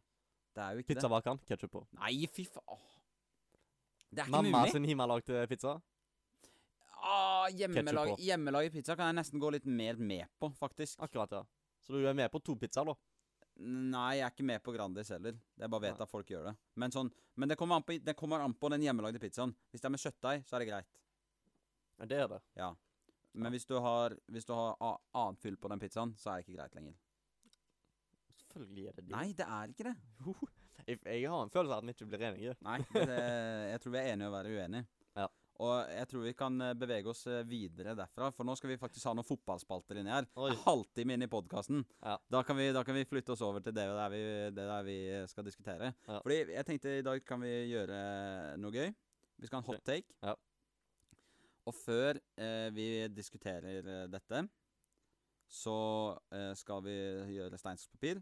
Det 0.54 0.60
er 0.66 0.74
jo 0.76 0.80
ikke 0.84 0.96
Pizza 0.96 1.08
hva 1.08 1.22
kan? 1.24 1.38
Ketsjup 1.48 1.72
på. 1.72 1.86
Nei, 1.96 2.26
fy 2.28 2.44
faen. 2.44 2.82
Det 4.12 4.20
er 4.20 4.26
ikke 4.28 4.32
Mamma 4.36 4.66
mulig. 4.66 4.72
sin 4.74 4.84
hjemmelagde 4.84 5.48
pizza. 5.48 5.78
Ah, 7.04 7.48
hjemmelag, 7.50 8.18
hjemmelaget 8.20 8.74
pizza 8.76 8.96
kan 8.96 9.08
jeg 9.10 9.24
nesten 9.24 9.40
gå 9.42 9.50
litt 9.56 9.66
mer 9.66 9.96
med 9.98 10.28
på, 10.40 10.52
faktisk. 10.60 11.00
Akkurat, 11.00 11.32
ja. 11.32 11.44
Så 11.82 11.96
du 11.96 12.06
er 12.06 12.14
med 12.14 12.30
på 12.30 12.44
to 12.44 12.56
pizzaer, 12.56 12.86
da? 12.92 12.94
Nei, 13.62 14.18
jeg 14.18 14.26
er 14.28 14.32
ikke 14.36 14.46
med 14.46 14.62
på 14.64 14.74
Grandis 14.76 15.10
heller. 15.10 15.34
Jeg 15.58 15.70
bare 15.70 15.82
vet 15.88 15.98
Nei. 15.98 16.04
at 16.04 16.10
folk 16.12 16.28
gjør 16.28 16.46
det. 16.52 16.54
Men, 16.76 16.92
sånn, 16.94 17.10
men 17.38 17.50
det, 17.50 17.58
kommer 17.58 17.82
på, 17.82 17.98
det 18.04 18.16
kommer 18.18 18.42
an 18.44 18.54
på 18.54 18.70
den 18.70 18.82
hjemmelagde 18.86 19.20
pizzaen. 19.24 19.56
Hvis 19.72 19.82
det 19.82 19.86
er 19.90 19.96
med 19.96 20.04
kjøttdeig, 20.04 20.46
så 20.46 20.56
er 20.56 20.60
det 20.60 20.68
greit. 20.70 20.94
Ja, 22.00 22.06
det 22.06 22.20
er 22.20 22.28
det. 22.28 22.42
Ja. 22.58 22.70
Men 23.34 23.52
hvis 23.56 23.66
du 23.66 23.78
har, 23.80 24.16
hvis 24.28 24.46
du 24.46 24.54
har 24.54 24.76
annet 25.16 25.40
fyll 25.40 25.56
på 25.58 25.70
den 25.72 25.80
pizzaen, 25.80 26.12
så 26.20 26.34
er 26.34 26.42
det 26.42 26.48
ikke 26.50 26.58
greit 26.60 26.76
lenger. 26.76 26.96
Selvfølgelig 28.42 28.88
er 28.90 28.96
det 28.98 29.06
det. 29.06 29.14
Nei, 29.16 29.28
det 29.38 29.46
er 29.48 29.72
ikke 29.76 29.88
det. 29.92 29.96
Jeg, 30.90 30.98
jeg 31.06 31.30
har 31.30 31.44
en 31.46 31.52
følelse 31.54 31.76
av 31.76 31.84
at 31.84 31.86
vi 31.86 31.94
ikke 31.94 32.06
blir 32.10 32.24
enige. 32.26 32.54
Nei, 32.66 32.80
det, 32.96 33.18
jeg 33.70 33.82
tror 33.84 33.92
vi 33.94 34.00
er 34.00 34.08
enige 34.16 34.30
å 34.32 34.34
være 34.34 34.50
uenige. 34.56 34.88
Ja. 35.20 35.28
Og 35.62 35.92
jeg 35.94 36.08
tror 36.10 36.24
vi 36.26 36.32
kan 36.40 36.56
eh, 36.66 36.72
bevege 36.82 37.12
oss 37.12 37.22
eh, 37.30 37.44
videre 37.46 37.94
derfra, 38.00 38.32
for 38.34 38.48
nå 38.50 38.56
skal 38.58 38.72
vi 38.72 38.80
faktisk 38.82 39.06
ha 39.06 39.14
noen 39.14 39.28
fotballspalter 39.28 40.00
inni 40.02 40.10
her. 40.10 40.26
Oi. 40.42 40.48
En 40.56 40.58
halvtime 40.64 41.14
inn 41.20 41.28
i 41.28 41.30
podkasten. 41.30 41.84
Ja. 42.02 42.16
Da, 42.34 42.42
kan 42.48 42.58
vi- 42.58 42.72
da 42.74 42.82
kan 42.88 42.98
vi 42.98 43.06
flytte 43.06 43.36
oss 43.36 43.44
over 43.46 43.62
til 43.62 43.76
det 43.78 43.86
der 43.94 44.10
vi, 44.16 44.24
det 44.58 44.66
der 44.72 44.88
vi 44.90 44.98
skal 45.30 45.46
diskutere. 45.46 45.92
Ja. 46.10 46.18
Fordi 46.26 46.40
jeg 46.58 46.66
tenkte 46.72 46.96
i 46.98 47.06
dag 47.06 47.22
kan 47.30 47.46
vi 47.46 47.54
gjøre 47.76 48.02
noe 48.66 48.74
gøy. 48.74 48.90
Vi 49.38 49.52
skal 49.52 49.60
ha 49.60 49.62
en 49.62 49.70
hot 49.70 49.86
take. 49.86 50.10
Ja. 50.26 50.34
Og 51.70 51.76
før 51.78 52.18
eh, 52.42 52.68
vi 52.74 52.88
diskuterer 53.14 53.86
eh, 53.86 54.06
dette, 54.10 54.46
så 55.52 55.78
eh, 56.34 56.54
skal 56.58 56.84
vi 56.86 56.96
gjøre 57.36 57.60
stein, 57.60 57.80
saks, 57.80 57.92
papir. 57.92 58.22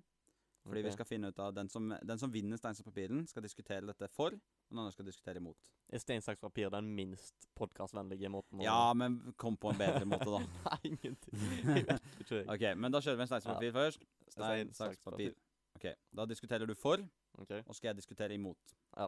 Fordi 0.69 0.81
vi 0.85 0.91
skal 0.91 1.07
finne 1.07 1.29
ut 1.31 1.39
av 1.39 1.53
den 1.55 1.69
som, 1.71 1.87
den 2.03 2.19
som 2.19 2.31
vinner 2.33 2.59
stein, 2.59 2.75
saks, 2.75 2.85
papiren, 2.85 3.23
skal 3.29 3.45
diskutere 3.45 3.87
dette 3.87 4.09
for, 4.11 4.35
og 4.35 4.73
den 4.73 4.81
andre 4.81 4.93
skal 4.93 5.07
diskutere 5.07 5.41
imot. 5.41 5.69
Er 5.89 6.03
stein, 6.03 6.21
saks, 6.21 6.41
papir 6.43 6.69
den 6.73 6.91
minst 6.97 7.47
podkastvennlige 7.57 8.29
måten 8.33 8.59
å 8.59 8.65
Ja, 8.67 8.81
men 8.97 9.19
kom 9.39 9.57
på 9.57 9.71
en 9.71 9.79
bedre 9.79 10.03
måte, 10.09 10.27
da. 10.29 10.41
Nei, 10.67 10.91
ingenting. 10.91 11.45
Jeg 11.63 11.87
vet 11.87 12.11
ikke. 12.25 12.43
Ok, 12.57 12.67
men 12.75 12.93
da 12.93 13.01
kjører 13.05 13.21
vi 13.21 13.25
en 13.25 13.31
stein, 13.31 13.45
saks, 13.47 13.63
Ja. 13.69 13.73
først. 13.79 14.05
Stein, 14.27 14.35
Stein, 14.35 14.75
saks, 14.75 14.99
saks, 14.99 15.05
papir. 15.07 15.33
Ok, 15.79 15.89
Da 16.19 16.27
diskuterer 16.27 16.67
du 16.67 16.75
for, 16.75 17.01
okay. 17.39 17.63
og 17.65 17.77
skal 17.77 17.93
jeg 17.93 18.01
diskutere 18.03 18.35
imot. 18.35 18.75
Ja. 18.97 19.07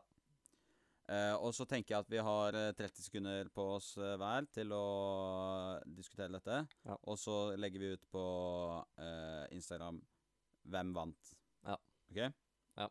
Eh, 1.12 1.34
og 1.44 1.52
så 1.56 1.66
tenker 1.68 1.96
jeg 1.96 2.06
at 2.06 2.12
vi 2.14 2.22
har 2.24 2.56
eh, 2.56 2.72
30 2.78 3.04
sekunder 3.04 3.50
på 3.52 3.66
oss 3.74 3.90
eh, 4.00 4.16
hver 4.22 4.48
til 4.56 4.72
å 4.76 4.86
diskutere 5.84 6.32
dette. 6.38 6.62
Ja. 6.88 6.96
Og 7.12 7.20
så 7.20 7.38
legger 7.60 7.84
vi 7.84 7.92
ut 7.98 8.06
på 8.14 8.24
uh, 8.80 9.46
Instagram 9.52 10.00
hvem 10.72 10.94
vant. 10.96 11.34
Ja. 11.68 11.76
Ok? 12.12 12.22
Ja. 12.80 12.88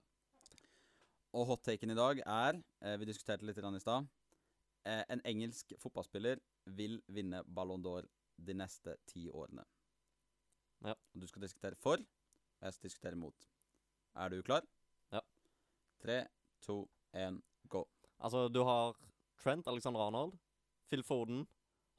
Og 1.33 1.48
hot-taken 1.48 1.94
i 1.94 1.96
dag 1.96 2.20
er 2.26 2.61
uh, 2.61 2.96
Vi 3.00 3.09
diskuterte 3.09 3.46
litt 3.48 3.56
i 3.56 3.80
stad. 3.80 4.11
Eh, 4.88 5.02
en 5.12 5.20
engelsk 5.28 5.74
fotballspiller 5.80 6.40
vil 6.76 7.00
vinne 7.12 7.42
Ballon 7.44 7.83
d'Or 7.85 8.06
de 8.37 8.54
neste 8.56 8.96
ti 9.09 9.26
årene. 9.28 9.64
Ja. 10.85 10.94
Og 10.96 11.20
du 11.20 11.26
skal 11.28 11.44
diskutere 11.44 11.76
for, 11.76 12.00
og 12.00 12.64
jeg 12.64 12.76
skal 12.76 12.88
diskutere 12.88 13.20
mot. 13.20 13.48
Er 14.16 14.33
du 14.33 14.40
klar? 14.42 14.64
Ja. 15.12 15.20
Tre, 16.00 16.22
to, 16.64 16.83
én. 17.12 17.40
Altså, 18.20 18.48
du 18.52 18.61
har 18.68 18.96
Trent 19.40 19.68
Alexander 19.70 20.02
Arnold, 20.04 20.37
Phil 20.90 21.02
Foden, 21.06 21.46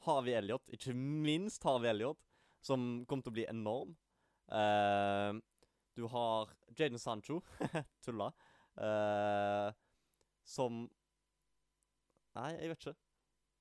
Harvey 0.05 0.35
Elliot, 0.37 0.63
ikke 0.73 0.93
minst 0.95 1.63
Harvey 1.65 1.89
Elliot, 1.91 2.19
som 2.61 3.03
kommer 3.09 3.25
til 3.25 3.33
å 3.33 3.37
bli 3.39 3.47
enorm. 3.49 3.95
Uh, 4.51 5.37
du 5.97 6.05
har 6.11 6.51
Jaden 6.77 7.01
Sancho, 7.01 7.41
tulla, 8.05 8.31
Uh, 8.71 9.67
som 10.47 10.85
Nei, 12.39 12.53
jeg 12.55 12.69
vet 12.71 12.85
ikke. 12.85 12.93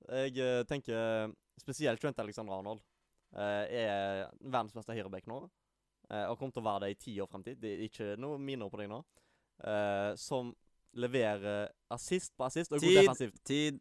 Jeg 0.06 0.36
uh, 0.38 0.60
tenker 0.70 1.32
spesielt 1.58 1.98
Trent 1.98 2.22
Alexander 2.22 2.54
Arnold 2.60 2.84
Uh, 3.30 3.62
er 3.70 4.24
verdens 4.42 4.74
beste 4.74 4.94
høyreback 4.96 5.28
nå. 5.30 5.44
Uh, 6.10 6.24
og 6.32 6.38
kommer 6.38 6.54
til 6.54 6.64
å 6.64 6.66
være 6.66 6.80
det 6.82 6.88
i 6.90 6.98
ti 6.98 7.12
år 7.22 7.28
fremtid. 7.30 7.60
Det 7.62 7.76
er 7.76 7.84
ikke 7.86 8.08
noe 8.18 8.40
minner 8.42 8.70
på 8.72 8.80
deg 8.80 8.90
nå. 8.90 9.04
som 10.18 10.50
leverer 10.94 11.70
assist 11.90 12.32
på 12.36 12.44
assist 12.48 12.72
og 12.72 12.80
god 12.80 12.88
Tid! 12.88 12.98
defensivt. 13.00 13.40
Tid! 13.44 13.80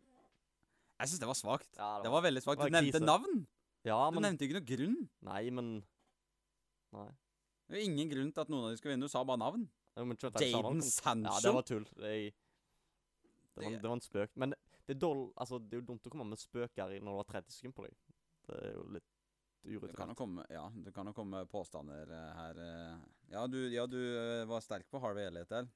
Jeg 1.00 1.08
syns 1.10 1.20
det 1.24 1.28
var 1.30 1.38
svakt. 1.40 1.70
Ja, 1.78 2.02
Det 2.04 2.12
var 2.12 2.22
veldig 2.22 2.42
svakt. 2.44 2.60
det 2.60 2.68
Du 2.68 2.72
var 2.74 2.82
nevnte 2.82 3.00
krise. 3.00 3.06
navn! 3.06 3.48
Ja, 3.88 4.10
Du 4.12 4.16
men 4.20 4.24
nevnte 4.28 4.46
ikke 4.46 4.60
noe 4.60 4.68
grunn. 4.68 4.98
Nei, 5.24 5.50
men 5.50 5.70
Nei. 6.94 7.08
Det 7.70 7.76
var 7.78 7.84
ingen 7.86 8.10
grunn 8.10 8.32
til 8.34 8.42
at 8.42 8.50
noen 8.50 8.66
av 8.66 8.72
de 8.74 8.78
skulle 8.82 8.96
vinne. 8.96 9.06
Du 9.06 9.14
sa 9.14 9.24
bare 9.24 9.38
navn. 9.38 9.68
Ja, 9.96 10.04
men 10.04 10.18
Trent 10.18 10.36
Alexander 10.36 10.58
Jaden 10.64 10.82
kom-. 10.82 11.26
Ja, 11.30 11.40
det 11.46 11.54
var 11.54 11.66
tull. 11.70 11.86
Jeg, 12.02 12.34
det, 12.34 13.64
var, 13.64 13.70
Det- 13.72 13.82
det 13.82 13.88
var 13.90 13.98
en 13.98 14.02
spøk. 14.02 14.32
Men 14.36 14.50
det 14.88 14.96
er, 14.96 15.00
dårl, 15.00 15.32
altså, 15.38 15.60
det 15.60 15.78
er 15.78 15.82
jo 15.82 15.88
dumt 15.94 16.08
å 16.08 16.10
komme 16.10 16.26
med 16.26 16.40
spøker 16.42 16.96
i 16.96 17.00
når 17.00 17.12
du 17.14 17.18
har 17.22 17.30
30 17.42 17.52
sekunder 17.54 17.76
på 17.78 17.86
deg. 17.86 17.96
Det 18.50 18.58
er 18.64 18.74
jo 18.74 18.84
litt 18.96 19.04
Det 19.06 19.70
kan 19.70 19.74
jo 19.74 19.80
urettferdig. 19.86 20.16
komme, 20.18 20.46
ja, 20.50 20.70
det 20.74 20.94
kan 20.96 21.06
jo 21.06 21.14
komme 21.14 21.46
påstander 21.52 22.10
eh, 22.10 22.34
her. 22.40 22.60
eh. 22.66 22.98
Ja, 23.32 23.46
du, 23.48 23.60
ja, 23.70 23.86
du 23.86 23.98
eh, 24.18 24.46
var 24.50 24.62
sterk 24.66 24.90
på 24.90 25.00
Harvey 25.04 25.28
Elliot 25.28 25.50
der. 25.50 25.68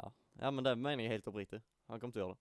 Ja, 0.00 0.50
men 0.50 0.64
det 0.64 0.72
mener 0.80 1.04
jeg 1.04 1.12
helt 1.12 1.26
oppriktig. 1.28 1.60
Han 1.88 2.00
kommer 2.00 2.12
til 2.16 2.22
å 2.22 2.26
gjøre 2.26 2.36
det. 2.38 2.40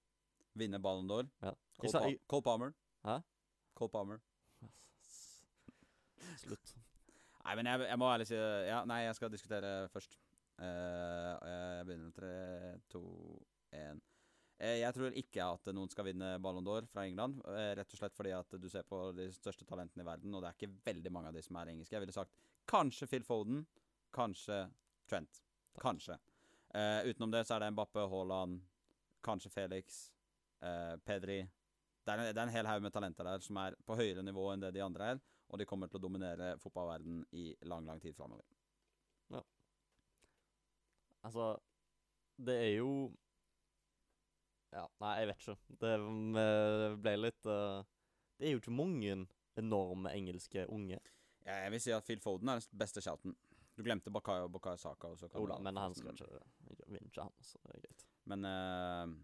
Vinne 0.62 0.80
Ballon 0.82 1.08
d'Or. 1.10 1.28
Ja. 1.44 1.52
Cole, 1.78 1.92
sa- 1.92 2.02
jeg- 2.08 2.20
Cole 2.28 2.42
Palmer. 2.44 2.74
Hæ? 3.06 3.18
Cole 3.76 3.90
Palmer. 3.92 4.22
Slutt. 6.42 6.76
Nei, 7.44 7.56
men 7.58 7.66
jeg, 7.66 7.88
jeg 7.90 7.98
må 8.00 8.08
ærlig 8.14 8.28
si 8.30 8.38
Ja, 8.38 8.84
nei, 8.88 9.02
jeg 9.08 9.16
skal 9.18 9.32
diskutere 9.34 9.72
først. 9.94 10.16
Og 10.62 11.48
jeg 11.50 11.86
begynner 11.88 12.06
med 12.06 12.16
tre, 12.16 12.34
to, 12.94 13.02
én. 13.74 14.02
Eh, 14.62 14.76
jeg 14.84 14.94
tror 14.94 15.16
ikke 15.18 15.46
at 15.56 15.72
noen 15.74 15.90
skal 15.90 16.06
vinne 16.06 16.36
Ballon 16.44 16.64
d'Or 16.66 16.86
fra 16.92 17.06
England. 17.10 17.40
rett 17.78 17.94
og 17.96 17.98
slett 18.00 18.14
fordi 18.18 18.34
at 18.38 18.50
du 18.62 18.68
ser 18.70 18.84
på 18.88 19.00
de 19.18 19.28
største 19.34 19.66
talentene 19.66 20.04
i 20.06 20.10
verden, 20.12 20.36
og 20.38 20.44
det 20.44 20.52
er 20.52 20.60
ikke 20.60 20.76
veldig 20.86 21.12
mange 21.12 21.32
av 21.32 21.34
de 21.34 21.42
som 21.42 21.58
er 21.58 21.72
engelske. 21.74 21.96
Jeg 21.98 22.04
ville 22.06 22.14
sagt 22.14 22.36
kanskje 22.70 23.08
Phil 23.10 23.24
Foden, 23.26 23.64
kanskje 24.14 24.68
Trent. 25.10 25.42
Kanskje. 25.82 26.20
Eh, 26.74 27.10
utenom 27.10 27.32
det 27.32 27.44
så 27.48 27.56
er 27.56 27.66
det 27.66 27.72
Mbappe, 27.76 28.06
Haaland, 28.08 28.62
kanskje 29.22 29.52
Felix, 29.52 30.12
uh, 30.64 30.98
Pedri. 31.06 31.42
Det 32.04 32.14
er, 32.14 32.18
en, 32.18 32.30
det 32.32 32.40
er 32.40 32.48
en 32.48 32.54
hel 32.56 32.70
haug 32.70 32.82
med 32.82 32.94
talenter 32.94 33.28
der 33.28 33.44
som 33.44 33.60
er 33.62 33.76
på 33.86 33.98
høyere 34.00 34.24
nivå 34.26 34.48
enn 34.54 34.64
det 34.64 34.72
de 34.74 34.84
andre 34.86 35.12
er. 35.14 35.20
Og 35.52 35.60
de 35.60 35.68
kommer 35.68 35.92
til 35.92 36.00
å 36.00 36.06
dominere 36.06 36.56
fotballverden 36.64 37.26
i 37.36 37.52
lang, 37.68 37.84
lang 37.86 38.00
tid 38.02 38.16
framover. 38.16 38.48
Ja. 39.34 39.42
Altså, 41.28 41.52
det 42.40 42.56
er 42.56 42.72
jo 42.80 43.12
Ja, 44.72 44.86
nei, 45.04 45.12
jeg 45.20 45.28
vet 45.28 45.44
ikke. 45.44 45.58
Det 45.84 45.92
eh, 46.40 46.94
ble 47.04 47.16
litt 47.20 47.48
uh, 47.52 47.84
Det 48.40 48.48
er 48.48 48.56
jo 48.56 48.62
ikke 48.62 48.72
mange 48.72 49.18
enorme 49.60 50.14
engelske 50.16 50.64
unge. 50.72 51.02
Ja, 51.44 51.58
Jeg 51.66 51.74
vil 51.76 51.84
si 51.84 51.92
at 51.92 52.08
Phil 52.08 52.24
Foden 52.24 52.50
er 52.50 52.64
den 52.64 52.80
beste 52.80 53.04
shouten. 53.04 53.36
Du 53.76 53.84
glemte 53.84 54.14
Bakayo 54.14 54.48
Bakayo 54.48 54.80
Saka. 54.80 55.12
Da, 55.20 55.60
men 55.60 55.78
han 55.78 55.96
skal 55.96 56.16
ikke 56.16 56.40
vinne 56.88 57.10
ikke 57.10 57.26
han, 57.28 57.36
så 57.46 57.60
det 57.66 57.78
er 57.78 57.86
greit. 57.88 58.08
Men 58.32 58.48
uh, 58.48 59.18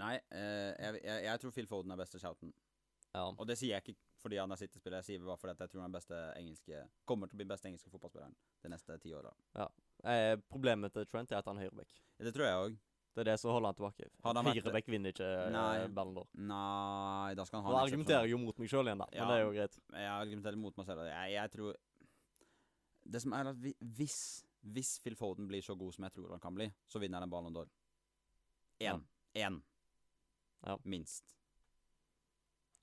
Nei, 0.00 0.14
uh, 0.34 0.70
jeg, 0.74 1.00
jeg, 1.04 1.24
jeg 1.28 1.40
tror 1.42 1.54
Phil 1.54 1.68
Foden 1.70 1.94
er 1.94 2.00
beste 2.00 2.18
shouten. 2.18 2.50
Ja. 3.14 3.28
Og 3.30 3.46
det 3.46 3.54
sier 3.60 3.76
jeg 3.76 3.84
ikke 3.84 4.00
fordi 4.24 4.38
han 4.40 4.50
er 4.54 4.58
City-spiller, 4.58 5.02
jeg 5.02 5.06
sier 5.06 5.26
bare 5.26 5.36
fordi 5.36 5.52
jeg 5.60 5.70
tror 5.70 5.82
han 5.84 5.92
er 5.92 5.98
beste 5.98 6.18
engelske 6.40 6.80
kommer 7.06 7.28
til 7.28 7.36
å 7.36 7.40
bli 7.42 7.46
beste 7.50 7.68
engelske 7.68 7.92
fotballspilleren 7.92 8.34
de 8.64 8.70
neste 8.72 8.96
ti 9.02 9.12
åra. 9.14 9.30
Eh, 10.08 10.32
problemet 10.48 10.94
til 10.94 11.04
Trent 11.10 11.32
er 11.32 11.42
at 11.42 11.50
han 11.50 11.60
er 11.60 11.68
høyrebekk. 11.68 11.92
Det 12.24 12.32
tror 12.34 12.46
jeg 12.48 12.62
òg. 12.62 12.78
Det 13.14 13.22
er 13.22 13.28
det 13.28 13.34
som 13.38 13.52
holder 13.54 13.70
han 13.70 13.76
tilbake. 13.78 14.08
Høyrebekk 14.24 14.88
vinner 14.90 15.12
ikke 15.14 15.28
Nei. 15.54 15.66
eh, 15.82 15.90
Ballon 15.94 16.16
d'Or. 16.16 16.30
Nei, 16.40 17.34
da 17.38 17.44
skal 17.46 17.60
han 17.60 17.68
ha 17.68 17.74
Nå 17.76 17.82
argumenterer 17.84 18.26
jeg 18.26 18.34
jo 18.34 18.40
mot 18.42 18.58
meg 18.64 18.72
sjøl 18.72 18.90
igjen, 18.90 19.04
da. 19.04 19.10
Ja. 19.12 19.20
Men 19.20 19.30
det 19.30 19.36
er 19.36 19.44
jo 19.44 19.52
greit. 19.58 19.78
Jeg 20.00 20.10
argumenterer 20.14 20.60
mot 20.64 20.80
meg 20.80 20.88
selv. 20.88 21.04
Jeg, 21.10 21.36
jeg 21.36 21.54
tror 21.54 21.78
Det 23.14 23.22
som 23.22 23.36
er 23.36 23.52
at 23.52 23.60
vi, 23.60 23.74
hvis 24.00 24.18
Hvis 24.64 24.96
Phil 25.04 25.16
Foden 25.16 25.48
blir 25.48 25.62
så 25.62 25.76
god 25.76 25.92
som 25.92 26.06
jeg 26.06 26.14
tror 26.14 26.30
han 26.32 26.40
kan 26.40 26.54
bli, 26.56 26.70
så 26.88 27.00
vinner 27.02 27.20
han 27.20 27.28
en 27.28 27.32
Ballon 27.32 27.56
d'Or. 27.56 27.68
Én. 28.80 29.02
Én. 29.36 29.60
Ja. 30.64 30.78
Minst. 30.82 31.36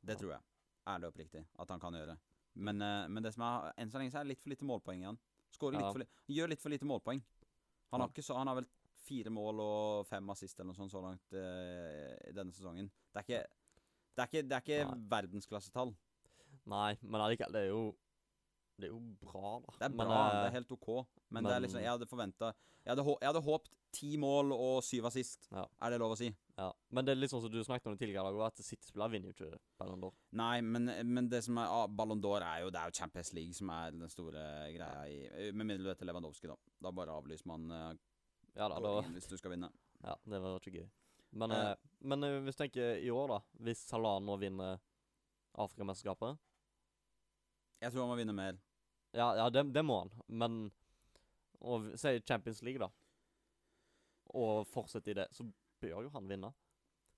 Det 0.01 0.17
tror 0.19 0.35
jeg. 0.35 0.41
Ærlig 0.87 1.07
og 1.07 1.13
oppriktig. 1.15 1.45
At 1.59 1.69
han 1.73 1.81
kan 1.81 1.97
gjøre. 1.97 2.17
Men, 2.53 2.81
eh, 2.81 3.07
men 3.07 3.23
det 3.23 3.33
som 3.33 3.45
er 3.47 3.73
enn 3.79 3.91
så 3.91 4.01
lenge 4.01 4.13
så 4.13 4.21
er 4.21 4.27
det 4.27 4.33
litt 4.35 4.43
for 4.43 4.53
lite 4.53 4.67
målpoeng 4.67 5.01
i 5.03 5.09
han. 5.09 5.19
Skårer 5.51 5.79
litt 5.79 5.95
for 5.95 6.03
li 6.03 6.37
gjør 6.37 6.51
litt 6.51 6.63
for 6.63 6.73
lite 6.73 6.87
målpoeng. 6.87 7.21
Han 7.91 8.03
har 8.03 8.11
ikke 8.11 8.23
så 8.23 8.37
Han 8.37 8.47
har 8.47 8.61
vel 8.61 8.69
fire 9.01 9.31
mål 9.33 9.59
og 9.63 10.05
fem 10.07 10.29
assist 10.31 10.59
eller 10.59 10.71
noe 10.71 10.77
sånt 10.77 10.93
så 10.93 11.01
langt 11.03 11.33
uh, 11.33 12.13
i 12.29 12.33
denne 12.35 12.53
sesongen. 12.55 12.91
Det 13.11 13.23
er 13.23 13.27
ikke 13.27 13.41
Det 14.11 14.21
er 14.21 14.27
ikke, 14.27 14.47
det 14.47 14.55
er 14.55 14.63
ikke 14.65 15.01
verdensklassetall. 15.11 15.93
Nei, 16.67 16.97
men 17.01 17.21
allikevel, 17.23 17.53
det 17.55 17.61
er 17.63 17.69
jo 17.71 17.83
Det 18.81 18.89
er 18.89 18.95
jo 18.95 19.01
bra, 19.21 19.55
da. 19.63 19.77
Det 19.77 19.87
er 19.87 19.95
bra, 19.95 20.07
Men, 20.07 20.11
eh, 20.17 20.35
det 20.35 20.49
er 20.49 20.57
helt 20.59 20.75
OK. 20.75 20.89
Men, 21.29 21.47
det 21.47 21.55
er 21.55 21.65
liksom, 21.67 21.83
jeg 21.83 21.93
hadde 21.93 22.09
forventa 22.09 22.51
jeg, 22.81 22.97
jeg 22.97 23.27
hadde 23.29 23.43
håpt 23.45 23.69
ti 23.93 24.15
mål 24.17 24.53
og 24.55 24.79
syv 24.85 25.05
assist. 25.11 25.45
Ja. 25.51 25.65
Er 25.83 25.93
det 25.93 25.99
lov 26.01 26.15
å 26.15 26.17
si? 26.17 26.29
Ja. 26.57 26.69
Men 26.95 27.05
det 27.05 27.13
er 27.13 27.19
litt 27.19 27.33
sånn 27.33 27.43
som 27.43 27.51
du 27.51 27.59
snakket 27.65 27.89
om 27.89 27.95
det 27.95 28.01
tidligere, 28.01 28.31
at 28.45 28.61
City-spillere 28.63 29.13
vinner 29.13 29.31
jo 29.31 29.35
ikke 29.35 29.59
Ballon 29.81 30.01
d'Or. 30.01 30.15
Nei, 30.39 30.55
men, 30.65 30.89
men 31.11 31.27
det 31.29 31.43
som 31.45 31.59
er 31.61 31.69
ah, 31.69 31.85
Ballon 31.91 32.21
d'Or 32.23 32.45
er 32.45 32.63
jo 32.63 32.71
Det 32.73 32.81
er 32.81 32.91
jo 32.91 32.97
Champions 33.01 33.33
League 33.37 33.57
som 33.57 33.69
er 33.75 33.93
den 33.93 34.09
store 34.11 34.45
greia 34.73 35.03
i 35.11 35.51
Med 35.51 35.67
mindre 35.67 35.83
du 35.83 35.91
heter 35.91 36.09
Lewandowski, 36.09 36.49
da. 36.49 36.57
Da 36.81 36.93
bare 36.95 37.17
avlyser 37.19 37.51
man 37.51 37.67
uh, 37.69 37.91
Ja 38.55 38.69
da, 38.71 38.79
da 38.81 38.95
hvis 39.11 39.29
du 39.29 39.37
skal 39.37 39.53
vinne. 39.55 39.69
Ja, 40.01 40.15
det 40.25 40.41
var 40.41 40.57
ikke 40.57 40.79
gøy. 40.79 40.87
Men, 41.41 41.53
eh, 41.55 41.75
men 42.03 42.25
hvis 42.43 42.57
du 42.57 42.63
tenker 42.65 42.97
i 42.99 43.11
år, 43.13 43.35
da. 43.35 43.37
Hvis 43.67 43.85
Salah 43.87 44.17
nå 44.23 44.35
vinner 44.41 44.81
Afrikamesterskapet 45.61 46.39
Jeg 47.83 47.93
tror 47.93 48.03
han 48.03 48.11
må 48.11 48.17
vinne 48.19 48.35
mer. 48.35 48.57
Ja, 49.13 49.35
ja 49.35 49.49
det, 49.49 49.65
det 49.75 49.83
må 49.85 49.99
han, 50.03 50.11
men 50.27 50.71
Og 51.61 51.91
si 51.99 52.15
Champions 52.25 52.61
League, 52.65 52.79
da. 52.81 52.87
Og 54.33 54.65
fortsette 54.65 55.11
i 55.11 55.13
det, 55.13 55.27
så 55.35 55.45
bør 55.81 56.05
jo 56.07 56.09
han 56.15 56.29
vinne. 56.29 56.49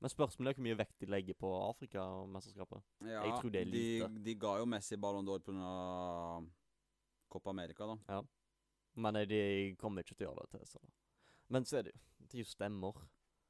Men 0.04 0.12
spørsmålet 0.12 0.52
er 0.52 0.58
hvor 0.58 0.66
mye 0.66 0.76
vekt 0.82 0.98
de 1.00 1.08
legger 1.08 1.38
på 1.40 1.48
Afrikamesterskapet. 1.70 2.82
Ja, 3.08 3.22
Jeg 3.24 3.38
tror 3.40 3.54
det 3.54 3.62
er 3.62 3.70
lite. 3.70 4.10
De, 4.12 4.24
de 4.26 4.34
ga 4.36 4.58
jo 4.60 4.66
Messi 4.68 4.98
Ballon 5.00 5.24
d'Or 5.24 5.40
pga. 5.46 5.70
Copa 7.32 7.54
America, 7.54 7.88
da. 7.88 7.96
Ja. 8.10 8.20
Men 8.96 9.22
de 9.30 9.40
kommer 9.80 10.04
ikke 10.04 10.18
til 10.18 10.28
å 10.28 10.34
gjøre 10.34 10.44
det 10.44 10.60
til 10.60 10.68
så. 10.74 10.82
Men 11.56 11.66
så 11.66 11.80
er 11.80 11.88
det 11.88 11.94
jo 11.96 12.02
Det 12.28 12.36
er 12.36 12.44
jo 12.44 12.50
stemmer. 12.50 13.00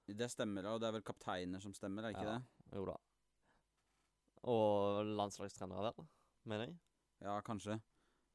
Det 0.06 0.30
stemmer, 0.30 0.68
og 0.70 0.80
det 0.82 0.88
er 0.88 0.96
vel 0.98 1.06
kapteiner 1.08 1.62
som 1.64 1.74
stemmer, 1.74 2.04
er 2.06 2.14
ikke 2.14 2.28
Ja. 2.28 2.38
det? 2.38 2.78
Jo 2.78 2.86
da. 2.86 2.96
Og 4.44 5.06
landslagstrenere, 5.06 5.94
vel? 5.98 6.08
Mener 6.46 6.66
jeg. 6.68 6.78
Ja, 7.22 7.40
kanskje. 7.42 7.80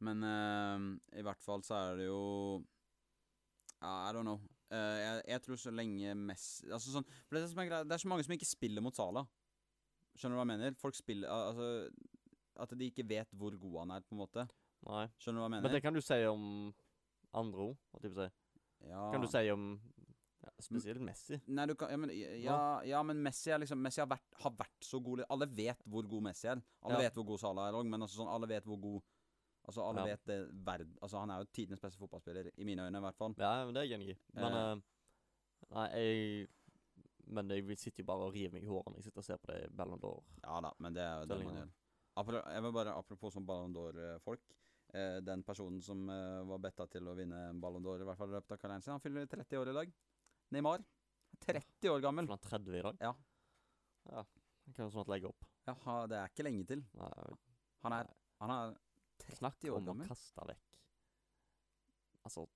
Men 0.05 0.23
eh, 0.23 0.85
i 1.19 1.25
hvert 1.27 1.43
fall 1.43 1.65
så 1.67 1.79
er 1.79 1.99
det 2.03 2.07
jo 2.07 2.21
Ja, 3.81 4.09
I 4.09 4.15
don't 4.15 4.27
know. 4.27 4.39
Eh, 4.71 4.99
jeg, 5.01 5.23
jeg 5.33 5.43
tror 5.47 5.61
så 5.63 5.73
lenge 5.73 6.15
Messi 6.15 6.69
Altså 6.69 6.93
sånn 6.93 7.07
det 7.33 7.41
er, 7.41 7.55
greia, 7.57 7.85
det 7.89 7.95
er 7.97 8.03
så 8.03 8.11
mange 8.11 8.27
som 8.27 8.35
ikke 8.37 8.49
spiller 8.49 8.85
mot 8.85 8.97
Sala. 8.97 9.25
Skjønner 10.19 10.37
du 10.37 10.41
hva 10.41 10.45
jeg 10.45 10.53
mener? 10.53 10.77
Folk 10.81 10.99
spiller 10.99 11.33
Altså 11.33 11.69
At 12.61 12.75
de 12.77 12.91
ikke 12.91 13.07
vet 13.09 13.33
hvor 13.39 13.57
god 13.57 13.79
han 13.85 13.97
er, 13.97 14.05
på 14.05 14.17
en 14.17 14.23
måte. 14.25 14.45
Nei. 14.89 15.07
Skjønner 15.19 15.39
du 15.39 15.45
hva 15.45 15.49
jeg 15.49 15.55
mener? 15.57 15.67
Men 15.67 15.77
det 15.77 15.83
kan 15.85 15.97
du 15.97 16.03
si 16.05 16.19
om 16.29 16.45
andre 17.39 17.71
ord. 17.71 17.77
si. 18.03 18.29
ja. 18.89 19.03
Kan 19.13 19.23
du 19.23 19.29
si 19.31 19.43
om 19.53 19.71
ja, 20.43 20.53
spesielt 20.63 21.03
Messi? 21.03 21.39
Nei, 21.51 21.67
du 21.67 21.75
kan 21.79 21.91
Ja, 21.91 21.99
men, 21.99 22.13
ja, 22.15 22.59
ja, 22.87 23.03
men 23.03 23.23
Messi 23.23 23.55
liksom 23.59 23.81
Messi 23.83 24.03
har 24.03 24.11
vært, 24.11 24.27
har 24.43 24.55
vært 24.59 24.87
så 24.87 25.01
god 25.03 25.25
Alle 25.29 25.49
vet 25.51 25.83
hvor 25.85 26.07
god 26.09 26.29
Messi 26.29 26.51
er. 26.51 26.63
Alle 26.87 27.05
vet 27.05 27.19
hvor 27.19 27.27
god 27.33 27.43
Salah 27.43 27.71
er 27.71 27.79
òg, 27.79 27.89
men 27.91 28.05
altså 28.05 28.21
sånn 28.21 28.31
Alle 28.33 28.51
vet 28.51 28.67
hvor 28.69 28.79
god 28.83 29.15
Altså 29.69 29.85
alle 29.85 30.01
Ja. 30.01 30.15
vet 30.15 30.25
det 30.31 30.37
verd... 30.65 30.87
Altså 31.05 31.19
Han 31.21 31.31
er 31.31 31.43
jo 31.43 31.49
tidenes 31.53 31.81
beste 31.83 31.99
fotballspiller, 32.01 32.49
i 32.57 32.65
mine 32.65 32.87
øyne 32.89 32.99
i 32.99 33.05
hvert 33.05 33.17
fall. 33.19 33.35
Ja, 33.39 33.65
men 33.67 33.75
det 33.77 33.83
er 33.83 33.89
jeg 33.91 33.99
enig 34.01 34.15
i. 34.15 34.19
Men 34.39 34.45
Eh. 34.53 34.71
eh, 34.73 35.75
Nei, 35.75 35.89
jeg 35.93 36.49
Men 37.29 37.49
jeg 37.53 37.77
sitter 37.79 38.01
jo 38.03 38.07
bare 38.09 38.25
og 38.25 38.33
river 38.33 38.53
meg 38.55 38.63
i 38.65 38.67
håret 38.71 38.87
når 38.89 38.97
jeg 39.03 39.05
sitter 39.11 39.21
og 39.21 39.25
ser 39.27 39.37
på 39.43 39.51
det 39.53 39.59
i 39.67 39.75
Ballon 39.77 40.01
d'Or. 40.01 40.23
Ja 40.43 40.61
da, 40.65 40.71
men 40.81 40.95
det 40.95 41.03
er 41.05 41.19
jo 41.21 41.27
det 41.29 41.45
man 41.45 41.59
gjør. 41.59 41.69
Jeg 42.55 42.63
vil 42.65 42.73
bare, 42.73 42.95
Apropos 42.97 43.35
sånn 43.35 43.45
Ballon 43.47 43.75
d'Or-folk. 43.75 44.41
Eh, 44.95 45.19
den 45.21 45.43
personen 45.45 45.83
som 45.85 46.09
eh, 46.09 46.41
var 46.49 46.59
betta 46.65 46.87
til 46.89 47.05
å 47.07 47.15
vinne 47.15 47.53
Ballon 47.61 47.83
d'Or 47.85 48.01
i 48.01 48.05
hvert 48.09 48.17
fall 48.17 48.31
i 48.33 48.39
løpet 48.39 48.53
av 48.57 48.59
karrieren 48.63 48.81
sin, 48.83 48.93
han 48.95 49.01
fyller 49.05 49.27
30 49.29 49.59
år 49.61 49.69
i 49.69 49.77
dag. 49.77 49.93
Neymar. 50.57 50.83
30 51.45 51.91
år 51.93 52.01
gammel. 52.01 52.27
Han 52.27 52.39
er 52.41 52.49
30 52.49 52.79
i 52.79 52.83
dag. 52.89 52.97
Ja. 53.05 53.13
Ja. 54.09 54.25
Han 54.65 54.73
kan 54.75 54.87
jo 54.87 54.91
sånn 54.97 55.05
at 55.05 55.13
legge 55.13 55.29
opp. 55.29 55.45
Ja, 55.69 55.75
det 56.09 56.17
er 56.17 56.33
ikke 56.33 56.45
lenge 56.49 56.65
til. 56.67 56.83
Nei, 56.97 57.37
Han 57.85 57.93
er, 57.93 58.09
han 58.41 58.51
er 58.57 58.73
Snakk 59.37 59.59
30 59.61 59.71
år 59.75 59.79
om 59.93 60.01
å 60.03 60.07
kaste 60.09 60.45
vekk 60.49 60.79
Altså 62.25 62.47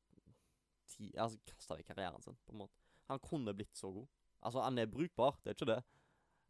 ti, 0.93 1.11
Altså 1.17 1.39
kaste 1.53 1.77
vekk 1.79 1.93
karrieren 1.93 2.23
sin, 2.25 2.37
på 2.47 2.53
en 2.55 2.63
måte. 2.65 2.81
Han 3.09 3.21
kunne 3.23 3.55
blitt 3.57 3.77
så 3.77 3.91
god. 3.93 4.09
Altså, 4.43 4.63
han 4.65 4.79
er 4.79 4.87
brukbar, 4.91 5.37
det 5.43 5.53
er 5.53 5.57
ikke 5.59 5.71
det, 5.75 5.83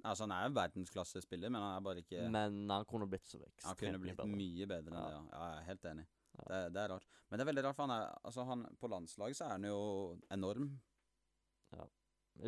Altså, 0.03 0.25
han 0.25 0.33
er 0.35 0.49
en 0.49 0.55
verdensklassespiller, 0.57 1.51
men 1.53 1.63
han 1.63 1.77
er 1.77 1.85
bare 1.85 2.03
ikke 2.03 2.25
men 2.35 2.71
han 2.71 2.85
kunne 2.91 3.07
blitt 3.07 3.29
så 3.29 3.39
Han 3.63 3.77
kunne 3.79 4.01
blitt 4.03 4.17
bedre. 4.19 4.27
mye 4.35 4.67
bedre 4.67 4.91
enn 4.91 4.99
Ja. 4.99 5.05
det, 5.07 5.13
ja. 5.13 5.21
ja. 5.21 5.43
Jeg 5.43 5.59
er 5.61 5.67
helt 5.69 5.85
enig. 5.93 6.07
Ja. 6.33 6.47
Det, 6.49 6.61
det 6.75 6.81
er 6.83 6.89
rart. 6.95 7.07
Men 7.29 7.39
det 7.39 7.45
er 7.45 7.51
veldig 7.51 7.65
rart, 7.67 7.77
for 7.77 7.87
han 7.87 7.95
er 8.01 8.19
Altså, 8.25 8.45
han 8.49 8.65
på 8.81 8.89
landslaget 8.91 9.37
så 9.39 9.45
er 9.45 9.53
han 9.59 9.65
jo 9.69 9.79
enorm. 10.33 10.81
Ja. 11.77 11.87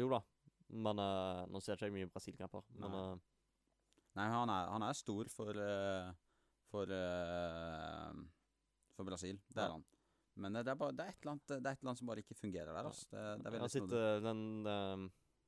Jo 0.00 0.08
da, 0.10 0.20
men 0.72 0.98
uh, 0.98 1.44
nå 1.52 1.60
ser 1.60 1.74
jeg 1.74 1.78
ikke 1.78 1.90
jeg 1.92 1.96
mye 2.00 2.10
Brasil-kamper. 2.10 2.66
Men 2.80 2.90
Nei. 2.90 3.04
Uh, 3.12 3.30
Nei, 4.14 4.26
han 4.30 4.50
er, 4.50 4.68
han 4.70 4.82
er 4.86 4.94
stor 4.94 5.28
for 5.28 5.58
eh, 5.58 6.10
For 6.74 6.90
uh, 6.90 8.22
For 8.98 9.06
Brasil. 9.06 9.38
Det 9.54 9.62
er 9.62 9.76
han. 9.76 9.84
Men 10.34 10.56
det 10.58 10.66
er, 10.66 10.78
bare, 10.78 10.94
det, 10.98 11.04
er 11.06 11.28
annet, 11.30 11.44
det 11.46 11.60
er 11.60 11.76
et 11.76 11.82
eller 11.82 11.92
annet 11.92 12.00
som 12.00 12.08
bare 12.10 12.22
ikke 12.24 12.34
fungerer 12.34 12.72
der. 12.74 12.88
Altså. 12.88 13.06
Det, 13.12 13.20
det 13.38 13.50
er 13.50 13.54
veldig 13.54 13.98
eh, 14.00 14.16
den 14.24 14.40
eh, 14.70 15.04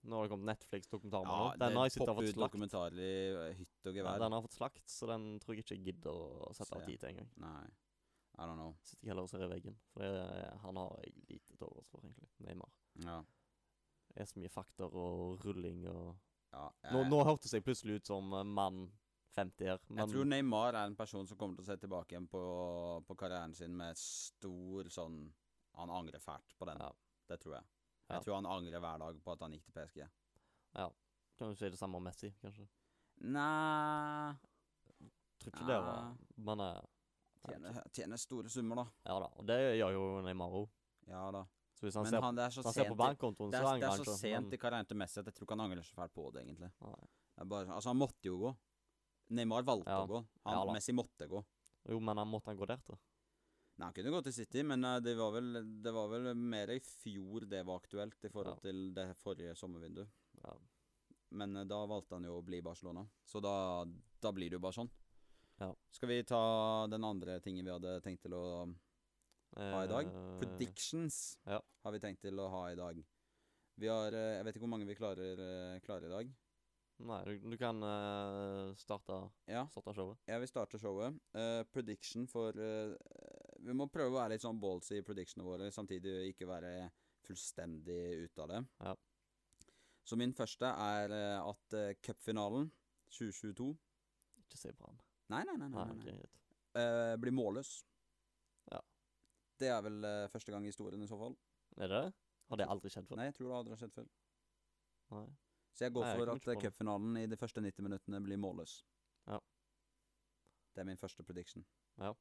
Nå 0.07 0.19
har 0.19 0.29
det 0.29 0.31
kommet 0.31 0.47
Netflix-dokumentar 0.53 1.25
Ja. 1.27 1.39
Den 1.59 1.79
har 1.81 1.89
jeg 1.89 1.95
sittet 1.97 2.13
og 2.13 2.21
fått 2.21 2.29
slakt. 2.31 2.53
dokumentarer 2.53 3.01
i 3.03 3.15
eh, 3.33 3.57
hytt 3.59 3.89
og 3.91 3.99
Ja, 3.99 4.13
den 4.23 4.37
har 4.37 4.45
fått 4.45 4.55
slakt, 4.55 4.85
så 4.91 5.09
den 5.11 5.25
tror 5.43 5.57
jeg 5.57 5.65
ikke 5.65 5.75
jeg 5.75 5.89
gidder 5.89 6.21
å 6.47 6.53
sette 6.55 6.79
av 6.79 6.87
tid 6.87 7.01
til 7.03 7.11
engang. 7.11 7.33
Nei, 7.43 7.65
I 8.37 8.47
don't 8.47 8.61
know. 8.61 8.77
Sitter 8.87 9.11
heller 9.11 9.27
og 9.27 9.33
ser 9.33 9.43
i 9.43 9.51
veggen. 9.51 9.81
For 9.91 10.07
jeg, 10.07 10.53
han 10.63 10.79
har 10.79 10.95
jeg 11.03 11.17
lite 11.33 11.57
til 11.57 11.67
overs 11.67 11.91
for, 11.91 12.07
egentlig. 12.07 12.31
Neymar. 12.47 12.79
Ja. 13.09 13.19
Det 14.13 14.23
er 14.23 14.31
så 14.31 14.39
mye 14.39 14.55
fakter 14.55 14.95
og 15.03 15.43
rulling 15.43 15.83
og 15.91 16.15
ja 16.55 16.69
Nå, 16.93 17.01
jeg, 17.03 17.11
nå 17.11 17.19
hørtes 17.27 17.53
jeg 17.53 17.65
plutselig 17.67 17.99
ut 17.99 18.15
som 18.15 18.31
eh, 18.39 18.47
mann 18.47 18.87
50 19.37 19.69
her, 19.69 19.81
jeg 20.01 20.09
tror 20.11 20.29
Neymar 20.29 20.77
er 20.79 20.89
en 20.89 20.97
person 20.97 21.27
som 21.29 21.39
kommer 21.39 21.59
til 21.59 21.67
å 21.67 21.69
se 21.69 21.77
tilbake 21.83 22.15
igjen 22.15 22.29
på, 22.33 22.43
på 23.05 23.17
karrieren 23.21 23.55
sin 23.55 23.75
med 23.77 23.99
stor 24.01 24.89
sånn 24.93 25.19
Han 25.77 25.91
angrer 25.93 26.23
fælt 26.25 26.55
på 26.57 26.65
den. 26.65 26.81
Ja. 26.81 26.89
Det 27.29 27.37
tror 27.43 27.59
jeg. 27.59 27.67
Ja. 28.07 28.15
Jeg 28.15 28.25
tror 28.25 28.39
han 28.39 28.47
angrer 28.49 28.81
hver 28.81 29.03
dag 29.03 29.19
på 29.21 29.35
at 29.35 29.43
han 29.45 29.53
gikk 29.53 29.67
til 29.67 29.75
PSG. 29.77 30.07
Kan 31.37 31.53
du 31.53 31.57
si 31.59 31.69
det 31.69 31.77
samme 31.77 31.99
om 32.01 32.07
Messi, 32.07 32.31
kanskje? 32.41 32.65
Nei 33.29 34.33
Tror 35.37 35.53
ikke 35.53 35.67
det 35.69 35.77
da. 35.85 35.97
Men 36.49 36.63
eh, 36.65 36.79
tjener, 37.45 37.81
tjener 37.93 38.21
store 38.21 38.53
summer, 38.53 38.81
da. 38.81 38.87
Ja 39.11 39.19
da. 39.21 39.29
Og 39.37 39.49
det 39.49 39.59
gjør 39.77 39.93
jo 39.93 40.07
Neymar 40.25 40.57
òg. 40.63 40.71
Ja 41.11 41.27
da. 41.35 41.45
Så 41.77 41.85
hvis 41.85 41.99
han, 41.99 42.07
Men 42.07 42.15
ser, 42.15 42.25
han, 42.25 42.39
det 42.39 42.45
er 42.47 42.55
så 42.55 42.63
han 42.65 42.73
ser 42.73 42.89
på 42.89 42.97
bankkontoen, 42.97 43.53
så 43.53 43.61
angrer 43.69 43.91
han 43.91 44.01
ikke. 44.01 44.07
det 44.07 44.15
er 44.15 44.17
så 44.17 44.21
sent 44.23 44.57
i 44.57 44.61
karrieren 44.61 44.89
til 44.89 44.97
Messi 44.97 45.21
at 45.21 45.29
jeg 45.29 45.37
tror 45.37 45.45
ikke 45.45 45.59
han 45.59 45.65
angrer 45.67 45.85
så 45.85 45.99
fælt 45.99 46.15
på 46.17 46.31
det, 46.33 46.47
egentlig. 46.47 46.71
Bare, 46.81 47.67
altså, 47.69 47.91
han 47.93 48.01
måtte 48.01 48.31
jo 48.31 48.39
gå. 48.47 48.53
Neymar 49.31 49.63
valgte 49.67 49.91
Ja. 49.91 50.05
å 50.05 50.09
gå. 50.09 50.27
Han, 50.45 50.67
Ja. 50.69 50.73
Messi 50.73 50.93
måtte 50.93 51.29
gå. 51.29 51.45
Jo, 51.89 52.01
men 52.01 52.17
han 52.17 52.29
måtte 52.29 52.47
han 52.47 52.57
gå 52.59 52.67
der 52.67 52.79
til? 52.87 52.97
Nei, 53.79 53.87
Han 53.87 53.93
kunne 53.95 54.11
gå 54.11 54.23
til 54.25 54.33
City, 54.33 54.63
men 54.63 54.85
eh, 54.85 55.01
det 55.01 55.17
var 55.17 55.33
vel, 55.33 55.53
det 55.83 55.93
var 55.93 56.09
vel 56.09 56.35
mer 56.35 56.69
i 56.71 56.79
fjor 56.81 57.47
det 57.49 57.65
var 57.67 57.81
aktuelt 57.81 58.25
i 58.25 58.29
forhold 58.29 58.57
Ja. 58.57 58.61
til 58.71 58.93
det 58.95 59.17
forrige 59.17 59.55
sommervinduet. 59.57 60.09
Ja. 60.45 60.55
Men 61.33 61.57
eh, 61.57 61.65
da 61.65 61.85
valgte 61.87 62.15
han 62.17 62.25
jo 62.25 62.39
å 62.41 62.45
bli 62.45 62.61
Barcelona, 62.63 63.07
så 63.27 63.41
da, 63.43 63.85
da 64.21 64.33
blir 64.33 64.49
det 64.51 64.57
jo 64.57 64.61
bare 64.61 64.73
sånn. 64.79 64.91
Ja. 65.61 65.75
Skal 65.91 66.09
vi 66.09 66.23
ta 66.23 66.87
den 66.87 67.05
andre 67.05 67.41
tingen 67.41 67.65
vi 67.65 67.71
hadde 67.73 68.01
tenkt 68.03 68.23
til 68.23 68.33
å 68.33 68.75
ha 69.57 69.83
i 69.85 69.89
dag? 69.89 70.07
Eh, 70.07 70.39
Predictions 70.41 71.39
ja. 71.47 71.61
har 71.85 71.93
vi 71.93 71.99
tenkt 72.01 72.21
til 72.23 72.39
å 72.39 72.49
ha 72.51 72.67
i 72.71 72.77
dag. 72.77 73.05
Vi 73.79 73.89
har 73.89 74.13
eh, 74.13 74.37
Jeg 74.39 74.45
vet 74.45 74.55
ikke 74.57 74.65
hvor 74.65 74.73
mange 74.73 74.87
vi 74.89 74.95
klarer, 74.97 75.39
eh, 75.39 75.81
klarer 75.81 76.07
i 76.07 76.15
dag. 76.17 76.35
Nei, 77.05 77.19
du, 77.29 77.51
du 77.53 77.57
kan 77.61 77.77
uh, 77.85 78.73
starte, 78.81 79.17
Ja, 79.51 79.67
starte 79.69 79.93
showet. 79.93 80.21
jeg 80.27 80.41
vil 80.41 80.49
starte 80.49 80.79
showet. 80.81 81.19
Uh, 81.37 81.61
prediction 81.69 82.25
for 82.31 82.57
uh, 82.57 82.95
Vi 83.61 83.75
må 83.77 83.85
prøve 83.93 84.15
å 84.15 84.17
være 84.17 84.33
litt 84.33 84.45
sånn 84.47 84.61
ballsy 84.63 85.03
i 85.03 85.05
predictionene 85.05 85.45
våre, 85.49 85.69
samtidig 85.75 86.31
ikke 86.31 86.49
være 86.49 86.73
fullstendig 87.27 88.01
ute 88.25 88.43
av 88.47 88.49
det. 88.55 88.63
Ja. 88.81 88.95
Så 90.07 90.17
min 90.17 90.33
første 90.39 90.71
er 90.71 91.13
at 91.43 91.77
uh, 91.77 91.93
cupfinalen 92.01 92.71
2022 93.13 93.69
Ikke 94.47 94.73
på 94.79 94.89
han. 94.89 95.01
Nei, 95.35 95.43
nei, 95.45 95.57
nei. 95.61 95.69
nei, 95.75 95.87
Nei, 95.93 96.19
nei, 96.77 97.17
blir 97.21 97.35
målløs. 97.35 97.81
Ja. 98.71 98.81
Det 99.59 99.69
er 99.73 99.81
vel 99.85 100.05
første 100.33 100.53
gang 100.55 100.65
i 100.65 100.71
historien 100.71 101.03
i 101.03 101.09
så 101.11 101.19
fall. 101.19 101.35
Er 101.77 101.91
det 101.91 102.05
det? 102.07 102.13
Har 102.47 102.61
det 102.61 102.69
aldri 102.71 102.93
skjedd 102.93 103.09
før? 103.09 103.19
Nei, 103.19 103.27
jeg 103.29 103.35
tror 103.37 103.51
det 103.51 103.57
aldri 103.59 103.75
har 103.75 103.81
skjedd 103.83 103.95
før. 103.97 104.07
Nei. 105.17 105.27
Så 105.77 105.85
jeg 105.85 105.93
går 105.93 106.07
Nei, 106.07 106.11
jeg 106.11 106.19
for 106.23 106.31
at 106.33 106.39
eh, 106.41 106.45
det. 106.49 106.55
cupfinalen 106.63 107.17
i 107.21 107.27
de 107.29 107.37
første 107.37 107.61
90 107.61 107.85
minuttene 107.85 108.21
blir 108.25 108.39
målløs. 108.41 108.79
Ja. 109.29 109.37
Det 110.73 110.81
er 110.81 110.87
min 110.89 111.01
første 111.01 111.23
prediction. 111.25 111.67
Eh, 112.01 112.15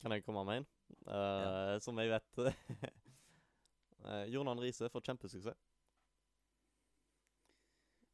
kan 0.00 0.12
jeg 0.16 0.24
komme 0.26 0.44
med 0.44 0.56
en? 0.62 0.66
ja. 1.06 1.78
Som 1.78 1.98
jeg 2.02 2.10
vet 2.10 2.38
uh, 4.04 4.24
Jonan 4.32 4.58
Riise 4.58 4.88
får 4.90 5.00
kjempesuksess. 5.06 5.56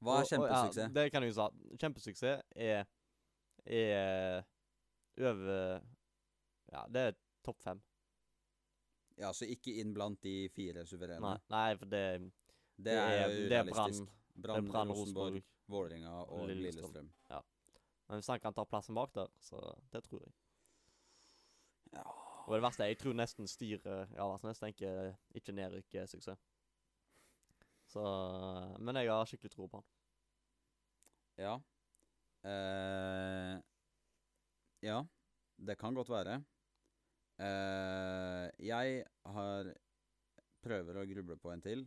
Hva 0.04 0.12
er 0.20 0.20
er 0.20 0.22
og 0.26 0.28
kjempesuksess? 0.34 0.84
Ja, 0.84 0.88
det 1.00 1.08
kan 1.12 1.22
jeg 1.24 1.32
jo 1.32 1.36
si. 1.40 1.46
Kjempesuksess 1.80 2.44
er 2.54 2.84
Er 3.66 4.44
over 5.16 5.80
Ja, 6.72 6.84
det 6.92 7.00
er 7.00 7.12
topp 7.46 7.62
fem. 7.62 7.80
Ja, 9.16 9.32
så 9.32 9.44
ikke 9.48 9.72
inn 9.80 9.94
blant 9.96 10.20
de 10.22 10.48
fire 10.52 10.84
suverene. 10.84 11.24
Nei, 11.24 11.38
nei, 11.48 11.76
for 11.80 11.86
det, 11.88 12.32
Det, 12.76 12.92
er 12.92 13.08
det 13.08 13.20
er 13.20 13.64
urealistisk. 13.64 14.10
Brann, 14.36 14.90
Rosenborg. 14.92 15.42
Vålerenga 15.66 16.10
og 16.10 16.48
Lillestrøm. 16.48 16.92
Lillestrøm. 16.92 17.12
Men 18.06 18.20
hvis 18.20 18.28
han 18.30 18.40
kan 18.40 18.54
ta 18.54 18.64
plassen 18.64 18.94
bak 18.94 19.14
der, 19.14 19.30
så 19.42 19.60
det 19.92 20.04
tror 20.06 20.22
jeg. 20.22 20.34
Ja. 21.96 22.04
Og 22.46 22.54
det 22.54 22.62
verste 22.62 22.84
er, 22.84 22.92
jeg 22.92 23.00
tror 23.00 23.16
nesten 23.18 23.48
styret 23.50 24.12
i 24.14 24.20
nesten 24.46 24.68
tenker 24.68 25.16
ikke 25.34 25.54
nedrykk 25.56 25.96
er 25.98 26.10
suksess. 26.10 26.44
Så 27.90 28.02
Men 28.78 29.00
jeg 29.00 29.10
har 29.10 29.26
skikkelig 29.26 29.50
tro 29.50 29.66
på 29.66 29.80
han. 29.80 29.88
Ja. 31.36 31.54
Eh, 32.46 33.58
ja, 34.86 35.00
det 35.58 35.78
kan 35.78 35.94
godt 35.94 36.10
være. 36.10 36.38
Eh, 37.42 38.46
jeg 38.62 39.04
har 39.24 39.72
prøver 40.62 40.98
å 40.98 41.06
gruble 41.06 41.36
på 41.36 41.50
en 41.52 41.62
til. 41.62 41.86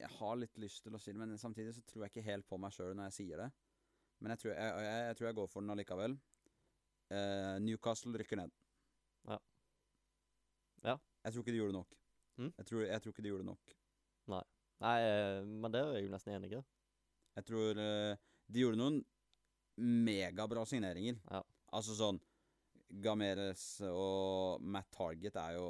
Jeg 0.00 0.10
har 0.16 0.38
litt 0.40 0.56
lyst 0.62 0.84
til 0.84 0.96
å 0.96 1.00
si 1.00 1.12
det, 1.12 1.20
men 1.20 1.36
samtidig 1.40 1.74
så 1.76 1.82
tror 1.84 2.06
jeg 2.06 2.14
ikke 2.14 2.28
helt 2.30 2.48
på 2.48 2.58
meg 2.60 2.72
sjøl 2.74 2.94
når 2.96 3.10
jeg 3.10 3.16
sier 3.18 3.42
det. 3.44 3.50
Men 4.20 4.34
jeg 4.34 4.42
tror 4.42 4.52
jeg, 4.54 4.84
jeg, 4.86 5.02
jeg 5.08 5.18
tror 5.18 5.28
jeg 5.28 5.38
går 5.38 5.50
for 5.52 5.64
den 5.64 5.74
allikevel. 5.74 6.16
Eh, 7.10 7.54
Newcastle 7.64 8.20
rykker 8.20 8.40
ned. 8.40 8.54
Ja. 9.28 9.38
Ja. 10.86 10.96
Jeg 11.24 11.34
tror 11.34 11.44
ikke 11.44 11.54
de 11.54 11.60
gjorde 11.60 11.76
nok. 11.76 12.00
Mm. 12.40 12.50
Jeg, 12.56 12.66
tror, 12.70 12.82
jeg 12.88 13.04
tror 13.04 13.14
ikke 13.14 13.24
de 13.26 13.32
gjorde 13.34 13.48
nok. 13.50 13.76
Nei, 14.32 14.42
Nei, 14.80 14.98
men 15.44 15.72
det 15.74 15.80
er 15.82 15.96
jeg 15.98 16.06
jo 16.06 16.12
nesten 16.14 16.36
enig. 16.38 16.54
i. 16.56 16.60
Jeg 17.36 17.46
tror 17.50 17.80
eh, 17.84 18.20
de 18.48 18.62
gjorde 18.64 18.80
noen 18.80 19.00
megabra 19.80 20.64
signeringer. 20.68 21.20
Ja. 21.28 21.42
Altså 21.76 21.94
sånn 21.98 22.20
Gameres 23.04 23.64
og 23.86 24.62
Matt 24.66 24.88
Target 24.96 25.36
er 25.38 25.58
jo 25.58 25.66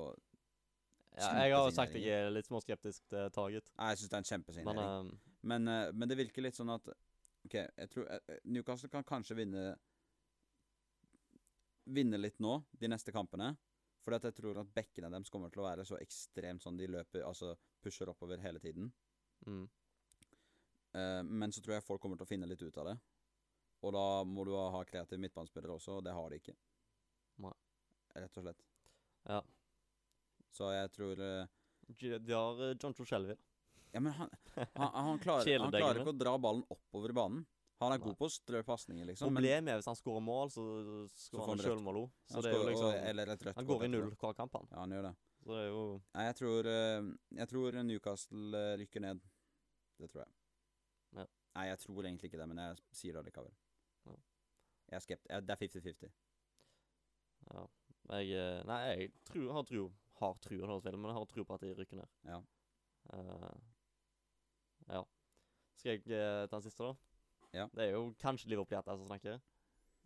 Ja, 1.19 1.31
jeg 1.43 1.53
har 1.55 1.67
jo 1.67 1.75
sagt 1.75 1.95
jeg 1.99 2.07
er 2.15 2.31
litt 2.31 2.47
småskeptisk 2.47 3.07
til 3.11 3.31
Target. 3.35 3.71
Nei, 3.77 3.89
Jeg 3.91 3.99
syns 3.99 4.11
det 4.11 4.15
er 4.15 4.21
en 4.21 4.23
Men 4.23 4.31
kjempesignering. 4.31 5.11
eh, 5.11 5.33
Men, 5.43 5.69
uh, 5.69 5.93
men 5.93 6.09
det 6.09 6.17
virker 6.21 6.43
litt 6.45 6.55
sånn 6.57 6.71
at 6.71 6.87
OK, 7.45 7.55
jeg 7.55 7.91
tror 7.91 8.07
uh, 8.07 8.37
Newcastle 8.45 8.89
kan 8.93 9.05
kanskje 9.05 9.37
vinne 9.37 9.77
Vinne 11.91 12.21
litt 12.21 12.39
nå, 12.39 12.61
de 12.79 12.89
neste 12.89 13.11
kampene. 13.13 13.57
Fordi 14.05 14.17
at 14.21 14.27
jeg 14.29 14.37
tror 14.39 14.61
at 14.63 14.71
bekkene 14.73 15.11
deres 15.11 15.31
kommer 15.33 15.51
til 15.51 15.63
å 15.63 15.67
være 15.67 15.85
så 15.89 15.99
ekstremt 16.01 16.63
sånn 16.63 16.77
de 16.79 16.87
løper 16.89 17.25
Altså 17.27 17.57
pusher 17.83 18.09
oppover 18.13 18.41
hele 18.45 18.61
tiden. 18.63 18.93
mm, 19.47 19.69
Uh, 20.91 21.23
men 21.23 21.53
så 21.53 21.61
tror 21.63 21.77
jeg 21.77 21.85
folk 21.87 22.01
kommer 22.03 22.19
til 22.19 22.27
å 22.27 22.29
finne 22.29 22.49
litt 22.51 22.63
ut 22.63 22.77
av 22.83 22.89
det. 22.89 22.97
Og 23.87 23.93
da 23.95 24.25
må 24.27 24.43
du 24.45 24.51
ha 24.59 24.81
kreativ 24.85 25.21
midtbanespiller 25.23 25.71
også, 25.71 26.01
og 26.01 26.05
det 26.05 26.13
har 26.17 26.33
de 26.33 26.41
ikke. 26.41 26.55
Nei. 27.39 27.53
Rett 28.17 28.37
og 28.41 28.43
slett. 28.43 28.65
Ja. 29.29 29.39
Så 30.55 30.73
jeg 30.75 30.91
tror 30.97 31.21
eh, 31.23 31.47
de 32.01 32.35
har 32.35 32.63
eh, 32.67 32.75
John 32.81 32.95
Troshelvi. 32.95 33.37
Ja, 33.93 34.01
men 34.01 34.13
han, 34.13 34.29
han, 34.55 34.91
han, 34.95 35.19
klarer, 35.19 35.59
han 35.59 35.73
klarer 35.75 36.03
ikke 36.03 36.13
å 36.13 36.21
dra 36.21 36.37
ballen 36.39 36.63
oppover 36.71 37.11
i 37.11 37.17
banen. 37.17 37.47
Han 37.81 37.95
er 37.95 38.03
god 38.03 38.17
på 38.21 38.27
å 38.29 38.33
strø 38.33 38.61
pasninger, 38.67 39.07
liksom. 39.09 39.31
Problemet 39.33 39.73
er 39.73 39.79
hvis 39.81 39.89
han 39.89 39.97
skårer 39.97 40.21
mål, 40.21 40.51
så 40.53 40.63
skårer 41.17 41.55
han 41.55 41.63
sjølmål 41.65 41.99
òg. 42.03 42.11
Så 42.29 42.43
det 42.45 42.51
er 42.51 42.59
jo 42.59 42.67
liksom 42.69 42.89
og- 42.91 43.07
Eller 43.09 43.33
et 43.33 43.45
rødt 43.47 43.57
Han 43.57 43.67
går 43.71 43.85
i 43.85 43.89
null 43.89 44.11
hver 44.21 44.35
kamp, 44.37 44.53
han. 44.59 44.69
Ja, 44.71 44.81
han 44.83 44.91
gjør 44.91 45.07
det. 45.09 45.15
Så 45.41 45.49
det 45.57 45.61
er 45.63 45.69
jo 45.71 45.85
Nei, 46.15 46.25
jeg 46.27 46.37
tror, 46.37 46.67
eh, 46.69 47.09
jeg 47.41 47.49
tror 47.49 47.79
Newcastle 47.83 48.63
rykker 48.83 49.01
ned. 49.01 49.21
Det 49.99 50.11
tror 50.11 50.25
jeg. 50.27 50.33
Ja. 51.17 51.27
Nei, 51.57 51.67
jeg 51.71 51.79
tror 51.79 52.05
egentlig 52.05 52.29
ikke 52.31 52.39
det, 52.43 52.49
men 52.53 52.59
jeg 52.59 52.77
sier 52.93 53.17
det 53.17 53.25
likevel. 53.25 53.57
Ja. 54.07 54.17
Jeg 54.91 54.97
er 54.97 55.01
skept... 55.07 55.25
Det 55.25 55.57
er 55.57 55.63
50-50. 55.65 56.13
Ja. 57.49 57.67
Jeg 58.21 58.67
Nei, 58.67 58.81
jeg 58.93 59.13
tror, 59.25 59.53
har 59.57 59.65
tro 59.65 59.89
Har 60.21 60.37
tro, 60.45 60.57
på 60.61 60.69
høres 60.69 60.97
men 60.99 61.09
jeg 61.09 61.17
har 61.17 61.29
trua 61.31 61.47
på 61.49 61.57
at 61.57 61.63
de 61.65 61.75
rykker 61.79 61.97
ned. 61.97 62.09
Ja. 62.29 62.41
Uh, 63.09 63.55
ja. 64.91 65.05
Skal 65.81 65.95
jeg 65.95 66.03
eh, 66.13 66.45
ta 66.45 66.59
den 66.59 66.65
siste, 66.67 66.85
da? 66.85 66.93
Ja. 67.57 67.65
Det 67.73 67.87
er 67.87 67.95
jo 67.95 68.11
kanskje 68.21 68.51
Liverpool-hjertet 68.53 69.01
som 69.01 69.09
snakker. 69.09 69.39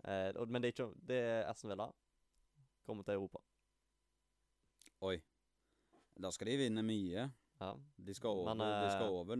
Uh, 0.04 0.44
men 0.46 0.62
det 0.62 0.70
er 0.70 0.74
ikke 0.74 0.86
Det 1.08 1.18
er 1.18 1.48
Aston 1.50 1.72
Villa. 1.72 1.88
Kommer 2.86 3.02
til 3.02 3.16
Europa. 3.18 3.42
Oi. 5.02 5.16
Da 6.22 6.30
skal 6.30 6.52
de 6.52 6.58
vinne 6.62 6.84
mye. 6.86 7.26
Ja. 7.58 7.72
De 8.06 8.14
skal 8.14 8.36
over. 8.36 8.54
Men, 8.54 8.62
de 8.62 8.90
skal 8.92 9.10
over 9.10 9.34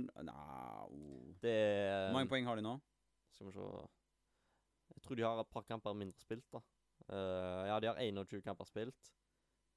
er 1.55 2.09
Hvor 2.09 2.19
mange 2.19 2.33
poeng 2.33 2.47
har 2.49 2.59
de 2.59 2.67
nå? 2.67 2.79
Skal 3.31 3.47
vi 3.47 3.53
se 3.53 3.67
Jeg 4.95 5.03
tror 5.03 5.15
de 5.15 5.23
har 5.23 5.41
et 5.41 5.53
par 5.55 5.63
kamper 5.69 5.93
mindre 5.93 6.19
spilt, 6.19 6.47
da. 6.51 6.61
Ja, 7.69 7.79
de 7.81 7.87
har 7.87 8.01
21 8.01 8.43
kamper 8.43 8.65
spilt. 8.65 9.15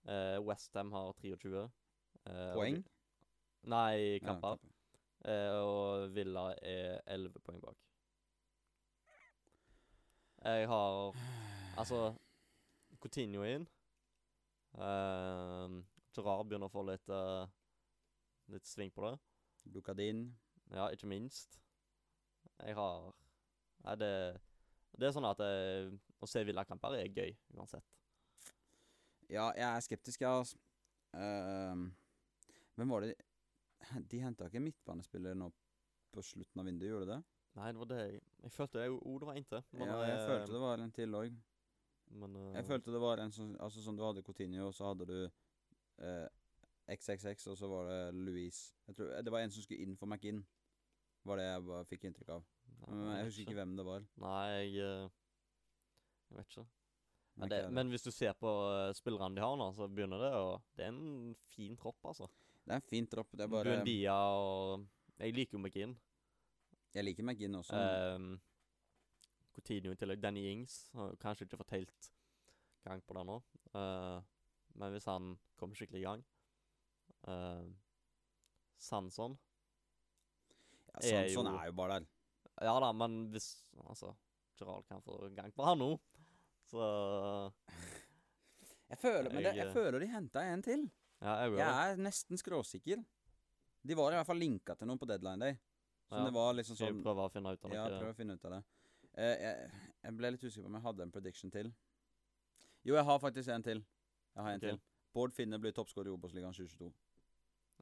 Uh, 0.07 0.37
Westham 0.47 0.91
har 0.95 1.13
23. 1.19 1.65
Uh, 2.27 2.53
Poeng? 2.55 2.77
Og, 2.77 2.93
Nei, 3.67 4.19
Ja, 4.21 4.23
kamper. 4.23 4.57
Eh, 5.27 5.51
og 5.59 6.13
Villa 6.15 6.53
er 6.61 7.01
11 7.05 7.39
poeng 7.43 7.61
bak. 7.61 7.75
Jeg 10.45 10.67
har 10.67 11.15
Altså 11.77 12.15
Coutinho 13.01 13.43
inn. 13.43 13.67
Uh, 14.77 15.83
Gerard 16.15 16.47
begynner 16.47 16.69
å 16.69 16.73
få 16.73 16.83
litt 16.87 17.09
uh, 17.09 17.49
Litt 18.53 18.65
sving 18.65 18.93
på 18.93 19.03
det. 19.03 19.17
Lukadin. 19.73 20.29
Ja, 20.71 20.87
ikke 20.93 21.09
minst. 21.09 21.59
Jeg 22.61 22.75
har 22.77 23.11
Nei, 23.83 23.95
det 23.99 24.11
Det 24.97 25.07
er 25.09 25.13
sånn 25.13 25.27
at 25.27 25.41
jeg, 25.43 25.91
å 26.23 26.29
se 26.29 26.41
Villa-kamper 26.47 26.95
er 26.97 27.11
gøy 27.11 27.35
uansett. 27.57 27.85
Ja, 29.29 29.49
jeg 29.55 29.67
er 29.67 29.83
skeptisk, 29.83 30.21
ja. 30.23 30.37
Altså. 30.39 30.57
Uh, 31.13 31.87
hvem 32.77 32.91
var 32.93 33.05
det 33.05 33.15
De 34.11 34.19
henta 34.21 34.47
ikke 34.47 34.61
midtbanespiller 34.61 35.37
nå 35.37 35.49
på 36.13 36.23
slutten 36.23 36.61
av 36.61 36.67
vinduet, 36.67 36.91
gjorde 36.91 37.07
de 37.07 37.15
det? 37.15 37.21
Nei, 37.57 37.71
det 37.73 37.81
var 37.81 37.89
det 37.89 37.99
jeg 37.99 38.17
Jeg 38.43 38.53
følte 38.53 38.79
det, 38.79 38.89
oh, 38.93 39.19
det 39.19 39.27
var 39.27 39.39
inntil. 39.39 39.63
men, 39.71 39.87
ja, 39.87 40.01
jeg 40.05 40.17
eh, 40.17 40.27
følte 40.27 40.53
det 40.53 40.61
var 40.61 40.83
en 40.83 40.91
til 40.91 41.15
òg. 41.19 41.37
Men 42.21 42.35
uh, 42.35 42.53
Jeg 42.55 42.65
følte 42.65 42.93
det 42.93 43.01
var 43.03 43.19
en 43.19 43.33
sånn 43.35 43.55
Altså 43.59 43.83
som 43.83 43.97
du 43.97 44.03
hadde 44.05 44.23
Coutinho, 44.23 44.69
så 44.71 44.91
hadde 44.91 45.07
du 45.09 45.17
eh, 45.25 46.27
XXX, 46.87 47.47
og 47.51 47.57
så 47.59 47.67
var 47.67 47.89
det 47.89 47.99
Louise. 48.15 48.75
Jeg 48.87 48.95
tror, 48.95 49.09
det 49.21 49.31
var 49.33 49.43
en 49.43 49.51
som 49.51 49.63
skulle 49.63 49.83
inn 49.83 49.97
for 49.99 50.07
McInn. 50.07 50.45
Var 51.27 51.39
det 51.41 51.47
jeg 51.49 51.63
bare 51.67 51.87
fikk 51.89 52.05
inntrykk 52.07 52.29
av. 52.37 52.45
Nei, 52.77 52.93
Men 52.93 53.09
jeg 53.17 53.27
husker 53.27 53.43
ikke 53.43 53.57
hvem 53.57 53.73
det 53.75 53.85
var. 53.87 54.05
Nei, 54.23 54.43
jeg 54.53 54.85
eh, 54.85 55.09
Jeg 56.29 56.37
vet 56.37 56.53
ikke. 56.53 56.67
Men, 57.37 57.49
det, 57.51 57.59
men 57.69 57.91
hvis 57.93 58.01
du 58.07 58.09
ser 58.11 58.33
på 58.33 58.49
eh, 58.73 58.91
spillerne 58.97 59.35
de 59.37 59.43
har 59.43 59.55
nå, 59.59 59.67
så 59.77 59.85
begynner 59.87 60.21
det 60.23 60.31
å 60.33 60.45
Det 60.75 60.87
er 60.87 60.93
en 60.93 61.35
fin 61.53 61.75
tropp, 61.77 61.99
altså. 62.09 62.25
Det 62.65 62.73
er 62.73 62.81
en 62.81 62.87
fin 62.89 63.07
tropp. 63.07 63.29
Det 63.37 63.45
er 63.45 63.51
bare 63.51 63.75
Buendia 63.77 64.15
og 64.33 64.87
Jeg 65.21 65.35
liker 65.37 65.57
jo 65.57 65.61
McGinn. 65.61 65.93
Jeg 66.97 67.05
liker 67.05 67.23
McGinn 67.27 67.59
også. 67.59 67.77
Um, 68.17 68.31
Coutinho 69.53 69.93
i 69.93 69.99
tillegg. 70.01 70.21
Danny 70.21 70.47
Ings 70.51 70.79
har 70.97 71.13
kanskje 71.21 71.45
ikke 71.47 71.59
fått 71.61 71.75
helt 71.77 72.09
gang 72.87 73.01
på 73.05 73.17
det 73.17 73.25
nå. 73.29 73.37
Uh, 73.75 74.17
men 74.77 74.93
hvis 74.93 75.07
han 75.09 75.35
kommer 75.57 75.77
skikkelig 75.77 76.01
i 76.01 76.05
gang 76.05 76.21
uh, 77.27 77.65
Sanson 78.77 79.33
ja, 81.01 81.21
er 81.21 81.31
jo- 81.33 81.45
er 81.49 81.65
jo 81.69 81.73
bare 81.77 81.97
der. 81.99 82.05
Ja 82.65 82.79
da, 82.81 82.91
men 82.93 83.27
hvis 83.33 83.51
Altså, 83.85 84.13
Gerald 84.57 84.85
kan 84.89 85.01
få 85.05 85.29
gang 85.35 85.51
på 85.53 85.65
han 85.65 85.77
nå, 85.77 85.91
så 86.67 86.87
Jeg 88.87 88.99
føler, 89.01 89.29
men 89.33 89.43
det, 89.43 89.55
Jeg, 89.55 89.67
eh, 89.67 89.73
føler 89.73 89.99
de 89.99 90.07
henta 90.11 90.43
en 90.53 90.63
til. 90.63 90.85
Ja, 91.21 91.33
jeg. 91.43 91.57
Jeg 91.59 91.91
er 91.91 91.97
nesten 91.99 92.39
skråsikker. 92.39 93.03
De 93.87 93.95
var 93.97 94.13
i 94.13 94.19
hvert 94.19 94.27
fall 94.27 94.39
linka 94.39 94.75
til 94.75 94.87
noen 94.87 94.99
på 94.99 95.07
deadline 95.09 95.39
day. 95.39 95.57
Så 96.07 96.15
Ja. 96.15 96.25
det 96.25 96.33
var 96.33 96.53
liksom 96.53 96.77
sånn 96.79 97.01
prøve 97.03 97.25
å 97.25 97.31
finne 97.31 97.51
ut 97.51 97.65
av 97.65 97.73
Ja, 97.73 97.87
noe? 97.89 98.11
å 98.11 98.15
finne 98.15 98.33
ut 98.33 98.45
av 98.45 98.51
det. 98.51 98.63
Eh, 99.17 99.35
jeg, 99.41 99.71
jeg 100.03 100.17
ble 100.17 100.31
litt 100.31 100.43
usikker 100.43 100.63
på 100.63 100.71
om 100.71 100.77
jeg 100.77 100.83
hadde 100.83 101.03
en 101.03 101.11
prediction 101.11 101.51
til. 101.51 101.73
Jo, 102.85 102.95
jeg 102.95 103.03
har 103.03 103.19
faktisk 103.19 103.49
en 103.49 103.63
til. 103.63 103.85
Jeg 104.35 104.43
har 104.43 104.51
en 104.51 104.61
okay. 104.61 104.69
til. 104.69 104.79
Bård 105.13 105.33
Finne 105.33 105.59
blir 105.59 105.73
toppskårer 105.73 106.07
i 106.07 106.15
Obos-ligaen 106.15 106.53
2022. 106.53 106.93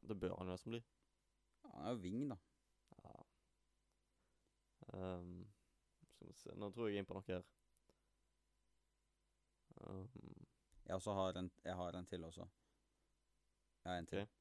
Det 0.08 0.20
bør 0.20 0.38
han 0.38 0.48
jo 0.48 0.56
nesten 0.56 0.72
bli. 0.72 0.84
Han 1.66 1.86
er 1.86 1.92
jo 1.92 2.02
wing, 2.02 2.30
da. 2.30 2.38
Ja. 3.04 3.14
Um, 4.94 5.48
skal 6.14 6.28
vi 6.28 6.34
se 6.34 6.56
Nå 6.56 6.70
tror 6.72 6.88
jeg 6.88 6.96
jeg 6.96 7.02
er 7.02 7.04
inne 7.04 7.10
på 7.10 7.18
noe 7.18 7.28
her. 7.28 7.44
Ehm, 9.86 10.46
Jeg 10.86 11.00
har 11.18 11.38
en, 11.40 11.52
jeg 11.66 11.76
har 11.76 11.96
en 11.98 12.06
til 12.06 12.24
også. 12.24 12.46
Jeg 13.84 13.92
har 13.92 13.98
en 14.00 14.06
til. 14.10 14.22
Okay. 14.22 14.32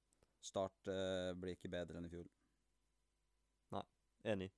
Start 0.44 0.90
uh, 0.92 1.32
blir 1.40 1.56
ikke 1.56 1.70
bedre 1.72 1.96
enn 1.98 2.04
i 2.08 2.12
fjor. 2.12 2.26
enig. 4.24 4.50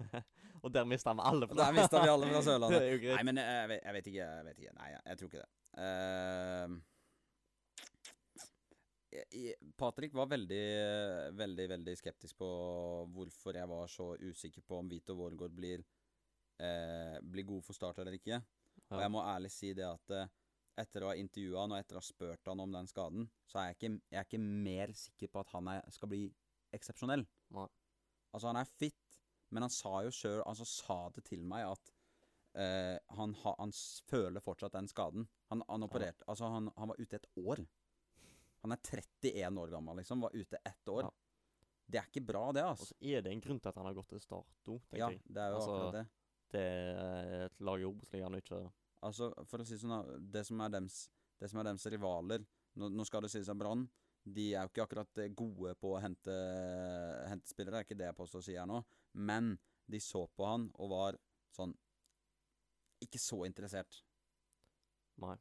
Og 0.64 0.70
der 0.74 0.84
mista 0.84 1.12
vi 1.14 1.22
alle. 1.24 1.48
fra 1.48 1.56
Der 1.58 1.72
mista 1.74 2.02
vi 2.02 2.08
alle 2.10 2.26
fra 2.26 2.38
det 2.40 2.44
Sørlandet. 2.46 3.02
Nei, 3.16 3.24
men 3.26 3.40
jeg, 3.42 3.46
jeg, 3.56 3.68
vet, 3.72 3.82
jeg 3.84 3.94
vet 3.96 4.06
ikke. 4.12 4.20
Jeg 4.22 4.46
vet 4.46 4.62
ikke. 4.62 4.76
Nei, 4.78 4.88
jeg, 4.94 5.18
tror 5.18 5.28
ikke 5.28 5.42
det. 5.42 5.50
Jeg- 9.10 9.74
Patrick 9.76 10.14
var 10.14 10.30
veldig, 10.30 10.64
veldig 11.38 11.68
veldig 11.74 11.96
skeptisk 11.98 12.38
på 12.38 12.50
hvorfor 13.14 13.58
jeg 13.58 13.68
var 13.68 13.90
så 13.90 14.12
usikker 14.22 14.62
på 14.62 14.78
om 14.78 14.88
Vito 14.90 15.14
Vårgård 15.18 15.54
blir, 15.54 15.82
uh, 16.62 17.18
blir 17.22 17.48
god 17.50 17.62
for 17.66 17.74
start 17.74 17.98
eller 17.98 18.14
ikke. 18.18 18.38
Og 18.90 19.02
jeg 19.04 19.12
må 19.14 19.22
ærlig 19.22 19.50
si 19.54 19.72
det 19.76 19.86
at 19.86 20.14
eh, 20.16 20.30
etter 20.80 21.04
å 21.04 21.10
ha 21.12 21.18
intervjua 21.18 21.64
han 21.64 21.74
og 21.74 21.78
etter 21.82 21.98
å 21.98 22.00
ha 22.00 22.06
spurt 22.06 22.48
han 22.50 22.62
om 22.64 22.72
den 22.74 22.88
skaden, 22.90 23.28
så 23.46 23.60
er 23.60 23.70
jeg 23.70 23.76
ikke, 23.78 23.90
jeg 24.10 24.18
er 24.22 24.28
ikke 24.28 24.42
mer 24.42 24.92
sikker 24.96 25.30
på 25.34 25.42
at 25.42 25.52
han 25.54 25.68
er, 25.74 25.84
skal 25.94 26.10
bli 26.10 26.22
eksepsjonell. 26.76 27.24
Altså, 27.58 28.46
han 28.48 28.60
er 28.60 28.70
fit, 28.78 29.18
men 29.50 29.66
han 29.66 29.72
sa 29.74 30.04
jo 30.06 30.12
sjøl 30.14 30.44
Altså 30.46 30.62
sa 30.68 30.96
det 31.10 31.24
til 31.26 31.42
meg 31.42 31.64
at 31.66 31.88
eh, 32.54 32.96
han, 33.18 33.32
ha, 33.42 33.54
han 33.58 33.72
føler 34.10 34.42
fortsatt 34.44 34.76
den 34.76 34.86
skaden. 34.90 35.26
Han, 35.50 35.64
han 35.66 35.86
opererte 35.86 36.26
Altså, 36.30 36.46
han, 36.54 36.70
han 36.78 36.92
var 36.92 37.00
ute 37.02 37.18
et 37.18 37.26
år. 37.42 37.64
Han 38.62 38.76
er 38.76 38.82
31 38.86 39.58
år 39.58 39.72
gammel, 39.74 39.98
liksom. 39.98 40.22
Var 40.22 40.36
ute 40.36 40.58
ett 40.68 40.88
år. 40.92 41.08
Ja. 41.08 41.12
Det 41.90 41.98
er 41.98 42.06
ikke 42.06 42.22
bra, 42.22 42.44
det, 42.54 42.62
Og 42.62 42.76
altså. 42.76 42.86
så 42.92 42.96
er 43.02 43.22
det 43.26 43.32
en 43.34 43.42
grunn 43.42 43.58
til 43.58 43.70
at 43.72 43.78
han 43.80 43.88
har 43.88 43.96
gått 43.98 44.12
til 44.12 44.20
start 44.22 44.68
òg, 44.70 44.82
tenker 44.90 45.00
Ja, 45.00 45.08
jeg. 45.10 45.22
det 45.26 45.42
er 45.42 45.50
jo 45.50 45.56
Altså, 45.58 45.72
akkurat 45.74 45.96
det. 45.98 46.04
Det 46.50 46.62
er 46.66 47.44
et 47.48 47.60
lag 47.66 47.82
i 47.82 47.86
Obos-ligaen 47.88 48.36
ikke 48.38 48.60
Altså, 49.06 49.30
for 49.48 49.62
å 49.62 49.66
si 49.66 49.78
sånn, 49.80 49.96
det 50.32 50.44
som 50.48 50.60
er 50.60 50.72
dems, 50.74 51.06
det 51.40 51.48
som 51.48 51.60
er 51.60 51.70
dems 51.70 51.86
rivaler 51.88 52.44
Nå, 52.78 52.90
nå 52.92 53.04
skal 53.08 53.24
det 53.24 53.30
sies 53.32 53.48
at 53.50 53.58
Brann 53.58 53.86
de 54.24 54.50
er 54.52 54.64
jo 54.64 54.70
ikke 54.70 54.84
akkurat 54.84 55.20
eh, 55.22 55.32
gode 55.36 55.74
på 55.80 55.94
å 55.94 56.00
hente, 56.02 56.34
hente 57.30 57.50
spillere, 57.50 57.78
det 57.78 57.80
er 57.80 57.88
ikke 57.88 58.00
det 58.00 58.08
jeg 58.10 58.18
påstår 58.18 58.42
å 58.42 58.46
si 58.46 58.56
her 58.56 58.68
nå. 58.68 58.80
Men 59.16 59.54
de 59.90 60.00
så 60.04 60.26
på 60.36 60.46
han 60.46 60.68
og 60.78 60.92
var 60.92 61.20
sånn 61.56 61.72
Ikke 63.00 63.18
så 63.18 63.40
interessert. 63.46 64.02
Nei. 65.20 65.38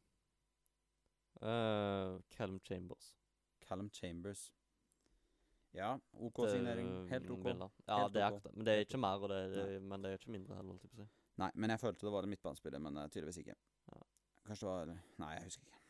Uh, 1.44 2.16
Callum 2.32 2.60
Chambers. 2.64 3.12
Callum 3.68 3.90
Chambers. 3.92 4.46
Ja, 5.76 5.92
OK 6.14 6.40
Det 6.46 6.54
signering. 6.56 6.90
Helt 7.12 7.30
OK. 7.30 7.44
vil. 7.46 7.66
Ja, 7.86 8.00
Helt 8.06 8.16
det 8.16 8.24
er 8.24 8.40
Men 8.54 8.66
det 8.66 8.74
er 8.74 8.88
ikke 8.88 9.02
mer, 9.04 9.20
og 9.20 9.30
det 9.30 9.42
er, 9.44 9.80
men 9.84 10.04
det 10.04 10.14
er 10.14 10.22
ikke 10.22 10.34
mindre 10.34 10.56
heller, 10.56 10.72
holdt 10.72 10.88
jeg 10.88 10.96
på 10.96 11.04
å 11.04 11.04
si. 11.04 11.19
Nei, 11.40 11.50
men 11.56 11.72
jeg 11.74 11.80
følte 11.82 12.06
det 12.08 12.12
var 12.14 12.26
en 12.28 12.32
midtbanespiller, 12.34 12.82
men 12.84 12.98
eh, 13.00 13.08
tydeligvis 13.14 13.42
ikke. 13.44 13.56
Ja. 13.94 14.00
Kanskje 14.50 14.66
det 14.66 14.72
var 14.74 14.90
Nei, 15.24 15.30
jeg 15.38 15.46
husker 15.50 15.70
ikke. 15.70 15.82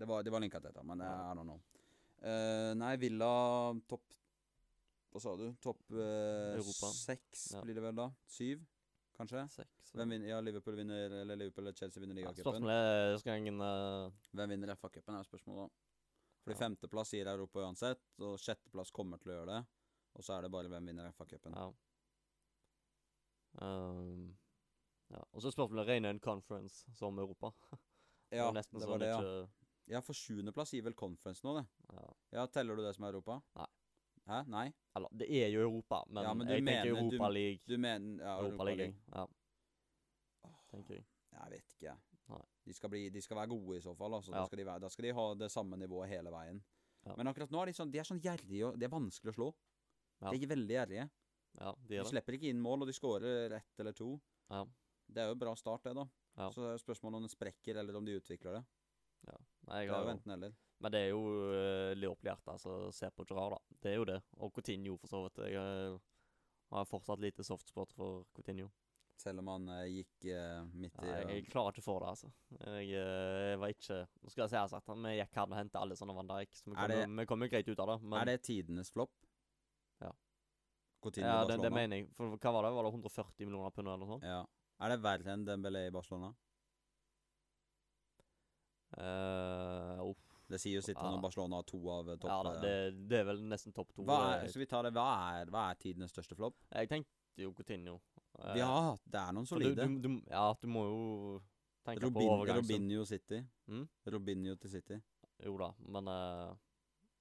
Det 0.00 0.08
var, 0.08 0.22
det 0.26 0.32
var 0.32 0.40
linka 0.42 0.60
til 0.60 0.70
dette, 0.72 0.82
men 0.88 1.02
det 1.02 1.06
er 1.06 1.20
I 1.30 1.34
don't 1.38 1.46
know. 1.46 1.60
Eh, 2.20 2.72
nei, 2.76 2.94
Villa 3.00 3.28
topp 3.88 4.06
Hva 5.10 5.20
sa 5.24 5.32
du? 5.40 5.46
Topp 5.64 5.80
uh, 5.96 6.60
seks 6.94 7.46
Ja. 7.56 7.62
blir 7.64 7.74
det 7.78 7.82
vel 7.82 7.96
da? 7.98 8.06
Syv, 8.30 8.60
kanskje? 9.16 9.44
Seks. 9.50 9.92
Hvem 9.96 10.12
vinner, 10.14 10.28
ja, 10.30 10.38
Liverpool 10.44 10.76
vinner 10.78 11.16
Eller 11.22 11.36
Liverpool 11.40 11.64
eller 11.66 11.74
Chelsea 11.80 12.00
vinner 12.02 12.20
ja, 12.20 12.30
ligacupen. 12.30 12.62
Spørsmålet 12.62 13.66
er 13.66 14.12
Hvem 14.38 14.54
vinner 14.54 14.74
FA-cupen, 14.76 15.16
er 15.18 15.26
spørsmålet. 15.26 15.66
da. 15.66 15.86
Fordi 16.44 16.54
Ja. 16.56 16.60
femteplass 16.62 17.10
gir 17.16 17.26
Europa 17.28 17.60
uansett, 17.66 18.04
og 18.22 18.38
sjetteplass 18.40 18.90
kommer 18.94 19.18
til 19.20 19.32
å 19.32 19.34
gjøre 19.40 19.56
det. 19.58 19.64
Og 20.16 20.24
så 20.24 20.36
er 20.38 20.42
det 20.46 20.50
bare 20.54 20.68
hvem 20.72 20.86
vinner 20.92 21.10
FA-cupen. 21.12 21.56
Ja. 21.58 21.66
Um, 23.60 24.36
ja. 25.10 25.22
Og 25.32 25.42
så 25.42 25.50
spørsmålet 25.52 25.86
regner 25.88 26.10
en 26.14 26.20
conference 26.20 26.86
som 26.96 27.18
Europa. 27.18 27.52
Ja, 28.30 28.44
det, 28.54 28.62
sånn 28.70 28.84
var 28.86 28.98
det, 29.02 29.08
ja. 29.10 29.16
ikke, 29.18 29.48
Ja, 29.90 30.00
for 30.06 30.14
sjuendeplass 30.14 30.70
gir 30.70 30.84
vel 30.86 30.94
Conference 30.94 31.42
nå, 31.42 31.56
det. 31.58 31.64
ja. 31.90 32.04
Ja, 32.36 32.44
Teller 32.46 32.76
du 32.78 32.82
det 32.84 32.92
som 32.94 33.02
er 33.08 33.16
Europa? 33.16 33.40
Nei. 33.58 33.66
Hæ? 34.30 34.36
Nei? 34.46 34.66
Eller, 34.94 35.08
det 35.18 35.26
er 35.34 35.48
jo 35.50 35.64
Europa, 35.64 36.04
men, 36.06 36.22
Ja, 36.22 36.34
men 36.38 36.46
jeg 36.46 36.62
mener- 36.62 36.84
tenker 36.84 37.00
Europa 37.00 37.28
League. 37.34 37.58
Du 37.66 37.74
mener 37.76 38.22
ja, 38.22 38.36
Europa 38.38 38.64
League, 38.68 38.94
ja, 39.10 39.26
tenker 40.70 40.94
jeg. 41.00 41.04
Jeg 41.34 41.50
vet 41.56 41.74
ikke. 41.74 41.96
De 42.68 42.74
skal, 42.76 42.90
bli, 42.92 43.02
de 43.10 43.20
skal 43.24 43.36
være 43.40 43.50
gode 43.50 43.78
i 43.80 43.82
så 43.82 43.96
fall. 43.98 44.14
Altså. 44.14 44.30
Ja. 44.30 44.38
Da, 44.44 44.46
skal 44.46 44.58
de 44.62 44.66
være, 44.68 44.80
da 44.84 44.88
skal 44.94 45.04
de 45.08 45.12
ha 45.16 45.24
det 45.40 45.50
samme 45.50 45.76
nivået 45.80 46.08
hele 46.12 46.30
veien. 46.30 46.60
Men 47.16 47.26
akkurat 47.30 47.50
nå 47.50 47.62
er 47.62 47.70
de 47.70 47.74
sånn 47.78 47.90
De 47.90 47.98
er 47.98 48.04
sånn 48.06 48.20
gjerrige 48.22 48.66
og 48.68 48.76
det 48.78 48.86
er 48.86 48.92
vanskelig 48.92 49.32
å 49.32 49.36
slå. 49.38 49.48
Ja. 50.20 50.30
De 50.30 50.38
er 50.44 50.50
veldig 50.52 50.76
gjerrige. 50.76 51.06
Ja, 51.58 51.72
de 51.72 51.88
De 51.88 51.96
er 51.98 52.04
det. 52.04 52.10
slipper 52.12 52.36
ikke 52.38 52.50
inn 52.52 52.60
mål, 52.62 52.84
og 52.84 52.86
de 52.90 52.94
skårer 52.94 53.56
ett 53.56 53.80
eller 53.82 53.96
to. 53.96 54.12
Ja. 54.52 54.62
Det 55.14 55.22
er 55.22 55.30
jo 55.32 55.38
bra 55.38 55.54
start, 55.58 55.84
det, 55.86 55.94
da. 55.98 56.06
Ja. 56.38 56.50
Så 56.54 56.64
det 56.64 56.74
er 56.74 56.82
spørsmålet 56.82 57.20
om 57.20 57.26
den 57.26 57.32
sprekker, 57.32 57.80
eller 57.82 57.98
om 57.98 58.06
de 58.06 58.18
utvikler 58.20 58.60
det. 58.60 58.64
ja. 59.28 59.38
Nei, 59.68 59.84
Det 59.86 59.94
er 59.94 60.04
jo 60.06 60.12
enten 60.14 60.32
eller. 60.36 60.54
Men 60.80 60.92
det 60.94 61.00
er 61.04 61.10
jo 61.12 61.24
uh, 61.52 61.90
Leopold-hjertet 61.98 62.62
som 62.62 62.92
ser 62.96 63.12
på 63.12 63.26
Gerard, 63.28 63.58
da. 63.58 63.80
Det 63.84 63.90
er 63.92 63.98
jo 63.98 64.06
det. 64.08 64.20
Og 64.40 64.52
Coutinho, 64.56 64.96
for 65.02 65.12
så 65.12 65.20
vidt. 65.26 65.42
Jeg 65.52 65.60
eh, 65.60 65.98
har 66.72 66.86
fortsatt 66.88 67.20
lite 67.20 67.44
softspot 67.44 67.92
for 67.92 68.24
Coutinho. 68.36 68.70
Selv 69.20 69.42
om 69.42 69.50
han 69.52 69.68
uh, 69.68 69.82
gikk 69.84 70.30
uh, 70.32 70.62
midt 70.72 70.96
i 70.96 71.04
Nei, 71.04 71.10
jeg, 71.12 71.26
jeg 71.34 71.48
klarer 71.52 71.76
ikke 71.76 71.84
for 71.84 72.00
det, 72.00 72.12
altså. 72.14 72.30
Jeg, 72.56 72.86
eh, 72.96 73.40
jeg 73.50 73.58
var 73.60 73.74
ikke 73.74 73.98
Nå 74.08 74.32
skal 74.32 74.44
jeg 74.46 74.52
si 74.54 74.78
at 74.78 74.88
vi 74.88 75.12
gikk 75.18 75.36
her 75.36 75.44
og 75.50 75.58
hentet 75.58 75.76
alle 75.82 75.98
sånne 75.98 76.14
Van 76.16 76.30
Dijk, 76.30 76.56
så 76.56 76.70
vi 76.70 76.78
kommer 76.78 77.28
kom, 77.28 77.44
jo- 77.44 77.50
greit 77.52 77.68
ut 77.68 77.82
av 77.84 77.92
det. 77.92 77.98
Men 78.06 78.22
Er 78.22 78.30
det 78.30 78.38
tidenes 78.48 78.92
flopp? 78.94 79.12
Ja. 80.00 80.14
Coutinho 81.04 81.28
ja, 81.28 81.44
det, 81.50 81.58
det 81.60 81.72
mener 81.74 82.00
jeg. 82.00 82.08
For 82.16 82.32
hva 82.40 82.54
var 82.56 82.64
det? 82.64 82.72
Var 82.78 82.88
det 82.88 82.94
140 82.96 83.50
millioner 83.50 83.76
pund 83.76 83.92
eller 83.92 84.00
noe 84.00 84.14
sånt? 84.14 84.24
Ja. 84.24 84.40
Er 84.80 84.94
det 84.94 85.00
verre 85.04 85.34
enn 85.34 85.44
Dembélé 85.44 85.86
i 85.88 85.92
Barcelona? 85.94 86.30
Uh, 88.96 90.00
uff. 90.10 90.26
Det 90.50 90.58
sier 90.58 90.80
jo 90.80 90.82
sitt 90.82 90.98
når 90.98 91.20
Barcelona 91.22 91.60
har 91.60 91.66
to 91.68 91.78
av 91.94 92.08
eh, 92.10 92.16
topp... 92.18 92.30
Ja 92.32 92.38
da, 92.42 92.52
det, 92.58 92.70
det 93.06 93.20
er 93.20 93.26
vel 93.28 93.42
nesten 93.46 93.70
topp 93.76 93.92
to. 93.94 94.02
hva 94.02 94.16
er, 94.34 94.48
skal 94.50 94.64
vi 94.64 94.66
ta 94.72 94.80
det? 94.82 94.90
Hva 94.96 95.04
er, 95.38 95.52
hva 95.54 95.68
er 95.70 95.78
tidenes 95.78 96.10
største 96.10 96.34
flopp? 96.34 96.56
Jeg 96.74 96.90
tenkte 96.90 97.44
jo 97.44 97.52
Coutinho. 97.54 98.00
Uh, 98.34 98.56
Ja, 98.58 98.72
det 99.06 99.20
er 99.20 99.36
noen 99.36 99.46
solide. 99.46 99.86
du, 99.86 100.00
du, 100.02 100.16
ja, 100.26 100.48
du 100.58 100.66
må 100.74 100.82
jo 100.88 101.04
tenke 101.86 102.02
Robin, 102.02 102.18
på 102.18 102.32
overgangen. 102.34 102.64
Robinho 102.64 103.06
City. 103.06 103.38
Mm? 103.70 103.84
Robinho 104.16 104.56
til 104.58 104.74
City. 104.74 104.98
Jo 105.46 105.54
da, 105.62 105.70
men 105.86 106.10
uh, 106.10 106.50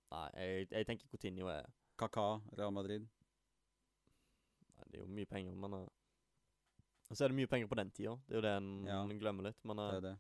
Nei, 0.09 0.25
jeg, 0.41 0.65
jeg 0.73 0.89
tenker 0.89 1.13
Coutinho 1.13 1.51
er 1.53 1.69
Kaka, 2.01 2.25
Real 2.57 2.73
Madrid. 2.73 3.05
Nei, 4.73 4.87
Det 4.89 4.97
er 4.97 5.03
jo 5.03 5.09
mye 5.19 5.29
penger, 5.29 5.53
men 5.53 5.83
eh, 7.09 7.15
Så 7.15 7.25
er 7.25 7.29
det 7.29 7.35
mye 7.37 7.47
penger 7.47 7.67
på 7.67 7.75
den 7.75 7.91
tida. 7.91 8.15
Det 8.27 8.35
er 8.35 8.39
jo 8.39 8.41
det 8.41 8.55
en 8.57 8.85
Ja. 8.85 9.03
glemmer 9.07 9.43
litt, 9.49 9.57
men 9.65 9.77
Det 9.77 9.89
eh, 9.89 9.97
er 9.97 10.01
det. 10.01 10.17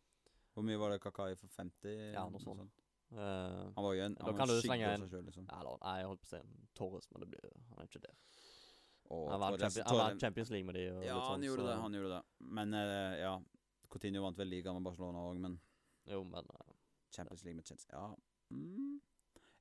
Hvor 0.55 0.63
mye 0.65 0.77
var 0.79 0.89
det 0.91 1.01
Kakai 1.01 1.35
for 1.37 1.47
50? 1.47 2.13
Ja, 2.13 2.27
noe 2.29 2.39
sånt. 2.39 2.71
eh, 3.11 3.17
Han 3.17 3.83
var 3.83 3.93
jo 3.93 4.01
en, 4.03 4.17
han 4.19 4.35
var 4.35 4.45
skikkelig 4.47 4.81
en 4.81 5.01
av 5.01 5.07
seg 5.07 5.11
sjøl, 5.11 5.25
liksom. 5.25 5.45
ja, 5.49 5.63
da, 5.63 5.77
Nei, 5.85 5.97
jeg 5.99 6.07
holdt 6.07 6.21
på 6.21 6.25
å 6.25 6.29
si 6.29 6.35
en 6.37 6.67
Torres, 6.75 7.07
men 7.11 7.21
det 7.21 7.29
blir, 7.29 7.51
han 7.69 7.79
er 7.79 7.87
ikke 7.87 8.01
der. 8.01 8.15
Og 9.11 9.29
Han 9.31 9.39
var 9.39 9.51
Torres- 9.51 9.61
Champions, 9.73 9.89
Torres- 9.91 10.19
Champions 10.19 10.49
League 10.51 10.65
med 10.65 10.75
de. 10.75 10.89
Og 10.91 11.03
Ja, 11.03 11.13
litt 11.15 11.23
han 11.23 11.39
sånn, 11.39 11.43
gjorde 11.47 11.61
så, 11.63 11.67
det. 11.67 11.77
Han 11.81 11.93
gjorde 11.93 12.09
det. 12.09 12.23
Men 12.39 12.73
uh, 12.73 13.17
ja, 13.17 13.39
Coutinho 13.89 14.21
vant 14.21 14.37
vel 14.37 14.47
ligaen 14.49 14.75
med 14.75 14.83
Barcelona 14.83 15.17
òg, 15.31 15.37
men 15.39 15.59
Jo, 16.05 16.23
men 16.23 16.45
uh, 16.45 16.73
Champions 17.11 17.43
League 17.43 17.55
med 17.55 17.65
Chelsea 17.65 17.89
Ja. 17.93 18.15
Mm. 18.51 18.99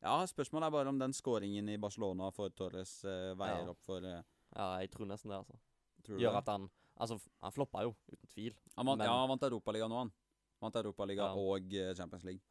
Ja, 0.02 0.24
spørsmålet 0.26 0.66
er 0.66 0.70
bare 0.70 0.88
om 0.88 0.98
den 0.98 1.12
scoringen 1.12 1.68
i 1.68 1.76
Barcelona 1.78 2.30
for 2.30 2.48
Torres 2.50 3.04
uh, 3.04 3.34
veier 3.34 3.64
Ja. 3.64 3.70
opp 3.70 3.80
for 3.80 3.98
uh, 4.04 4.22
Ja, 4.54 4.78
jeg 4.80 4.90
tror 4.90 5.06
nesten 5.06 5.30
det, 5.30 5.38
altså. 5.38 5.56
Tror 6.04 6.18
Gjør 6.20 6.32
det? 6.32 6.36
at 6.38 6.48
han 6.48 6.70
Altså, 6.98 7.18
han 7.44 7.54
floppa 7.54 7.84
jo, 7.86 7.94
uten 8.10 8.30
tvil. 8.32 8.56
Han 8.76 8.86
vant, 8.86 8.98
men- 8.98 9.06
ja, 9.06 9.14
han 9.20 9.30
vant 9.30 9.46
Europaligaen 9.48 9.92
nå, 9.92 9.98
han. 10.02 10.12
Vant 10.60 10.76
Europaligaen 10.80 11.36
Ja. 11.36 11.42
og 11.54 11.74
eh, 11.74 11.94
Champions 11.94 12.24
League. 12.24 12.42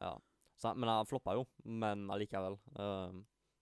Så, 0.56 0.74
men 0.74 0.88
han 0.88 1.06
floppa 1.06 1.34
jo. 1.36 1.46
Men 1.64 2.08
allikevel. 2.10 2.56
Uh, 2.74 3.12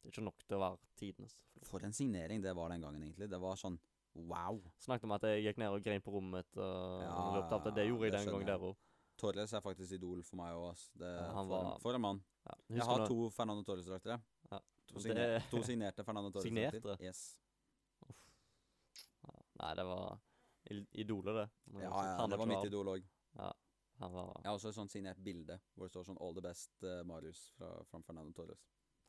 det 0.01 0.09
er 0.09 0.15
ikke 0.15 0.25
nok 0.25 0.45
til 0.47 0.57
å 0.57 0.63
være 0.63 0.79
tidenes. 0.97 1.35
For 1.67 1.85
en 1.85 1.93
signering 1.93 2.41
det 2.41 2.55
var 2.57 2.71
den 2.71 2.81
gangen, 2.81 3.03
egentlig. 3.03 3.29
Det 3.29 3.41
var 3.41 3.59
sånn 3.61 3.77
wow. 4.15 4.61
Snakket 4.81 5.05
om 5.05 5.13
at 5.13 5.27
jeg 5.29 5.43
gikk 5.45 5.59
ned 5.61 5.75
og 5.75 5.83
grein 5.85 6.01
på 6.01 6.15
rommet 6.15 6.39
mitt 6.41 6.57
uh, 6.57 7.03
Ja, 7.03 7.11
av 7.13 7.67
det. 7.75 7.89
Gjorde 7.89 8.09
jeg 8.09 8.13
den 8.17 8.31
gangen 8.31 8.47
der 8.47 8.65
òg. 8.71 8.77
Torres 9.17 9.53
er 9.57 9.61
faktisk 9.65 9.97
idol 9.97 10.23
for 10.23 10.37
meg 10.37 10.55
òg, 10.55 10.81
Ja, 11.01 11.43
for, 11.81 11.97
en 11.97 12.01
mann. 12.05 12.23
Ja. 12.45 12.57
Jeg 12.77 12.89
har 12.89 13.07
to 13.09 13.31
Fernando 13.33 13.65
Torres-drakter. 13.65 14.21
Ja. 14.53 14.61
To, 14.87 15.01
signer, 15.01 15.41
to 15.51 15.63
signerte 15.65 16.05
Fernando 16.05 16.31
Torres-drakter. 16.31 16.81
Signerte? 16.81 17.05
Yes. 17.05 17.39
Ja, 19.25 19.37
Nei, 19.61 19.75
det 19.75 19.87
var 19.89 20.19
idolet, 20.93 21.35
det. 21.35 21.47
Men 21.73 21.83
Ja, 21.83 21.91
ja, 22.05 22.17
han 22.21 22.31
det 22.31 22.39
var 22.39 22.47
mitt 22.47 22.65
idol 22.67 22.87
òg. 22.97 23.05
Han 23.99 24.13
var 24.13 24.33
Jeg 24.43 24.51
har 24.51 24.55
også 24.59 24.69
et 24.69 24.75
sånt 24.77 24.91
signert 24.93 25.17
bilde 25.25 25.59
hvor 25.75 25.87
det 25.87 25.91
står 25.95 26.05
sånn 26.05 26.19
'All 26.21 26.35
the 26.35 26.43
best, 26.45 26.71
uh, 26.83 27.03
Marius' 27.05 27.51
fra, 27.57 27.71
fra 27.85 28.01
Fernando 28.03 28.33
Torres. 28.33 28.67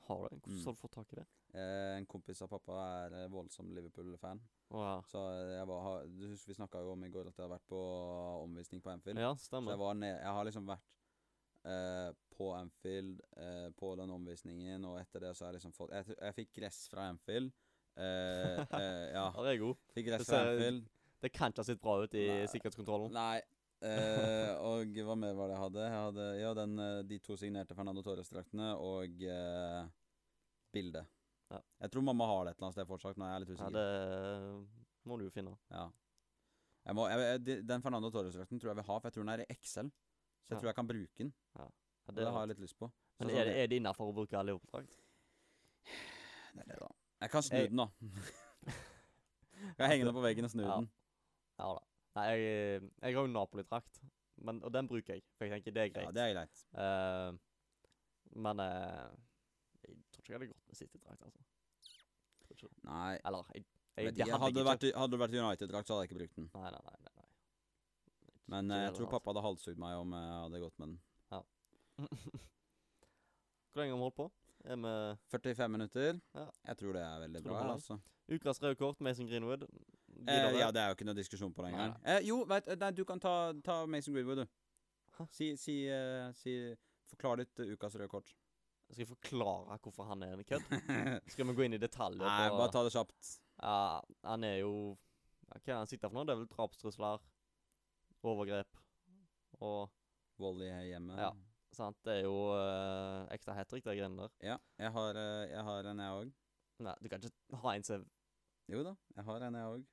Har 0.07 0.29
du? 0.29 0.35
Hvordan 0.37 0.53
Mm. 0.55 0.63
har 0.65 0.71
du 0.73 0.77
fått 0.79 0.91
tak 0.91 1.11
i 1.13 1.15
det? 1.17 1.25
Eh, 1.53 1.97
en 1.97 2.05
kompis 2.05 2.41
av 2.41 2.47
pappa 2.47 2.73
er 3.05 3.13
eh, 3.25 3.27
voldsom 3.27 3.73
Liverpool-fan. 3.75 4.39
Oh, 4.71 4.79
ja. 4.83 5.01
Så 5.01 5.17
eh, 5.17 5.57
jeg 5.57 5.67
var, 5.67 6.05
du 6.07 6.27
husker 6.29 6.47
vi 6.47 6.53
snakka 6.55 6.79
jo 6.79 6.91
om 6.93 7.03
i 7.03 7.09
går 7.09 7.27
at 7.27 7.35
jeg 7.37 7.43
har 7.49 7.57
vært 7.57 7.67
på 7.67 7.81
omvisning 8.43 8.81
på 8.81 8.89
Anfield. 8.91 9.19
Ja, 9.19 9.33
stemmer. 9.35 9.71
Så 9.71 9.75
jeg, 9.75 9.79
var 9.79 9.93
ned, 9.95 10.15
jeg 10.21 10.33
har 10.37 10.45
liksom 10.45 10.65
vært 10.67 10.85
eh, 11.65 12.13
på 12.37 12.53
Anfield 12.55 13.21
eh, 13.35 13.69
på 13.75 13.95
den 13.97 14.09
omvisningen, 14.09 14.85
og 14.85 14.99
etter 15.01 15.19
det 15.19 15.35
så 15.35 15.45
har 15.45 15.51
jeg 15.53 15.59
liksom 15.61 15.73
fått 15.73 15.91
Jeg, 15.91 16.15
jeg 16.21 16.33
fikk 16.39 16.53
gress 16.53 16.87
fra 16.89 17.09
Anfield. 17.09 17.51
Eh, 17.97 18.59
eh, 18.59 19.11
ja, 19.11 19.31
Ja, 19.35 19.43
det 19.43 19.55
er 19.55 19.59
god. 19.65 19.75
fikk 19.93 20.05
gress 20.07 20.27
fra 20.29 20.43
Anfield. 20.53 20.87
Det 21.21 21.31
kan 21.33 21.51
ikke 21.51 21.63
ha 21.63 21.67
sett 21.67 21.81
bra 21.81 21.95
ut 22.03 22.13
i 22.13 22.25
Nei. 22.29 22.47
sikkerhetskontrollen. 22.51 23.11
Nei. 23.15 23.41
eh, 23.81 24.51
og 24.69 24.91
hva 25.07 25.15
mer 25.17 25.33
var 25.37 25.47
det 25.49 25.55
jeg 25.57 25.63
hadde? 25.63 25.85
Jeg 25.87 26.01
hadde 26.05 26.25
ja, 26.41 26.51
den, 26.59 26.79
eh, 26.79 27.03
de 27.09 27.19
to 27.25 27.37
signerte 27.39 27.75
Fernando 27.77 28.03
Torres-draktene 28.05 28.71
og 28.77 29.23
eh, 29.25 29.85
bildet. 30.73 31.07
Ja. 31.49 31.61
Jeg 31.85 31.91
tror 31.93 32.03
mamma 32.03 32.25
har 32.27 32.43
det 32.45 32.51
et 32.51 32.57
eller 32.59 32.67
annet 32.67 32.77
sted 32.77 32.89
fortsatt, 32.89 33.17
men 33.17 33.29
jeg 33.29 33.35
er 33.35 33.43
litt 33.45 33.53
usikker. 33.55 33.77
Ja, 33.77 33.79
det 33.79 35.07
må 35.07 35.17
du 35.17 35.23
jo 35.25 35.31
finne. 35.33 35.55
Ja. 35.71 35.87
Jeg 36.87 36.95
må, 36.95 37.05
jeg, 37.11 37.63
den 37.67 37.81
Fernando 37.83 38.09
Torres-drakten 38.13 38.59
tror 38.61 38.71
jeg 38.73 38.79
vil 38.81 38.87
ha, 38.89 38.97
for 38.99 39.07
jeg 39.09 39.15
tror 39.17 39.25
den 39.25 39.33
er 39.33 39.43
i 39.45 39.49
Excel. 39.55 39.89
Så 40.47 40.53
jeg 40.53 40.61
tror 40.61 40.69
jeg 40.69 40.77
kan 40.77 40.87
bruke 40.87 41.17
den. 41.23 41.33
Ja, 41.57 41.65
det 42.07 42.15
det 42.21 42.31
har 42.31 42.43
jeg 42.45 42.53
litt 42.53 42.61
lyst 42.63 42.77
på. 42.79 42.87
Så 43.17 43.25
Men 43.25 43.33
er 43.35 43.49
det, 43.49 43.55
er 43.63 43.67
det 43.71 43.79
innafor 43.81 44.11
å 44.11 44.13
bruke 44.15 44.43
Liverpool-drakt? 44.47 44.99
det 46.53 46.61
er 46.63 46.69
det, 46.71 46.77
da. 46.79 46.87
Jeg 47.25 47.31
kan 47.33 47.43
snu 47.43 47.57
Jeg- 47.57 47.71
den, 47.73 47.81
da. 47.81 47.87
jeg 49.79 49.89
henger 49.91 50.05
den 50.11 50.15
på 50.15 50.23
veggen 50.23 50.45
og 50.47 50.51
snu 50.53 50.63
Ja. 50.63 50.75
den. 50.77 50.87
Ja 51.59 51.71
da. 51.77 51.83
Nei, 52.17 52.25
jeg, 52.33 52.81
jeg 53.01 53.15
har 53.17 53.25
jo 53.27 53.27
Napoli-drakt, 53.33 53.99
men- 54.45 54.63
og 54.63 54.71
den 54.73 54.87
bruker 54.89 55.13
jeg. 55.17 55.23
For 55.37 55.45
jeg 55.45 55.53
tenker 55.57 55.71
det 55.75 55.83
er 55.83 55.89
greit. 55.93 56.05
Ja, 56.07 56.11
det 56.17 56.23
er 56.23 56.33
greit. 56.37 56.63
Eh, 56.73 57.31
men 58.47 58.59
eh, 58.59 59.09
jeg 59.87 59.97
tror 60.11 60.21
ikke 60.23 60.31
jeg 60.33 60.37
hadde 60.39 60.49
gått 60.53 60.67
med 60.71 60.79
City-drakt, 60.81 61.23
altså. 61.27 61.43
Tror 62.47 62.55
ikke 62.57 62.67
det. 62.67 62.83
Nei. 62.89 63.13
Eller 63.25 63.51
jeg, 63.53 63.63
jeg, 63.63 64.05
Vet 64.07 64.15
det 64.17 64.25
ikke, 64.25 64.31
hadde 64.31 64.43
hadde, 64.45 64.57
det 64.59 64.65
vært, 64.69 64.83
ikke. 64.87 64.99
hadde 65.01 65.11
det 65.17 65.21
vært 65.25 65.37
United-drakt, 65.41 65.87
så 65.87 65.93
hadde 65.97 66.05
jeg 66.05 66.11
ikke 66.11 66.19
brukt 66.23 66.35
den. 66.41 66.49
Nei, 66.53 66.71
nei, 66.71 66.81
nei. 66.89 66.97
nei, 67.05 67.13
nei. 67.21 67.29
Men 68.53 68.71
eh, 68.71 68.83
jeg 68.87 68.93
tror 68.97 69.09
pappa 69.13 69.33
hadde 69.33 69.45
halshugd 69.45 69.79
meg 69.81 69.97
om 70.01 70.13
jeg 70.17 70.33
hadde 70.45 70.63
gått 70.65 70.77
med 70.81 70.93
den. 70.93 70.99
Hvor 73.73 73.81
lenge 73.81 73.93
har 73.93 73.97
vi 73.97 74.03
holdt 74.05 74.17
på? 74.17 74.27
Er 74.67 74.77
vi 74.81 74.93
45 75.31 75.71
minutter. 75.71 76.19
Ja. 76.35 76.45
Jeg 76.71 76.77
tror 76.79 76.93
det 76.97 77.01
er 77.05 77.19
veldig 77.25 77.41
Tror 77.43 77.51
bra. 77.53 77.59
holder? 77.61 77.73
altså. 77.77 77.97
Ukas 78.27 78.61
røde 78.63 78.75
kort, 78.75 79.01
Mason 79.01 79.27
Greenwood. 79.29 79.63
Eh, 80.25 80.57
ja, 80.59 80.71
det 80.73 80.81
er 80.81 80.89
jo 80.91 80.95
ikke 80.97 81.05
noe 81.07 81.17
diskusjon 81.17 81.53
på 81.53 81.63
det 81.65 81.71
engang. 81.73 81.93
Eh, 82.03 82.21
jo, 82.25 82.41
vet, 82.49 82.69
nei, 82.81 82.91
du 82.95 83.03
kan 83.07 83.19
ta, 83.21 83.33
ta 83.65 83.81
Mason 83.85 84.15
Greenwood, 84.15 84.43
du. 84.43 85.25
Si, 85.33 85.51
si, 85.57 85.75
uh, 85.89 86.29
si 86.37 86.53
Forklar 87.09 87.39
ditt 87.41 87.59
uh, 87.63 87.71
ukas 87.73 87.95
røde 87.97 88.09
kort. 88.11 88.33
Skal 88.91 89.01
jeg 89.03 89.09
forklare 89.09 89.77
hvorfor 89.83 90.07
han 90.07 90.23
er 90.23 90.35
en 90.37 90.47
kødd? 90.47 90.67
Skal 91.33 91.47
vi 91.49 91.55
gå 91.57 91.65
inn 91.65 91.75
i 91.75 91.81
detaljer? 91.81 92.21
Nei, 92.23 92.49
på- 92.51 92.59
bare 92.61 92.73
ta 92.75 92.83
det 92.85 92.93
kjapt. 92.93 93.31
Ja, 93.57 93.77
han 94.23 94.45
er 94.47 94.59
jo 94.61 94.73
Hva 95.49 95.59
er 95.63 95.79
han 95.79 95.89
sitter 95.89 96.11
for 96.11 96.19
noe? 96.19 96.27
Det 96.27 96.35
er 96.35 96.41
vel 96.43 96.49
drapstrusler, 96.51 97.23
overgrep 98.27 98.79
og 99.63 99.89
Vold 100.37 100.61
i 100.61 100.69
hjemmet. 100.91 101.17
Ja. 101.17 101.31
Sant? 101.73 101.97
Det 102.05 102.19
er 102.19 102.27
jo 102.27 102.35
uh, 102.53 103.25
ekstra 103.33 103.55
hat 103.57 103.69
trick, 103.71 103.83
de 103.87 103.95
greiene 103.97 104.19
der. 104.21 104.33
Ja, 104.53 104.57
jeg 104.77 104.91
har, 104.93 105.17
uh, 105.17 105.43
jeg 105.49 105.63
har 105.65 105.89
en, 105.91 106.03
jeg 106.03 106.19
òg. 106.21 106.33
Nei, 106.85 106.93
du 107.01 107.09
kan 107.09 107.23
ikke 107.25 107.61
ha 107.63 107.73
en 107.73 107.85
som 107.87 108.03
Jo 108.69 108.83
da, 108.85 108.93
jeg 109.15 109.25
har 109.25 109.47
en, 109.47 109.57
jeg 109.57 109.71
òg. 109.73 109.85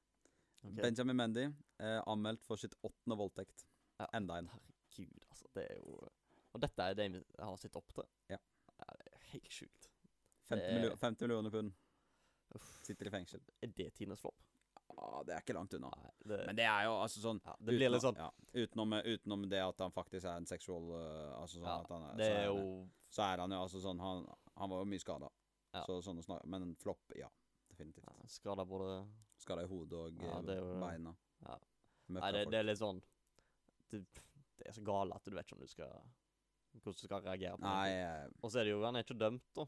Ok. 0.64 0.80
Benjamin 0.80 1.16
Mendy, 1.16 1.44
eh, 1.78 2.00
anmeldt 2.06 2.44
for 2.44 2.60
sitt 2.60 2.74
åttende 2.80 3.18
voldtekt. 3.20 3.66
Ja. 4.00 4.08
Enda 4.16 4.38
en. 4.40 4.48
Herregud, 4.48 5.24
altså. 5.28 5.48
Det 5.54 5.66
er 5.70 5.80
jo 5.80 5.98
Og 6.54 6.62
dette 6.62 6.82
er 6.82 6.94
det 6.94 7.08
vi 7.12 7.20
har 7.38 7.56
sett 7.58 7.76
opp 7.76 7.92
til. 7.94 8.06
Ja. 8.30 8.38
det 8.78 9.12
er 9.12 9.24
helt 9.32 9.52
sjukt. 9.52 9.88
50, 10.48 10.64
er... 10.64 10.74
millio 10.74 10.96
50 10.96 11.26
millioner 11.26 11.50
pund. 11.50 11.72
Uff. 12.54 12.68
Sitter 12.86 13.10
i 13.10 13.10
fengsel. 13.10 13.42
Er 13.62 13.72
det 13.74 13.92
tidenes 13.94 14.20
flopp? 14.22 14.38
Ah, 14.94 15.22
det 15.26 15.34
er 15.34 15.42
ikke 15.42 15.56
langt 15.56 15.74
unna. 15.74 15.90
Nei, 15.90 16.10
det, 16.24 16.40
Men 16.46 16.58
det 16.58 16.66
er 16.70 16.84
jo 16.86 16.92
altså 17.02 17.22
sånn 17.22 17.40
ja, 17.42 17.54
det 17.58 17.74
blir 17.74 17.90
litt 17.90 18.04
sånn 18.04 18.18
ja, 18.20 18.28
utenom, 18.54 18.92
utenom 19.02 19.46
det 19.50 19.62
at 19.64 19.80
han 19.82 19.94
faktisk 19.94 20.28
er 20.28 20.36
en 20.38 20.46
seksual 20.46 20.92
uh, 20.92 21.32
Altså 21.40 21.58
sånn 21.58 21.66
Ja, 21.66 21.78
at 21.80 21.94
han 21.94 22.04
er, 22.06 22.18
Det 22.20 22.28
så 22.28 22.34
er 22.34 22.42
er 22.42 22.46
jo 22.46 22.66
Så 23.16 23.24
er 23.26 23.42
han 23.42 23.54
jo 23.56 23.62
altså 23.64 23.80
sånn 23.82 24.02
Han, 24.04 24.22
han 24.60 24.70
var 24.70 24.84
jo 24.84 24.90
mye 24.92 25.02
skada. 25.02 25.30
Ja. 25.74 25.82
Så 25.88 25.98
sånn 26.06 26.22
Men 26.52 26.76
flopp, 26.78 27.16
ja. 27.18 27.30
Definitivt. 27.74 28.06
ja, 28.06 28.28
skada 28.30 28.64
både 28.64 29.02
Skada 29.42 29.64
i 29.66 29.68
hodet 29.68 29.98
og 29.98 30.22
Ja, 30.22 30.40
det 30.46 30.58
jo 30.62 30.74
beina. 30.80 31.14
Ja. 31.44 31.58
Nei, 32.14 32.32
det, 32.36 32.44
det 32.52 32.58
er 32.62 32.68
litt 32.70 32.78
sånn 32.80 33.00
det, 33.90 34.04
det 34.58 34.68
er 34.70 34.76
så 34.76 34.82
gale 34.86 35.16
at 35.18 35.24
du 35.26 35.34
vet 35.34 35.46
ikke 35.48 35.58
om 35.58 35.64
du 35.64 35.70
skal 35.70 35.94
Hvordan 36.74 36.98
du 37.00 37.06
skal 37.06 37.22
reagere 37.22 37.56
på 37.58 37.64
Nei, 37.66 37.88
det. 37.94 38.36
Og 38.42 38.50
så 38.50 38.60
er 38.62 38.64
det 38.68 38.72
jo 38.74 38.82
Han 38.84 38.96
er 38.98 39.04
ikke 39.06 39.18
dømt, 39.20 39.44
da. 39.58 39.66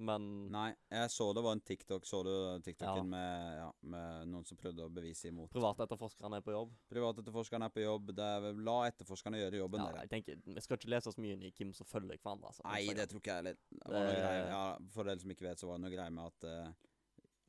Men 0.00 0.24
nei, 0.52 0.68
jeg 0.92 1.10
så 1.12 1.26
det 1.36 1.42
var 1.44 1.52
en 1.56 1.60
TikTok. 1.60 2.06
Så 2.08 2.22
du 2.24 2.30
TikToken 2.64 3.02
Ja. 3.02 3.10
med, 3.12 3.56
ja, 3.58 3.66
med 3.92 4.28
noen 4.32 4.46
som 4.48 4.56
prøvde 4.56 4.86
å 4.86 4.92
bevise 4.92 5.28
imot? 5.28 5.50
privatetterforskerne 5.52 6.38
er 6.40 6.44
på 6.46 6.54
jobb. 6.54 6.72
Privatetterforskerne 6.88 7.68
er 7.68 7.74
på 7.74 7.82
jobb. 7.84 8.12
Er, 8.16 8.46
la 8.64 8.76
etterforskerne 8.88 9.40
gjøre 9.42 9.60
jobben, 9.60 9.82
Ja, 9.84 9.90
dere. 9.92 10.04
jeg 10.06 10.12
tenker, 10.14 10.40
Vi 10.46 10.60
skal 10.64 10.78
ikke 10.78 10.90
lese 10.94 11.10
oss 11.12 11.18
mye 11.20 11.32
inn 11.36 11.42
i 11.42 11.50
hvem 11.52 11.74
som 11.76 11.86
følger 11.90 12.16
hverandre. 12.16 12.48
Altså, 12.48 12.64
Nei, 12.64 12.80
det 12.96 13.08
tror 13.10 13.20
ikke 13.20 13.34
jeg 13.34 13.42
heller. 13.42 13.58
Det 13.70 13.82
var 13.84 13.98
noe 13.98 14.14
greier, 14.14 14.24
greie. 14.28 14.48
Ja, 14.54 14.78
for 14.94 15.04
dere 15.10 15.20
som 15.20 15.30
ikke 15.36 15.48
vet, 15.50 15.58
så 15.60 15.68
var 15.68 15.78
det 15.78 15.84
noe 15.84 15.94
greier 15.96 16.16
med 16.16 16.24
at 16.32 16.48
eh, 16.48 16.72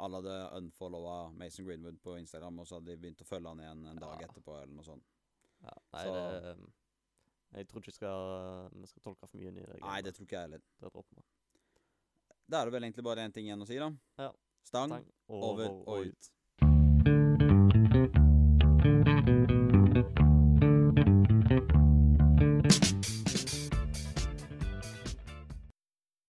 alle 0.01 0.19
hadde 0.21 0.35
unfollowa 0.57 1.15
Mason 1.37 1.65
Greenwood 1.65 1.99
på 2.03 2.17
Instagram, 2.19 2.59
og 2.59 2.67
så 2.67 2.79
hadde 2.79 2.91
de 2.95 2.97
begynt 3.01 3.21
å 3.23 3.27
følge 3.29 3.47
han 3.51 3.59
igjen 3.63 3.85
en 3.91 4.01
dag 4.01 4.21
Ja. 4.21 4.27
etterpå, 4.27 4.55
eller 4.61 4.73
noe 4.73 4.83
sånt. 4.87 5.03
Ja, 5.63 5.73
nei, 5.93 6.03
Så- 6.05 6.13
det 6.41 6.69
Jeg 7.53 7.67
tror 7.67 7.81
ikke 7.81 7.91
vi 7.91 7.91
skal, 7.91 8.69
skal 8.87 9.01
tolke 9.03 9.27
for 9.27 9.37
mye 9.37 9.47
inn 9.49 9.57
i 9.57 9.65
det. 9.65 9.79
Nei, 9.81 10.01
det 10.01 10.13
tror 10.15 10.25
ikke 10.25 10.37
jeg 10.39 10.41
heller. 10.47 10.61
Det 10.79 10.91
dropper 10.93 11.15
vi. 11.17 11.23
Da 12.49 12.61
er 12.61 12.65
det 12.65 12.73
vel 12.73 12.83
egentlig 12.83 13.03
bare 13.03 13.17
én 13.27 13.33
ting 13.33 13.45
igjen 13.45 13.61
å 13.61 13.67
si, 13.67 13.77
da. 13.77 13.91
Ja. 14.17 14.31
Stang, 14.63 14.87
Stang, 14.89 15.05
over 15.27 15.67
og 15.69 16.05
ut. 16.07 16.29